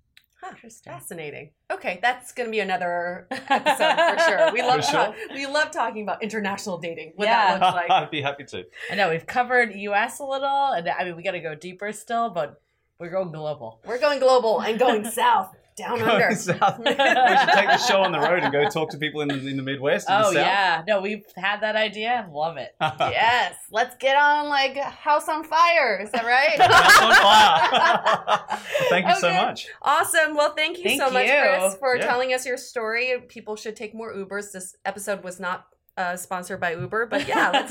Huh, 0.41 0.49
Interesting. 0.51 0.91
Fascinating. 0.91 1.51
Okay, 1.71 1.99
that's 2.01 2.31
going 2.33 2.47
to 2.47 2.51
be 2.51 2.59
another 2.59 3.27
episode 3.31 3.95
for 3.95 4.19
sure. 4.27 4.51
We 4.53 4.61
love 4.61 4.83
sure. 4.83 4.93
ta- 4.93 5.13
we 5.33 5.45
love 5.47 5.71
talking 5.71 6.03
about 6.03 6.21
international 6.23 6.77
dating. 6.77 7.13
What 7.15 7.27
Yeah. 7.27 7.57
that 7.57 7.61
looks 7.65 7.75
like. 7.89 7.91
I'd 7.91 8.11
be 8.11 8.21
happy 8.21 8.43
to. 8.45 8.65
I 8.91 8.95
know 8.95 9.09
we've 9.11 9.25
covered 9.25 9.73
U.S. 9.75 10.19
a 10.19 10.25
little, 10.25 10.71
and 10.73 10.87
I 10.89 11.03
mean 11.05 11.15
we 11.15 11.23
got 11.23 11.31
to 11.31 11.39
go 11.39 11.55
deeper 11.55 11.91
still, 11.93 12.29
but 12.29 12.61
we're 12.99 13.09
going 13.11 13.31
global. 13.31 13.81
We're 13.85 13.99
going 13.99 14.19
global 14.19 14.59
and 14.61 14.77
going 14.79 15.05
south, 15.05 15.55
down 15.75 16.01
under. 16.01 16.33
South. 16.35 16.79
we 16.79 16.85
should 16.85 16.97
take 16.97 17.67
the 17.67 17.77
show 17.77 18.01
on 18.01 18.11
the 18.11 18.19
road 18.19 18.43
and 18.43 18.51
go 18.51 18.67
talk 18.69 18.89
to 18.91 18.97
people 18.97 19.21
in 19.21 19.27
the, 19.27 19.35
in 19.35 19.57
the 19.57 19.63
Midwest. 19.63 20.07
Oh 20.09 20.31
the 20.33 20.39
yeah, 20.39 20.83
no, 20.87 21.01
we've 21.01 21.25
had 21.35 21.61
that 21.61 21.75
idea 21.75 22.09
and 22.23 22.31
love 22.33 22.57
it. 22.57 22.75
yes, 22.81 23.55
let's 23.71 23.95
get 23.97 24.15
on 24.17 24.47
like 24.49 24.77
House 24.77 25.27
on 25.27 25.43
Fire. 25.43 25.99
Is 26.01 26.11
that 26.11 26.25
right? 26.25 26.59
House 26.71 27.01
on 27.01 28.47
fire. 28.47 28.59
Thank 28.89 29.07
you 29.07 29.15
so 29.15 29.33
much. 29.33 29.67
Awesome. 29.81 30.35
Well, 30.35 30.53
thank 30.55 30.77
you 30.77 30.83
Thank 30.85 31.01
so 31.01 31.09
much, 31.09 31.27
you. 31.27 31.33
Chris, 31.59 31.75
for 31.77 31.95
Yeah. 31.97 32.05
telling 32.05 32.33
us 32.33 32.45
your 32.45 32.57
story. 32.57 33.13
People 33.27 33.55
should 33.55 33.75
take 33.75 33.93
more 33.93 34.13
Ubers. 34.13 34.51
This 34.51 34.75
episode 34.85 35.23
was 35.23 35.39
not 35.39 35.67
uh, 35.97 36.15
sponsored 36.15 36.59
by 36.59 36.75
Uber, 36.75 37.05
but 37.07 37.27
yeah, 37.27 37.49
let's 37.51 37.69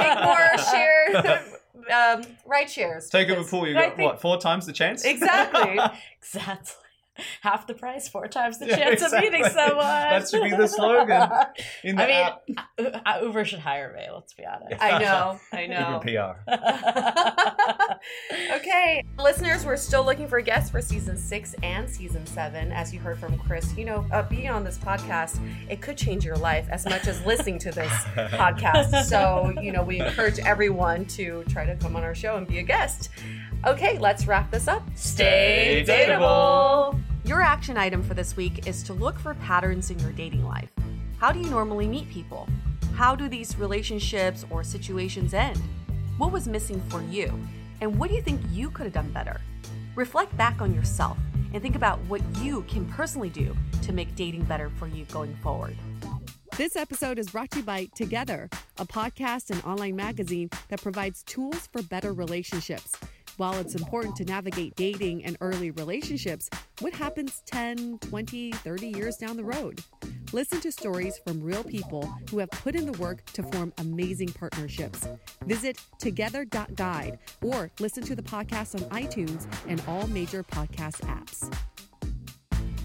take 0.00 0.24
more 0.24 0.72
shares, 0.72 1.58
um, 1.92 2.22
ride 2.46 2.70
shares. 2.70 3.08
Take 3.08 3.28
a 3.28 3.32
because- 3.32 3.46
report. 3.46 3.68
You 3.70 3.76
I 3.78 3.80
got 3.82 3.96
think- 3.96 4.10
what? 4.10 4.20
Four 4.20 4.38
times 4.40 4.66
the 4.66 4.72
chance. 4.72 5.04
Exactly. 5.04 5.78
Exactly. 6.18 6.74
Half 7.40 7.66
the 7.66 7.74
price, 7.74 8.08
four 8.08 8.28
times 8.28 8.58
the 8.58 8.66
Yeah, 8.66 8.76
chance 8.76 9.02
of 9.02 9.12
meeting 9.12 9.44
someone. 9.44 9.76
That 9.78 10.28
should 10.28 10.42
be 10.42 10.50
the 10.50 10.66
slogan 10.66 11.28
in 11.84 11.96
the 11.96 12.02
I 12.02 12.36
mean, 12.48 12.56
uh, 13.04 13.18
Uber 13.22 13.44
should 13.44 13.60
hire 13.60 13.92
me. 13.96 14.06
Let's 14.12 14.32
be 14.34 14.44
honest. 14.46 14.82
I 14.82 14.98
know, 14.98 15.40
I 15.52 15.62
Uber 15.62 15.74
know. 15.74 16.00
PR. 16.46 16.50
okay, 18.54 19.04
listeners, 19.18 19.64
we're 19.64 19.76
still 19.76 20.04
looking 20.04 20.28
for 20.28 20.40
guests 20.40 20.70
for 20.70 20.80
season 20.80 21.16
six 21.16 21.54
and 21.62 21.88
season 21.88 22.26
seven. 22.26 22.72
As 22.72 22.92
you 22.92 23.00
heard 23.00 23.18
from 23.18 23.38
Chris, 23.38 23.76
you 23.76 23.84
know, 23.84 24.06
uh, 24.12 24.22
being 24.28 24.50
on 24.50 24.64
this 24.64 24.78
podcast, 24.78 25.38
it 25.68 25.80
could 25.80 25.96
change 25.96 26.24
your 26.24 26.36
life 26.36 26.66
as 26.70 26.84
much 26.84 27.06
as 27.06 27.24
listening 27.24 27.58
to 27.60 27.70
this 27.70 27.92
podcast. 28.14 29.04
So, 29.04 29.52
you 29.60 29.72
know, 29.72 29.82
we 29.82 30.00
encourage 30.00 30.38
everyone 30.40 31.04
to 31.06 31.44
try 31.48 31.64
to 31.66 31.76
come 31.76 31.96
on 31.96 32.02
our 32.02 32.14
show 32.14 32.36
and 32.36 32.46
be 32.46 32.58
a 32.58 32.62
guest. 32.62 33.08
Okay, 33.66 33.98
let's 33.98 34.26
wrap 34.26 34.50
this 34.50 34.68
up. 34.68 34.82
Stay 34.94 35.82
dateable. 35.88 37.00
Your 37.24 37.40
action 37.40 37.78
item 37.78 38.02
for 38.02 38.12
this 38.12 38.36
week 38.36 38.66
is 38.66 38.82
to 38.82 38.92
look 38.92 39.18
for 39.18 39.32
patterns 39.36 39.90
in 39.90 39.98
your 40.00 40.12
dating 40.12 40.44
life. 40.44 40.68
How 41.16 41.32
do 41.32 41.38
you 41.38 41.48
normally 41.48 41.88
meet 41.88 42.10
people? 42.10 42.46
How 42.94 43.16
do 43.16 43.26
these 43.26 43.56
relationships 43.58 44.44
or 44.50 44.62
situations 44.64 45.32
end? 45.32 45.58
What 46.18 46.30
was 46.30 46.46
missing 46.46 46.78
for 46.90 47.00
you? 47.04 47.32
And 47.80 47.98
what 47.98 48.10
do 48.10 48.16
you 48.16 48.20
think 48.20 48.42
you 48.50 48.68
could 48.68 48.84
have 48.84 48.92
done 48.92 49.10
better? 49.12 49.40
Reflect 49.96 50.36
back 50.36 50.60
on 50.60 50.74
yourself 50.74 51.16
and 51.54 51.62
think 51.62 51.74
about 51.74 51.98
what 52.00 52.20
you 52.42 52.64
can 52.68 52.84
personally 52.84 53.30
do 53.30 53.56
to 53.80 53.94
make 53.94 54.14
dating 54.14 54.44
better 54.44 54.68
for 54.78 54.88
you 54.88 55.06
going 55.06 55.34
forward. 55.36 55.74
This 56.58 56.76
episode 56.76 57.18
is 57.18 57.30
brought 57.30 57.50
to 57.52 57.60
you 57.60 57.64
by 57.64 57.88
Together, 57.94 58.50
a 58.76 58.84
podcast 58.84 59.50
and 59.50 59.64
online 59.64 59.96
magazine 59.96 60.50
that 60.68 60.82
provides 60.82 61.22
tools 61.22 61.66
for 61.72 61.82
better 61.82 62.12
relationships. 62.12 62.94
While 63.36 63.58
it's 63.58 63.74
important 63.74 64.14
to 64.16 64.24
navigate 64.24 64.76
dating 64.76 65.24
and 65.24 65.36
early 65.40 65.72
relationships, 65.72 66.48
what 66.80 66.92
happens 66.92 67.42
10, 67.46 67.98
20, 67.98 68.52
30 68.52 68.86
years 68.86 69.16
down 69.16 69.36
the 69.36 69.44
road? 69.44 69.80
Listen 70.32 70.60
to 70.60 70.70
stories 70.70 71.18
from 71.18 71.42
real 71.42 71.64
people 71.64 72.12
who 72.30 72.38
have 72.38 72.50
put 72.50 72.76
in 72.76 72.86
the 72.86 72.98
work 72.98 73.24
to 73.26 73.42
form 73.42 73.72
amazing 73.78 74.28
partnerships. 74.28 75.08
Visit 75.46 75.80
together.guide 75.98 77.18
or 77.42 77.70
listen 77.80 78.04
to 78.04 78.14
the 78.14 78.22
podcast 78.22 78.74
on 78.74 78.88
iTunes 78.90 79.46
and 79.68 79.82
all 79.88 80.06
major 80.06 80.44
podcast 80.44 81.00
apps. 81.02 81.52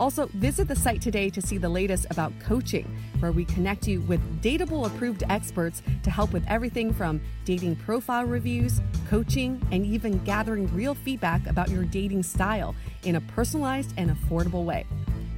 Also, 0.00 0.26
visit 0.34 0.68
the 0.68 0.76
site 0.76 1.02
today 1.02 1.28
to 1.30 1.42
see 1.42 1.58
the 1.58 1.68
latest 1.68 2.06
about 2.10 2.32
coaching, 2.40 2.86
where 3.18 3.32
we 3.32 3.44
connect 3.44 3.88
you 3.88 4.00
with 4.02 4.20
dateable 4.42 4.86
approved 4.86 5.24
experts 5.28 5.82
to 6.02 6.10
help 6.10 6.32
with 6.32 6.44
everything 6.46 6.92
from 6.92 7.20
dating 7.44 7.74
profile 7.76 8.24
reviews, 8.24 8.80
coaching, 9.08 9.60
and 9.72 9.84
even 9.84 10.18
gathering 10.24 10.72
real 10.74 10.94
feedback 10.94 11.46
about 11.46 11.68
your 11.70 11.84
dating 11.84 12.22
style 12.22 12.74
in 13.04 13.16
a 13.16 13.20
personalized 13.20 13.92
and 13.96 14.10
affordable 14.10 14.64
way. 14.64 14.86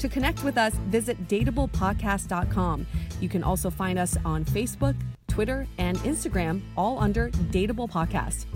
To 0.00 0.08
connect 0.08 0.44
with 0.44 0.56
us, 0.56 0.74
visit 0.88 1.28
dateablepodcast.com. 1.28 2.86
You 3.20 3.28
can 3.28 3.42
also 3.42 3.70
find 3.70 3.98
us 3.98 4.16
on 4.24 4.44
Facebook, 4.46 4.96
Twitter, 5.28 5.66
and 5.78 5.96
Instagram, 5.98 6.62
all 6.76 6.98
under 6.98 7.30
Dateable 7.30 7.90
Podcast. 7.90 8.46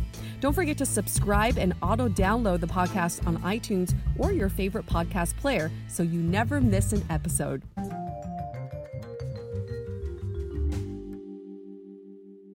Don't 0.45 0.53
forget 0.53 0.77
to 0.77 0.85
subscribe 0.85 1.57
and 1.57 1.73
auto 1.81 2.07
download 2.07 2.61
the 2.61 2.67
podcast 2.67 3.27
on 3.27 3.39
iTunes 3.39 3.95
or 4.19 4.31
your 4.31 4.51
favorite 4.51 4.85
podcast 4.85 5.35
player 5.39 5.71
so 5.89 6.03
you 6.03 6.21
never 6.21 6.61
miss 6.61 6.93
an 6.93 7.03
episode. 7.09 7.63